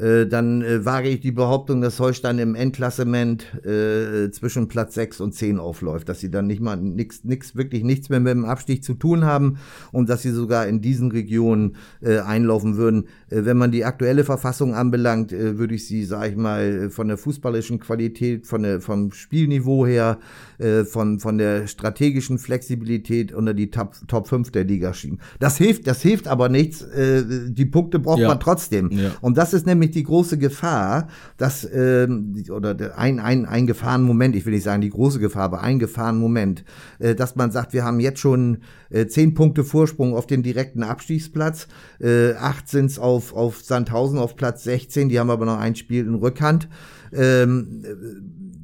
Äh, 0.00 0.26
dann 0.26 0.62
äh, 0.62 0.84
wage 0.84 1.08
ich 1.08 1.20
die 1.20 1.32
Behauptung, 1.32 1.82
dass 1.82 2.00
Holstein 2.00 2.38
im 2.38 2.54
Endklassement 2.54 3.44
äh, 3.64 4.30
zwischen 4.30 4.68
Platz 4.68 4.94
6 4.94 5.20
und 5.20 5.34
10 5.34 5.58
aufläuft, 5.58 6.08
dass 6.08 6.20
sie 6.20 6.30
dann 6.30 6.46
nicht 6.46 6.62
mal 6.62 6.76
nix, 6.76 7.24
nix, 7.24 7.54
wirklich 7.54 7.84
nichts 7.84 8.08
mehr 8.08 8.20
mit 8.20 8.32
dem 8.32 8.46
Abstieg 8.46 8.82
zu 8.82 8.94
tun 8.94 9.24
haben 9.24 9.58
und 9.92 10.08
dass 10.08 10.22
sie 10.22 10.30
sogar 10.30 10.66
in 10.66 10.80
diesen 10.80 11.10
Regionen 11.10 11.76
äh, 12.00 12.18
einlaufen 12.20 12.76
würden. 12.76 13.08
Äh, 13.28 13.44
wenn 13.44 13.58
man 13.58 13.72
die 13.72 13.84
aktuelle 13.84 14.24
Verfassung 14.24 14.74
anbelangt, 14.74 15.32
würde 15.32 15.74
ich 15.74 15.86
sie, 15.86 16.04
sag 16.04 16.30
ich 16.30 16.36
mal, 16.36 16.90
von 16.90 17.08
der 17.08 17.18
fußballischen 17.18 17.80
Qualität, 17.80 18.46
von 18.46 18.62
der, 18.62 18.80
vom 18.80 19.12
Spielniveau 19.12 19.86
her, 19.86 20.18
äh, 20.60 20.84
von, 20.84 21.18
von 21.20 21.38
der 21.38 21.66
strategischen 21.66 22.38
Flexibilität 22.38 23.32
unter 23.32 23.54
die 23.54 23.70
Top, 23.70 23.94
Top 24.06 24.28
5 24.28 24.50
der 24.50 24.64
Liga 24.64 24.92
schieben. 24.94 25.18
Das 25.38 25.56
hilft, 25.56 25.86
das 25.86 26.02
hilft 26.02 26.28
aber 26.28 26.48
nichts. 26.48 26.82
Äh, 26.82 27.24
die 27.48 27.64
Punkte 27.66 27.98
braucht 27.98 28.18
Ja. 28.20 28.28
man 28.28 28.40
trotzdem. 28.40 28.90
Ja. 28.92 29.12
Und 29.20 29.38
das 29.38 29.54
ist 29.54 29.66
nämlich 29.66 29.90
die 29.92 30.02
große 30.04 30.38
Gefahr, 30.38 31.08
dass, 31.36 31.68
ähm, 31.72 32.34
die- 32.34 32.50
oder 32.50 32.74
der- 32.74 32.98
ein, 32.98 33.18
ein, 33.20 33.46
ein 33.46 33.66
Gefahrenmoment, 33.66 34.36
ich 34.36 34.44
will 34.46 34.52
nicht 34.52 34.64
sagen 34.64 34.80
die 34.82 34.90
große 34.90 35.18
Gefahr, 35.18 35.44
aber 35.44 35.62
ein 35.62 35.78
Gefahrenmoment, 35.78 36.64
äh, 36.98 37.14
dass 37.14 37.36
man 37.36 37.50
sagt, 37.50 37.72
wir 37.72 37.84
haben 37.84 38.00
jetzt 38.00 38.20
schon 38.20 38.58
äh, 38.90 39.06
zehn 39.06 39.34
Punkte 39.34 39.62
Vorsprung 39.64 40.14
auf 40.14 40.26
den 40.26 40.42
direkten 40.42 40.82
Abstiegsplatz, 40.82 41.68
äh, 42.00 42.32
acht 42.34 42.68
sind's 42.68 42.98
auf, 42.98 43.32
auf 43.34 43.60
Sandhausen 43.62 44.18
auf 44.18 44.34
Platz 44.36 44.64
16, 44.64 45.08
die 45.08 45.18
haben 45.20 45.30
aber 45.30 45.46
noch 45.46 45.58
ein 45.58 45.76
Spiel 45.76 46.04
in 46.04 46.14
Rückhand. 46.16 46.68
Ähm, 47.12 47.82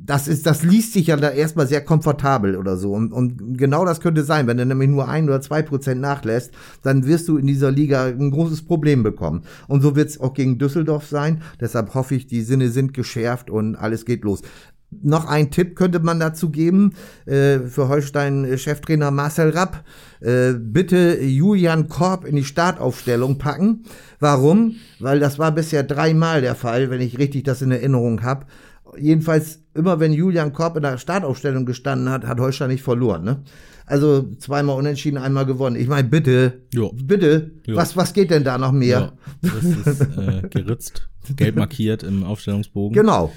das 0.06 0.28
ist, 0.28 0.46
das 0.46 0.62
liest 0.62 0.92
sich 0.92 1.08
ja 1.08 1.16
da 1.16 1.30
erstmal 1.30 1.66
sehr 1.66 1.84
komfortabel 1.84 2.56
oder 2.56 2.76
so. 2.76 2.92
Und, 2.92 3.12
und 3.12 3.58
genau 3.58 3.84
das 3.84 4.00
könnte 4.00 4.22
sein, 4.22 4.46
wenn 4.46 4.56
du 4.56 4.64
nämlich 4.64 4.88
nur 4.88 5.08
ein 5.08 5.24
oder 5.24 5.40
zwei 5.40 5.62
Prozent 5.62 6.00
nachlässt, 6.00 6.52
dann 6.82 7.06
wirst 7.06 7.26
du 7.28 7.36
in 7.36 7.46
dieser 7.46 7.72
Liga 7.72 8.04
ein 8.06 8.30
großes 8.30 8.62
Problem 8.62 9.02
bekommen. 9.02 9.42
Und 9.66 9.82
so 9.82 9.96
wird 9.96 10.08
es 10.08 10.20
auch 10.20 10.32
gegen 10.32 10.58
Düsseldorf 10.58 11.08
sein. 11.08 11.42
Deshalb 11.60 11.94
hoffe 11.94 12.14
ich, 12.14 12.26
die 12.26 12.42
Sinne 12.42 12.70
sind 12.70 12.94
geschärft 12.94 13.50
und 13.50 13.74
alles 13.74 14.04
geht 14.04 14.22
los. 14.22 14.42
Noch 15.02 15.26
ein 15.26 15.50
Tipp 15.50 15.74
könnte 15.74 15.98
man 15.98 16.20
dazu 16.20 16.50
geben 16.50 16.94
äh, 17.26 17.58
für 17.58 17.88
Holstein-Cheftrainer 17.88 19.10
Marcel 19.10 19.50
Rapp. 19.50 19.82
Äh, 20.20 20.52
bitte 20.52 21.20
Julian 21.20 21.88
Korb 21.88 22.24
in 22.24 22.36
die 22.36 22.44
Startaufstellung 22.44 23.38
packen. 23.38 23.84
Warum? 24.20 24.76
Weil 25.00 25.18
das 25.18 25.40
war 25.40 25.50
bisher 25.50 25.82
dreimal 25.82 26.40
der 26.40 26.54
Fall, 26.54 26.88
wenn 26.88 27.00
ich 27.00 27.18
richtig 27.18 27.42
das 27.42 27.62
in 27.62 27.72
Erinnerung 27.72 28.22
habe. 28.22 28.46
Jedenfalls 28.98 29.62
immer, 29.74 30.00
wenn 30.00 30.12
Julian 30.12 30.52
Korb 30.52 30.76
in 30.76 30.82
der 30.82 30.98
Startaufstellung 30.98 31.66
gestanden 31.66 32.08
hat, 32.10 32.26
hat 32.26 32.40
Holstein 32.40 32.70
nicht 32.70 32.82
verloren. 32.82 33.24
Ne? 33.24 33.42
Also 33.86 34.30
zweimal 34.38 34.76
unentschieden, 34.78 35.16
einmal 35.18 35.46
gewonnen. 35.46 35.76
Ich 35.76 35.86
meine, 35.88 36.08
bitte, 36.08 36.62
Jo. 36.74 36.92
bitte, 36.94 37.52
Jo. 37.66 37.76
was, 37.76 37.96
was 37.96 38.12
geht 38.12 38.30
denn 38.30 38.42
da 38.44 38.58
noch 38.58 38.72
mehr? 38.72 39.12
Ja, 39.42 39.50
das 39.52 39.64
ist 39.64 40.00
äh, 40.18 40.42
geritzt, 40.48 41.08
gelb 41.36 41.56
markiert 41.56 42.02
im 42.02 42.24
Aufstellungsbogen. 42.24 42.94
Genau, 42.96 43.32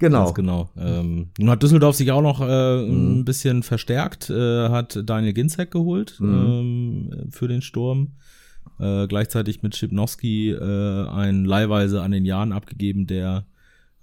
genau. 0.00 0.24
Ganz 0.24 0.34
genau. 0.34 0.70
Ähm, 0.76 1.28
nun 1.38 1.50
hat 1.50 1.62
Düsseldorf 1.62 1.94
sich 1.94 2.10
auch 2.10 2.22
noch 2.22 2.40
äh, 2.40 2.82
Mhm. 2.86 3.20
ein 3.20 3.24
bisschen 3.24 3.62
verstärkt, 3.62 4.28
äh, 4.30 4.68
hat 4.70 4.98
Daniel 5.04 5.34
Ginzek 5.34 5.70
geholt 5.70 6.16
Mhm. 6.18 6.34
ähm, 7.12 7.30
für 7.30 7.46
den 7.48 7.62
Sturm. 7.62 8.12
Äh, 8.80 9.06
gleichzeitig 9.06 9.62
mit 9.62 9.76
Schipnowski 9.76 10.50
äh, 10.50 11.06
einen 11.08 11.44
leihweise 11.44 12.02
an 12.02 12.10
den 12.10 12.24
Jahren 12.24 12.52
abgegeben, 12.52 13.06
der 13.06 13.44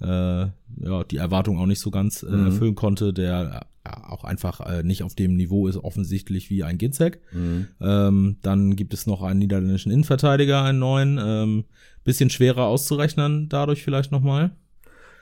ja, 0.02 1.04
die 1.10 1.18
Erwartung 1.18 1.58
auch 1.60 1.66
nicht 1.66 1.80
so 1.82 1.92
ganz 1.92 2.24
äh, 2.24 2.28
Mhm. 2.32 2.46
erfüllen 2.46 2.76
konnte, 2.76 3.14
der 3.14 3.66
äh, 3.86 3.90
auch 3.90 4.24
einfach 4.24 4.60
äh, 4.62 4.84
nicht 4.84 5.04
auf 5.04 5.16
dem 5.16 5.36
Niveau 5.36 5.68
ist, 5.68 5.78
offensichtlich 5.78 6.50
wie 6.50 6.64
ein 6.64 6.78
Ginzek. 6.78 7.20
Mhm. 7.34 7.68
Ähm, 7.82 8.38
dann 8.42 8.76
gibt 8.76 8.94
es 8.94 9.08
noch 9.08 9.22
einen 9.24 9.40
niederländischen 9.40 9.92
Innenverteidiger, 9.92 10.64
einen 10.64 10.80
neuen. 10.80 11.20
Ähm, 11.22 11.64
bisschen 12.06 12.30
schwerer 12.30 12.64
auszurechnen, 12.64 13.50
dadurch 13.50 13.84
vielleicht 13.84 14.12
nochmal. 14.12 14.52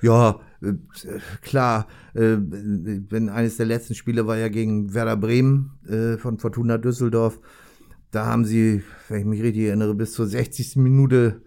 Ja, 0.02 0.40
äh, 0.62 0.74
klar. 1.42 1.88
Äh, 2.14 2.38
wenn 2.40 3.30
eines 3.30 3.58
der 3.58 3.66
letzten 3.66 3.96
Spiele 3.96 4.28
war 4.28 4.38
ja 4.38 4.48
gegen 4.48 4.94
Werder 4.94 5.18
Bremen 5.18 5.72
äh, 5.90 6.18
von 6.18 6.38
Fortuna 6.38 6.78
Düsseldorf. 6.78 7.40
Da 8.12 8.26
haben 8.28 8.46
sie, 8.46 8.84
wenn 9.10 9.20
ich 9.20 9.26
mich 9.26 9.42
richtig 9.42 9.64
erinnere, 9.66 9.96
bis 9.96 10.14
zur 10.14 10.28
60. 10.28 10.76
Minute 10.78 11.42
äh, 11.44 11.47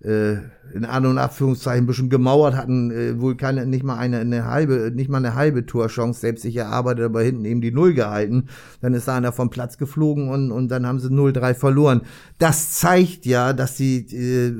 in 0.00 0.84
An- 0.84 1.06
und 1.06 1.18
Abführungszeichen 1.18 1.84
ein 1.84 1.86
bisschen 1.86 2.08
gemauert, 2.08 2.54
hatten 2.54 2.90
äh, 2.90 3.20
wohl 3.20 3.36
keine, 3.36 3.66
nicht 3.66 3.82
mal 3.82 3.96
eine, 3.96 4.20
eine 4.20 4.44
halbe, 4.44 4.92
nicht 4.94 5.10
mal 5.10 5.18
eine 5.18 5.34
halbe 5.34 5.66
Torchance, 5.66 6.20
selbst 6.20 6.42
sich 6.42 6.56
erarbeitet, 6.56 7.04
aber 7.04 7.22
hinten 7.22 7.44
eben 7.44 7.60
die 7.60 7.72
Null 7.72 7.94
gehalten. 7.94 8.44
Dann 8.80 8.94
ist 8.94 9.08
da 9.08 9.16
einer 9.16 9.32
vom 9.32 9.50
Platz 9.50 9.76
geflogen 9.76 10.28
und, 10.28 10.52
und 10.52 10.68
dann 10.68 10.86
haben 10.86 11.00
sie 11.00 11.08
0-3 11.08 11.54
verloren. 11.54 12.02
Das 12.38 12.74
zeigt 12.74 13.26
ja, 13.26 13.52
dass 13.52 13.76
sie 13.76 13.98
äh, 14.14 14.52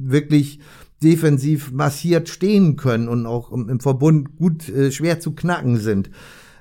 wirklich 0.00 0.60
defensiv 1.02 1.70
massiert 1.70 2.28
stehen 2.28 2.76
können 2.76 3.08
und 3.08 3.26
auch 3.26 3.52
im, 3.52 3.68
im 3.68 3.80
Verbund 3.80 4.36
gut 4.36 4.68
äh, 4.70 4.90
schwer 4.90 5.20
zu 5.20 5.34
knacken 5.34 5.76
sind. 5.76 6.10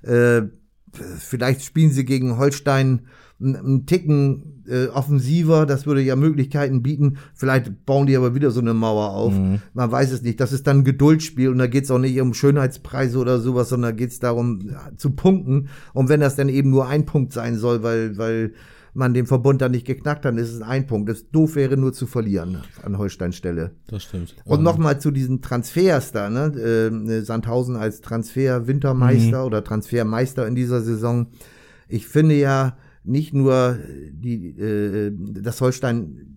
Äh, 0.03 0.43
vielleicht 0.91 1.63
spielen 1.63 1.91
sie 1.91 2.05
gegen 2.05 2.37
Holstein 2.37 3.03
einen, 3.39 3.85
Ticken 3.85 4.63
äh, 4.67 4.87
offensiver, 4.87 5.65
das 5.65 5.85
würde 5.85 6.01
ja 6.01 6.15
Möglichkeiten 6.15 6.81
bieten. 6.83 7.17
Vielleicht 7.33 7.85
bauen 7.85 8.07
die 8.07 8.17
aber 8.17 8.35
wieder 8.35 8.51
so 8.51 8.59
eine 8.59 8.73
Mauer 8.73 9.11
auf. 9.11 9.33
Man 9.73 9.91
weiß 9.91 10.11
es 10.11 10.21
nicht. 10.21 10.39
Das 10.39 10.51
ist 10.53 10.67
dann 10.67 10.79
ein 10.79 10.83
Geduldsspiel 10.83 11.49
und 11.49 11.57
da 11.57 11.67
geht 11.67 11.85
es 11.85 11.91
auch 11.91 11.99
nicht 11.99 12.19
um 12.19 12.33
Schönheitspreise 12.33 13.17
oder 13.19 13.39
sowas, 13.39 13.69
sondern 13.69 13.95
geht 13.95 14.11
es 14.11 14.19
darum 14.19 14.71
zu 14.97 15.11
punkten. 15.11 15.69
Und 15.93 16.09
wenn 16.09 16.19
das 16.19 16.35
dann 16.35 16.49
eben 16.49 16.69
nur 16.69 16.87
ein 16.87 17.05
Punkt 17.05 17.31
sein 17.33 17.57
soll, 17.57 17.83
weil, 17.83 18.17
weil 18.17 18.53
man 18.93 19.13
den 19.13 19.27
Verbund 19.27 19.61
dann 19.61 19.71
nicht 19.71 19.85
geknackt 19.85 20.25
hat, 20.25 20.33
dann 20.33 20.37
ist 20.39 20.51
es 20.51 20.61
ein 20.61 20.87
Punkt. 20.87 21.07
Das 21.07 21.29
doof 21.29 21.55
wäre 21.55 21.77
nur 21.77 21.93
zu 21.93 22.07
verlieren 22.07 22.63
an 22.83 22.97
Holstein 22.97 23.31
Stelle. 23.31 23.71
Das 23.87 24.03
stimmt. 24.03 24.35
Und 24.43 24.57
Ähm, 24.57 24.63
nochmal 24.63 24.99
zu 24.99 25.11
diesen 25.11 25.41
Transfers 25.41 26.11
da, 26.11 26.29
ne? 26.29 26.51
Ähm, 26.59 27.23
Sandhausen 27.23 27.75
als 27.75 28.01
Transfer-Wintermeister 28.01 29.45
oder 29.45 29.63
Transfermeister 29.63 30.47
in 30.47 30.55
dieser 30.55 30.81
Saison. 30.81 31.27
Ich 31.87 32.07
finde 32.07 32.35
ja 32.35 32.75
nicht 33.07 33.33
nur 33.33 33.77
die, 34.11 34.49
äh, 34.59 35.11
dass 35.15 35.61
Holstein 35.61 36.27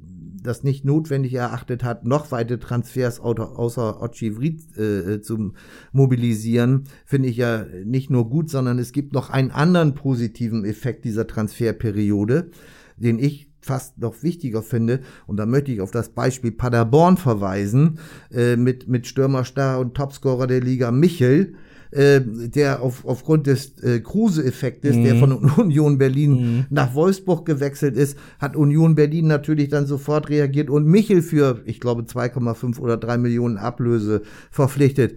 das 0.42 0.64
nicht 0.64 0.84
notwendig 0.84 1.34
erachtet 1.34 1.84
hat, 1.84 2.06
noch 2.06 2.32
weitere 2.32 2.58
Transfers 2.58 3.20
außer 3.20 4.02
Ochi 4.02 4.32
Vrit 4.32 4.76
äh, 4.78 5.20
zu 5.20 5.52
mobilisieren, 5.92 6.84
finde 7.04 7.28
ich 7.28 7.36
ja 7.36 7.66
nicht 7.84 8.10
nur 8.10 8.28
gut, 8.30 8.50
sondern 8.50 8.78
es 8.78 8.92
gibt 8.92 9.12
noch 9.12 9.30
einen 9.30 9.50
anderen 9.50 9.94
positiven 9.94 10.64
Effekt 10.64 11.04
dieser 11.04 11.26
Transferperiode, 11.26 12.50
den 12.96 13.18
ich 13.18 13.50
fast 13.60 13.98
noch 13.98 14.22
wichtiger 14.22 14.62
finde, 14.62 15.00
und 15.26 15.36
da 15.36 15.44
möchte 15.44 15.70
ich 15.72 15.82
auf 15.82 15.90
das 15.90 16.10
Beispiel 16.10 16.52
Paderborn 16.52 17.18
verweisen, 17.18 17.98
äh, 18.32 18.56
mit, 18.56 18.88
mit 18.88 19.06
Stürmerstar 19.06 19.78
und 19.78 19.94
Topscorer 19.94 20.46
der 20.46 20.60
Liga 20.60 20.90
Michel, 20.90 21.54
äh, 21.90 22.20
der 22.20 22.82
auf, 22.82 23.04
aufgrund 23.04 23.46
des 23.46 23.78
äh, 23.82 24.00
Kruse-Effektes, 24.00 24.96
mhm. 24.96 25.04
der 25.04 25.16
von 25.16 25.32
Union 25.32 25.98
Berlin 25.98 26.32
mhm. 26.32 26.66
nach 26.70 26.94
Wolfsburg 26.94 27.46
gewechselt 27.46 27.96
ist, 27.96 28.16
hat 28.38 28.56
Union 28.56 28.94
Berlin 28.94 29.26
natürlich 29.26 29.68
dann 29.68 29.86
sofort 29.86 30.28
reagiert 30.28 30.70
und 30.70 30.86
Michel 30.86 31.22
für, 31.22 31.62
ich 31.64 31.80
glaube, 31.80 32.02
2,5 32.02 32.78
oder 32.78 32.96
3 32.96 33.18
Millionen 33.18 33.56
Ablöse 33.56 34.22
verpflichtet 34.50 35.16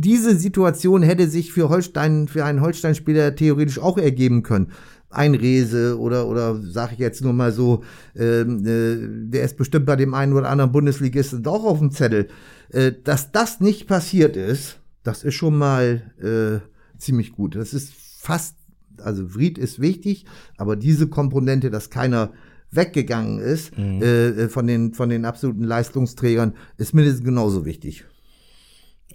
diese 0.00 0.36
Situation 0.36 1.02
hätte 1.02 1.28
sich 1.28 1.52
für 1.52 1.68
Holstein, 1.68 2.28
für 2.28 2.44
einen 2.44 2.60
Holstein-Spieler 2.60 3.34
theoretisch 3.34 3.80
auch 3.80 3.98
ergeben 3.98 4.44
können. 4.44 4.70
Ein 5.10 5.34
Rese 5.34 5.98
oder, 5.98 6.28
oder 6.28 6.60
sage 6.62 6.92
ich 6.92 6.98
jetzt 7.00 7.22
nur 7.22 7.32
mal 7.32 7.50
so, 7.50 7.82
ähm, 8.14 8.64
äh, 8.64 9.30
der 9.30 9.42
ist 9.42 9.56
bestimmt 9.56 9.86
bei 9.86 9.96
dem 9.96 10.14
einen 10.14 10.34
oder 10.34 10.50
anderen 10.50 10.70
Bundesligisten 10.70 11.44
auch 11.46 11.64
auf 11.64 11.78
dem 11.78 11.90
Zettel. 11.90 12.28
Äh, 12.70 12.92
dass 13.02 13.32
das 13.32 13.60
nicht 13.60 13.88
passiert 13.88 14.36
ist, 14.36 14.78
das 15.08 15.24
ist 15.24 15.36
schon 15.36 15.56
mal 15.56 16.12
äh, 16.20 16.98
ziemlich 16.98 17.32
gut. 17.32 17.56
Das 17.56 17.72
ist 17.72 17.94
fast, 17.94 18.56
also 18.98 19.34
Vried 19.34 19.56
ist 19.56 19.80
wichtig, 19.80 20.26
aber 20.58 20.76
diese 20.76 21.08
Komponente, 21.08 21.70
dass 21.70 21.88
keiner 21.88 22.34
weggegangen 22.70 23.38
ist 23.38 23.76
mhm. 23.78 24.02
äh, 24.02 24.48
von, 24.50 24.66
den, 24.66 24.92
von 24.92 25.08
den 25.08 25.24
absoluten 25.24 25.64
Leistungsträgern, 25.64 26.52
ist 26.76 26.92
mindestens 26.92 27.24
genauso 27.24 27.64
wichtig 27.64 28.04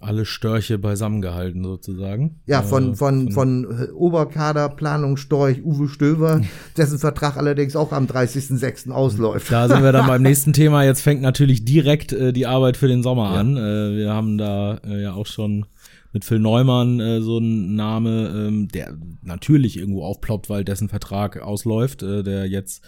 alle 0.04 0.26
Störche 0.26 0.78
beisammengehalten 0.78 1.64
sozusagen. 1.64 2.42
Ja, 2.46 2.62
von, 2.62 2.94
äh, 2.94 2.96
von, 2.96 3.32
von, 3.32 3.66
von 3.66 3.90
Oberkaderplanung 3.92 5.18
Storch 5.18 5.64
Uwe 5.64 5.88
Stöver, 5.88 6.42
dessen 6.78 7.00
Vertrag 7.00 7.38
allerdings 7.38 7.76
auch 7.76 7.92
am 7.92 8.06
30.06. 8.06 8.92
ausläuft. 8.92 9.52
Da 9.52 9.68
sind 9.68 9.84
wir 9.84 9.92
dann 9.92 10.08
beim 10.08 10.22
nächsten 10.22 10.54
Thema. 10.54 10.84
Jetzt 10.84 11.02
fängt 11.02 11.22
natürlich 11.22 11.66
direkt 11.66 12.12
äh, 12.12 12.34
die 12.34 12.46
Arbeit 12.46 12.78
für 12.78 12.88
den 12.88 13.04
Sommer 13.04 13.34
ja. 13.34 13.40
an. 13.40 13.58
Äh, 13.58 13.98
wir 13.98 14.14
haben 14.14 14.38
da 14.38 14.80
äh, 14.86 15.04
ja 15.04 15.14
auch 15.14 15.28
schon 15.28 15.66
mit 16.14 16.24
Phil 16.24 16.40
Neumann 16.40 17.00
äh, 17.00 17.22
so 17.22 17.40
ein 17.40 17.76
Name, 17.76 18.48
ähm, 18.48 18.68
der 18.70 18.96
natürlich 19.24 19.78
irgendwo 19.78 20.04
aufploppt, 20.04 20.50
weil 20.50 20.64
dessen 20.64 20.88
Vertrag 20.88 21.42
ausläuft, 21.42 22.04
äh, 22.04 22.24
der 22.24 22.48
jetzt 22.48 22.84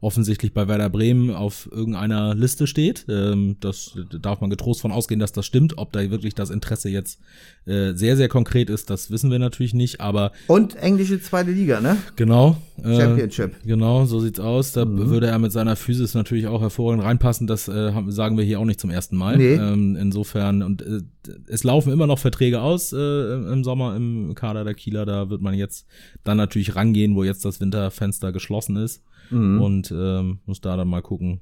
offensichtlich 0.00 0.54
bei 0.54 0.66
Werder 0.66 0.88
Bremen 0.88 1.30
auf 1.30 1.68
irgendeiner 1.70 2.34
Liste 2.34 2.66
steht. 2.66 3.04
Ähm, 3.08 3.56
das 3.60 3.98
darf 4.20 4.40
man 4.40 4.50
getrost 4.50 4.80
von 4.80 4.92
ausgehen, 4.92 5.20
dass 5.20 5.32
das 5.32 5.44
stimmt. 5.46 5.76
Ob 5.78 5.92
da 5.92 6.10
wirklich 6.10 6.34
das 6.34 6.50
Interesse 6.50 6.88
jetzt 6.88 7.20
äh, 7.66 7.92
sehr, 7.92 8.16
sehr 8.16 8.28
konkret 8.28 8.70
ist, 8.70 8.88
das 8.90 9.10
wissen 9.10 9.30
wir 9.30 9.38
natürlich 9.38 9.74
nicht, 9.74 10.00
aber. 10.00 10.32
Und 10.46 10.76
englische 10.76 11.20
zweite 11.20 11.50
Liga, 11.50 11.80
ne? 11.80 11.98
Genau. 12.16 12.56
Äh, 12.84 12.96
Championship. 12.96 13.56
Genau, 13.64 14.04
so 14.04 14.20
sieht's 14.20 14.40
aus. 14.40 14.72
Da 14.72 14.84
mhm. 14.84 15.10
würde 15.10 15.26
er 15.26 15.38
mit 15.38 15.52
seiner 15.52 15.76
Physis 15.76 16.14
natürlich 16.14 16.46
auch 16.46 16.60
hervorragend 16.60 17.04
reinpassen. 17.04 17.46
Das 17.46 17.68
äh, 17.68 17.92
sagen 18.08 18.36
wir 18.36 18.44
hier 18.44 18.60
auch 18.60 18.64
nicht 18.64 18.80
zum 18.80 18.90
ersten 18.90 19.16
Mal. 19.16 19.36
Nee. 19.36 19.54
Ähm, 19.54 19.96
insofern, 19.96 20.62
und 20.62 20.82
äh, 20.82 21.00
es 21.46 21.64
laufen 21.64 21.92
immer 21.92 22.06
noch 22.06 22.18
Verträge 22.18 22.60
aus 22.60 22.92
äh, 22.92 23.34
im 23.34 23.64
Sommer 23.64 23.96
im 23.96 24.34
Kader 24.34 24.64
der 24.64 24.74
Kieler. 24.74 25.06
Da 25.06 25.30
wird 25.30 25.42
man 25.42 25.54
jetzt 25.54 25.86
dann 26.24 26.36
natürlich 26.36 26.76
rangehen, 26.76 27.14
wo 27.16 27.24
jetzt 27.24 27.44
das 27.44 27.60
Winterfenster 27.60 28.32
geschlossen 28.32 28.76
ist 28.76 29.02
mhm. 29.30 29.60
und 29.60 29.90
ähm, 29.90 30.38
muss 30.46 30.60
da 30.60 30.76
dann 30.76 30.88
mal 30.88 31.02
gucken. 31.02 31.40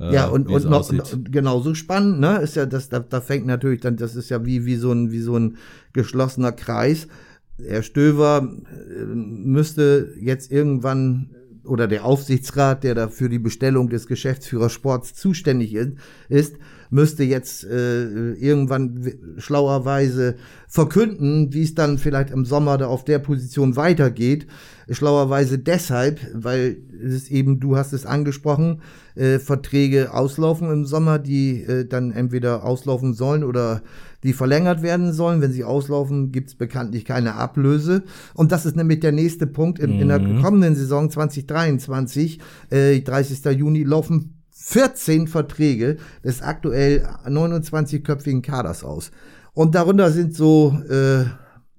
Äh, 0.00 0.14
ja, 0.14 0.26
und, 0.26 0.48
und 0.48 0.68
noch 0.68 0.90
genauso 1.30 1.74
spannend, 1.74 2.20
ne? 2.20 2.38
Ist 2.38 2.56
ja, 2.56 2.66
das, 2.66 2.88
da, 2.88 3.00
da 3.00 3.20
fängt 3.20 3.46
natürlich 3.46 3.80
dann, 3.80 3.96
das 3.96 4.16
ist 4.16 4.30
ja 4.30 4.44
wie, 4.44 4.64
wie 4.64 4.76
so 4.76 4.90
ein, 4.90 5.12
wie 5.12 5.20
so 5.20 5.36
ein 5.36 5.56
geschlossener 5.92 6.52
Kreis. 6.52 7.08
Herr 7.66 7.82
Stöver 7.82 8.48
äh, 8.48 9.04
müsste 9.04 10.14
jetzt 10.20 10.50
irgendwann 10.50 11.30
oder 11.64 11.86
der 11.86 12.04
Aufsichtsrat, 12.04 12.82
der 12.82 12.94
da 12.94 13.08
für 13.08 13.28
die 13.28 13.38
Bestellung 13.38 13.88
des 13.88 14.06
Geschäftsführers 14.06 14.72
Sports 14.72 15.14
zuständig 15.14 15.74
ist, 16.28 16.56
müsste 16.90 17.24
jetzt 17.24 17.64
äh, 17.64 18.32
irgendwann 18.34 19.12
schlauerweise 19.38 20.36
verkünden, 20.68 21.52
wie 21.52 21.62
es 21.62 21.74
dann 21.74 21.98
vielleicht 21.98 22.30
im 22.30 22.44
Sommer 22.44 22.78
da 22.78 22.86
auf 22.86 23.04
der 23.04 23.18
Position 23.18 23.76
weitergeht. 23.76 24.46
Schlauerweise 24.90 25.58
deshalb, 25.58 26.20
weil 26.34 26.78
es 27.02 27.30
eben, 27.30 27.60
du 27.60 27.76
hast 27.76 27.92
es 27.92 28.04
angesprochen, 28.04 28.82
äh, 29.14 29.38
Verträge 29.38 30.12
auslaufen 30.12 30.70
im 30.70 30.84
Sommer, 30.84 31.18
die 31.18 31.62
äh, 31.62 31.86
dann 31.86 32.12
entweder 32.12 32.64
auslaufen 32.64 33.14
sollen 33.14 33.44
oder 33.44 33.82
die 34.22 34.32
verlängert 34.32 34.82
werden 34.82 35.12
sollen. 35.12 35.40
Wenn 35.40 35.52
sie 35.52 35.64
auslaufen, 35.64 36.32
gibt 36.32 36.50
es 36.50 36.54
bekanntlich 36.54 37.04
keine 37.04 37.34
Ablöse. 37.34 38.02
Und 38.34 38.52
das 38.52 38.66
ist 38.66 38.76
nämlich 38.76 39.00
der 39.00 39.12
nächste 39.12 39.46
Punkt. 39.46 39.78
In, 39.78 39.94
mhm. 39.94 40.02
in 40.02 40.08
der 40.08 40.20
mhm. 40.20 40.42
kommenden 40.42 40.74
Saison 40.74 41.10
2023, 41.10 42.40
äh, 42.70 43.00
30. 43.00 43.44
Juni, 43.56 43.82
laufen 43.82 44.42
14 44.50 45.26
Verträge 45.26 45.96
des 46.24 46.40
aktuell 46.40 47.06
29-köpfigen 47.26 48.42
Kaders 48.42 48.84
aus. 48.84 49.10
Und 49.54 49.74
darunter 49.74 50.10
sind 50.10 50.34
so 50.34 50.78
äh, 50.88 51.24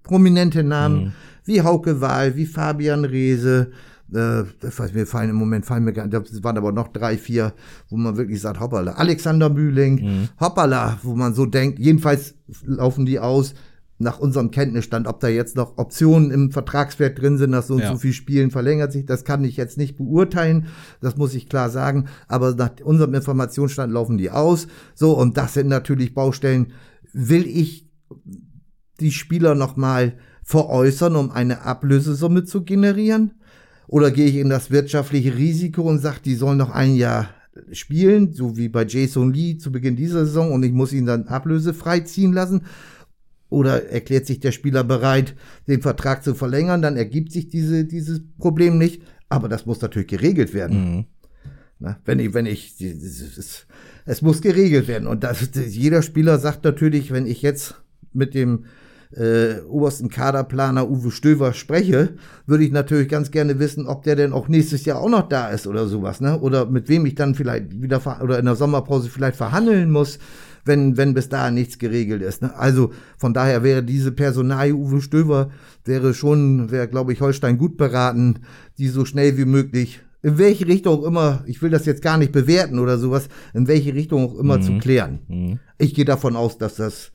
prominente 0.04 0.64
Namen 0.64 1.06
mhm. 1.06 1.12
wie 1.46 1.62
Hauke 1.62 2.02
Wahl, 2.02 2.36
wie 2.36 2.46
Fabian 2.46 3.06
Reese, 3.06 3.72
äh, 4.14 4.46
das 4.60 4.94
mir 4.94 5.06
fallen 5.06 5.30
im 5.30 5.36
Moment 5.36 5.66
fallen 5.66 5.84
mir 5.84 5.94
gar 5.94 6.08
das 6.08 6.44
waren 6.44 6.58
aber 6.58 6.72
noch 6.72 6.90
drei, 6.90 7.18
vier, 7.18 7.54
wo 7.90 7.98
man 7.98 8.18
wirklich 8.18 8.42
sagt, 8.42 8.60
hoppala. 8.60 8.94
Alexander 8.94 9.50
Mühling, 9.50 9.96
mhm. 9.96 10.30
hoppala, 10.40 11.00
wo 11.04 11.16
man 11.16 11.34
so 11.34 11.46
denkt, 11.46 11.80
jedenfalls 11.80 12.36
laufen 12.66 13.06
die 13.06 13.20
aus 13.20 13.54
nach 14.00 14.20
unserem 14.20 14.52
Kenntnisstand, 14.52 15.08
ob 15.08 15.20
da 15.20 15.28
jetzt 15.28 15.56
noch 15.56 15.78
Optionen 15.78 16.32
im 16.32 16.52
Vertragswert 16.52 17.20
drin 17.20 17.38
sind, 17.38 17.52
dass 17.52 17.68
so 17.68 17.76
und 17.76 17.82
ja. 17.82 17.92
so 17.92 17.98
viel 17.98 18.14
Spielen 18.14 18.52
verlängert 18.52 18.92
sich, 18.92 19.06
das 19.06 19.24
kann 19.24 19.44
ich 19.44 19.58
jetzt 19.58 19.78
nicht 19.78 19.98
beurteilen, 19.98 20.68
das 21.02 21.16
muss 21.16 21.34
ich 21.34 21.50
klar 21.50 21.70
sagen, 21.70 22.08
aber 22.28 22.54
nach 22.54 22.72
unserem 22.84 23.14
Informationsstand 23.14 23.94
laufen 23.94 24.18
die 24.18 24.30
aus. 24.30 24.68
So, 24.96 25.18
und 25.18 25.38
das 25.38 25.54
sind 25.54 25.68
natürlich 25.68 26.14
Baustellen. 26.14 26.74
Will 27.14 27.46
ich 27.46 27.90
die 29.00 29.12
Spieler 29.12 29.56
nochmal 29.56 30.18
veräußern, 30.44 31.16
um 31.16 31.32
eine 31.32 31.62
Ablösesumme 31.64 32.44
zu 32.44 32.64
generieren? 32.64 33.32
Oder 33.88 34.12
gehe 34.12 34.28
ich 34.28 34.36
in 34.36 34.50
das 34.50 34.72
wirtschaftliche 34.72 35.36
Risiko 35.36 35.84
und 35.84 36.00
sage, 36.00 36.20
die 36.24 36.36
sollen 36.36 36.58
noch 36.58 36.72
ein 36.72 36.96
Jahr 36.96 37.30
spielen, 37.72 38.34
so 38.34 38.58
wie 38.58 38.70
bei 38.70 38.86
Jason 38.86 39.34
Lee 39.34 39.58
zu 39.58 39.72
Beginn 39.72 39.96
dieser 39.96 40.26
Saison 40.26 40.52
und 40.52 40.64
ich 40.64 40.72
muss 40.72 40.94
ihn 40.94 41.06
dann 41.06 41.28
ablösefrei 41.28 42.00
ziehen 42.00 42.34
lassen? 42.34 42.64
oder 43.54 43.88
erklärt 43.90 44.26
sich 44.26 44.40
der 44.40 44.52
Spieler 44.52 44.84
bereit, 44.84 45.36
den 45.68 45.82
Vertrag 45.82 46.24
zu 46.24 46.34
verlängern, 46.34 46.82
dann 46.82 46.98
ergibt 46.98 47.32
sich 47.32 47.50
diese, 47.50 47.86
dieses 47.86 48.22
Problem 48.40 48.80
nicht. 48.80 49.04
Aber 49.30 49.48
das 49.48 49.66
muss 49.66 49.80
natürlich 49.80 50.08
geregelt 50.08 50.54
werden. 50.54 50.96
Mhm. 50.96 51.06
Na, 51.80 52.00
wenn 52.06 52.20
ich, 52.20 52.34
wenn 52.34 52.48
ich, 52.48 52.82
es, 52.82 53.68
es 54.06 54.22
muss 54.22 54.42
geregelt 54.42 54.88
werden. 54.88 55.08
Und 55.08 55.24
das, 55.24 55.50
jeder 55.70 56.02
Spieler 56.02 56.40
sagt 56.40 56.64
natürlich, 56.64 57.12
wenn 57.12 57.28
ich 57.28 57.42
jetzt 57.42 57.76
mit 58.12 58.34
dem 58.34 58.66
äh, 59.16 59.62
obersten 59.68 60.10
Kaderplaner 60.10 60.90
Uwe 60.90 61.12
Stöver 61.12 61.54
spreche, 61.54 62.16
würde 62.46 62.64
ich 62.64 62.72
natürlich 62.72 63.10
ganz 63.10 63.32
gerne 63.32 63.60
wissen, 63.60 63.88
ob 63.88 64.04
der 64.04 64.16
denn 64.16 64.34
auch 64.34 64.48
nächstes 64.48 64.86
Jahr 64.86 65.00
auch 65.00 65.10
noch 65.10 65.28
da 65.30 65.50
ist 65.50 65.68
oder 65.68 65.88
sowas, 65.88 66.22
ne? 66.22 66.40
Oder 66.40 66.66
mit 66.66 66.90
wem 66.90 67.06
ich 67.06 67.16
dann 67.16 67.36
vielleicht 67.36 67.82
wieder 67.82 68.02
oder 68.22 68.40
in 68.40 68.46
der 68.46 68.56
Sommerpause 68.56 69.10
vielleicht 69.10 69.38
verhandeln 69.38 69.92
muss 69.92 70.20
wenn, 70.66 70.98
wenn 70.98 71.14
bis 71.14 71.30
dahin 71.30 71.56
nichts 71.56 71.78
geregelt 71.78 72.22
ist. 72.22 72.42
Ne? 72.42 72.56
Also 72.56 72.92
von 73.18 73.34
daher 73.34 73.64
wäre 73.64 73.84
diese 73.84 74.12
Personalie 74.12 74.74
Uwe 74.74 75.02
Stöver, 75.02 75.50
wäre 75.84 76.14
schon, 76.14 76.72
wäre, 76.72 76.88
glaube 76.88 77.14
ich, 77.14 77.22
Holstein 77.22 77.58
gut 77.58 77.78
beraten, 77.78 78.40
die 78.78 78.88
so 78.88 79.06
schnell 79.06 79.38
wie 79.38 79.46
möglich 79.46 80.02
in 80.24 80.38
welche 80.38 80.68
Richtung 80.68 81.00
auch 81.00 81.04
immer, 81.04 81.44
ich 81.48 81.62
will 81.62 81.70
das 81.70 81.86
jetzt 81.86 82.02
gar 82.02 82.18
nicht 82.18 82.32
bewerten 82.32 82.80
oder 82.80 82.98
sowas, 82.98 83.28
in 83.54 83.68
welche 83.68 83.94
Richtung 83.94 84.26
auch 84.26 84.40
immer 84.40 84.58
mhm. 84.58 84.62
zu 84.62 84.78
klären. 84.78 85.20
Mhm. 85.28 85.60
Ich 85.78 85.94
gehe 85.94 86.06
davon 86.06 86.38
aus, 86.38 86.58
dass 86.58 86.76
das 86.76 87.12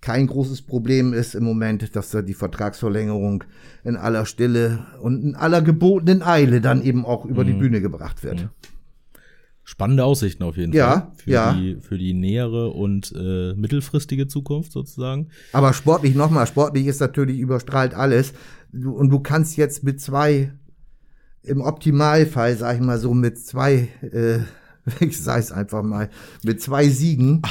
kein 0.00 0.26
großes 0.26 0.62
Problem 0.62 1.12
ist 1.12 1.34
im 1.34 1.44
Moment, 1.44 1.94
dass 1.96 2.10
da 2.10 2.22
die 2.22 2.34
Vertragsverlängerung 2.34 3.44
in 3.84 3.96
aller 3.96 4.26
Stille 4.26 4.86
und 5.02 5.22
in 5.22 5.34
aller 5.34 5.60
gebotenen 5.60 6.22
Eile 6.22 6.60
dann 6.60 6.82
eben 6.82 7.04
auch 7.04 7.24
über 7.24 7.42
mhm. 7.42 7.48
die 7.48 7.54
Bühne 7.54 7.80
gebracht 7.80 8.22
wird. 8.22 8.42
Mhm. 8.42 8.50
Spannende 9.64 10.04
Aussichten 10.04 10.44
auf 10.44 10.56
jeden 10.56 10.72
ja, 10.72 10.90
Fall. 10.90 11.12
Für 11.16 11.30
ja. 11.30 11.52
Die, 11.52 11.76
für 11.80 11.98
die 11.98 12.14
nähere 12.14 12.70
und 12.70 13.12
äh, 13.14 13.52
mittelfristige 13.54 14.26
Zukunft 14.26 14.72
sozusagen. 14.72 15.28
Aber 15.52 15.74
sportlich 15.74 16.14
nochmal, 16.14 16.46
sportlich 16.46 16.86
ist 16.86 17.00
natürlich 17.00 17.38
überstrahlt 17.38 17.92
alles. 17.92 18.32
Und 18.72 19.10
du 19.10 19.20
kannst 19.20 19.58
jetzt 19.58 19.84
mit 19.84 20.00
zwei, 20.00 20.52
im 21.42 21.60
Optimalfall, 21.60 22.56
sag 22.56 22.76
ich 22.76 22.80
mal 22.80 22.98
so, 22.98 23.12
mit 23.12 23.38
zwei, 23.38 23.88
äh, 24.00 24.38
ich 25.04 25.20
sage 25.20 25.40
es 25.40 25.52
einfach 25.52 25.82
mal, 25.82 26.08
mit 26.42 26.62
zwei 26.62 26.88
Siegen. 26.88 27.42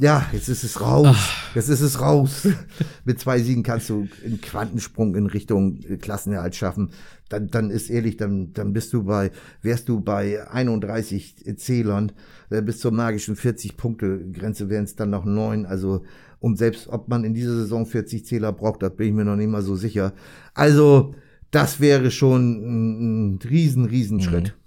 Ja, 0.00 0.24
jetzt 0.32 0.48
ist 0.48 0.62
es 0.62 0.80
raus. 0.80 1.16
Jetzt 1.56 1.68
ist 1.68 1.80
es 1.80 2.00
raus. 2.00 2.46
Mit 3.04 3.18
zwei 3.18 3.40
Siegen 3.40 3.64
kannst 3.64 3.90
du 3.90 4.06
einen 4.24 4.40
Quantensprung 4.40 5.16
in 5.16 5.26
Richtung 5.26 5.80
Klassenerhalt 6.00 6.54
schaffen. 6.54 6.90
Dann, 7.28 7.48
dann 7.48 7.70
ist 7.70 7.90
ehrlich, 7.90 8.16
dann, 8.16 8.52
dann 8.52 8.72
bist 8.72 8.92
du 8.92 9.02
bei, 9.02 9.32
wärst 9.60 9.88
du 9.88 10.00
bei 10.00 10.48
31 10.48 11.56
Zählern, 11.56 12.12
äh, 12.50 12.62
bis 12.62 12.78
zur 12.78 12.92
magischen 12.92 13.34
40-Punkte-Grenze 13.34 14.70
wären 14.70 14.84
es 14.84 14.94
dann 14.94 15.10
noch 15.10 15.24
neun. 15.24 15.66
Also, 15.66 16.04
und 16.38 16.58
selbst 16.58 16.88
ob 16.88 17.08
man 17.08 17.24
in 17.24 17.34
dieser 17.34 17.56
Saison 17.56 17.84
40 17.84 18.24
Zähler 18.24 18.52
braucht, 18.52 18.82
da 18.84 18.88
bin 18.88 19.08
ich 19.08 19.14
mir 19.14 19.24
noch 19.24 19.36
nicht 19.36 19.50
mal 19.50 19.62
so 19.62 19.74
sicher. 19.74 20.12
Also, 20.54 21.14
das 21.50 21.80
wäre 21.80 22.12
schon 22.12 22.52
ein, 22.52 23.34
ein 23.34 23.38
riesen, 23.42 23.84
riesen 23.84 24.20
Schritt. 24.20 24.54
Mhm 24.54 24.57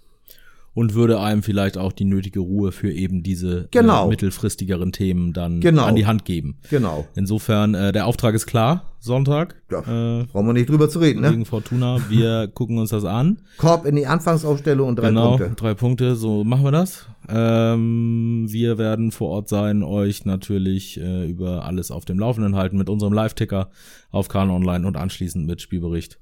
und 0.73 0.93
würde 0.93 1.19
einem 1.19 1.43
vielleicht 1.43 1.77
auch 1.77 1.91
die 1.91 2.05
nötige 2.05 2.39
Ruhe 2.39 2.71
für 2.71 2.91
eben 2.91 3.23
diese 3.23 3.67
Genau. 3.71 4.05
äh, 4.05 4.09
mittelfristigeren 4.09 4.91
Themen 4.93 5.33
dann 5.33 5.59
Genau. 5.59 5.83
an 5.83 5.95
die 5.95 6.05
Hand 6.05 6.23
geben. 6.25 6.57
Genau. 6.69 7.05
Insofern, 7.15 7.73
äh, 7.73 7.91
der 7.91 8.07
Auftrag 8.07 8.33
ist 8.35 8.45
klar, 8.45 8.85
Sonntag 8.99 9.55
Ja, 9.71 9.79
äh, 9.79 10.23
brauchen 10.25 10.45
wir 10.47 10.53
nicht 10.53 10.69
drüber 10.69 10.87
zu 10.87 10.99
reden, 10.99 11.21
ne? 11.21 11.31
gegen 11.31 11.45
Fortuna. 11.45 11.97
Wir 12.09 12.47
gucken 12.53 12.77
uns 12.77 12.91
das 12.91 13.03
an. 13.03 13.39
Korb 13.57 13.85
in 13.85 13.95
die 13.95 14.05
Anfangsaufstellung 14.07 14.87
und 14.89 14.95
drei 14.97 15.07
genau, 15.09 15.37
Punkte. 15.37 15.55
drei 15.57 15.73
Punkte, 15.73 16.15
so 16.15 16.43
machen 16.43 16.63
wir 16.63 16.71
das. 16.71 17.07
Ähm, 17.27 18.45
wir 18.49 18.77
werden 18.77 19.11
vor 19.11 19.29
Ort 19.29 19.49
sein, 19.49 19.83
euch 19.83 20.25
natürlich 20.25 20.99
äh, 20.99 21.25
über 21.29 21.65
alles 21.65 21.91
auf 21.91 22.05
dem 22.05 22.19
Laufenden 22.19 22.55
halten 22.55 22.77
mit 22.77 22.89
unserem 22.89 23.13
Live-Ticker 23.13 23.69
auf 24.11 24.27
Kahn 24.27 24.49
Online 24.49 24.85
und 24.87 24.97
anschließend 24.97 25.45
mit 25.47 25.61
Spielbericht 25.61 26.19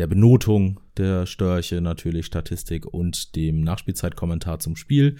der 0.00 0.06
Benotung 0.06 0.80
der 0.96 1.26
Störche, 1.26 1.82
natürlich 1.82 2.24
Statistik 2.24 2.86
und 2.86 3.36
dem 3.36 3.60
Nachspielzeitkommentar 3.60 4.58
zum 4.58 4.74
Spiel. 4.74 5.16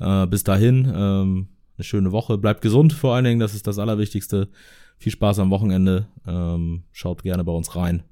Äh, 0.00 0.26
bis 0.26 0.44
dahin, 0.44 0.92
ähm, 0.94 1.48
eine 1.78 1.84
schöne 1.84 2.12
Woche. 2.12 2.36
Bleibt 2.36 2.60
gesund 2.60 2.92
vor 2.92 3.14
allen 3.14 3.24
Dingen, 3.24 3.40
das 3.40 3.54
ist 3.54 3.66
das 3.66 3.78
Allerwichtigste. 3.78 4.50
Viel 4.98 5.12
Spaß 5.12 5.38
am 5.38 5.48
Wochenende. 5.48 6.08
Ähm, 6.26 6.82
schaut 6.92 7.22
gerne 7.22 7.42
bei 7.42 7.52
uns 7.52 7.74
rein, 7.74 8.02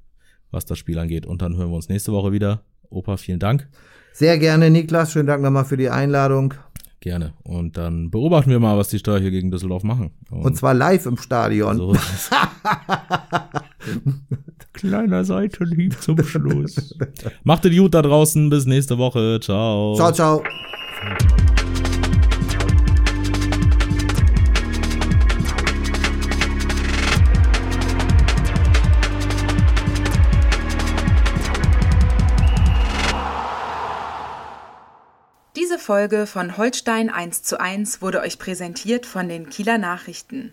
was 0.50 0.64
das 0.64 0.78
Spiel 0.78 0.98
angeht. 0.98 1.26
Und 1.26 1.42
dann 1.42 1.54
hören 1.54 1.68
wir 1.68 1.76
uns 1.76 1.90
nächste 1.90 2.12
Woche 2.12 2.32
wieder. 2.32 2.62
Opa, 2.88 3.18
vielen 3.18 3.40
Dank. 3.40 3.68
Sehr 4.14 4.38
gerne, 4.38 4.70
Niklas. 4.70 5.12
Schönen 5.12 5.26
Dank 5.26 5.42
nochmal 5.42 5.66
für 5.66 5.76
die 5.76 5.90
Einladung. 5.90 6.54
Gerne. 7.00 7.34
Und 7.42 7.76
dann 7.76 8.10
beobachten 8.10 8.50
wir 8.50 8.58
mal, 8.58 8.78
was 8.78 8.88
die 8.88 9.00
Störche 9.00 9.30
gegen 9.30 9.50
Düsseldorf 9.50 9.82
machen. 9.82 10.12
Und 10.30 10.56
zwar 10.56 10.72
live 10.72 11.04
im 11.04 11.18
Stadion. 11.18 11.76
so. 11.76 11.94
Kleiner 14.76 15.24
Seitenhieb 15.24 16.00
zum 16.00 16.22
Schluss. 16.22 16.94
Macht 17.44 17.64
es 17.64 17.76
gut 17.76 17.94
da 17.94 18.02
draußen. 18.02 18.50
Bis 18.50 18.66
nächste 18.66 18.98
Woche. 18.98 19.40
Ciao. 19.40 19.94
Ciao, 19.96 20.12
ciao. 20.12 20.42
Diese 35.56 35.78
Folge 35.78 36.26
von 36.26 36.58
Holstein 36.58 37.08
1 37.08 37.42
zu 37.42 37.58
1 37.58 38.02
wurde 38.02 38.20
euch 38.20 38.38
präsentiert 38.38 39.06
von 39.06 39.28
den 39.28 39.48
Kieler 39.48 39.78
Nachrichten. 39.78 40.52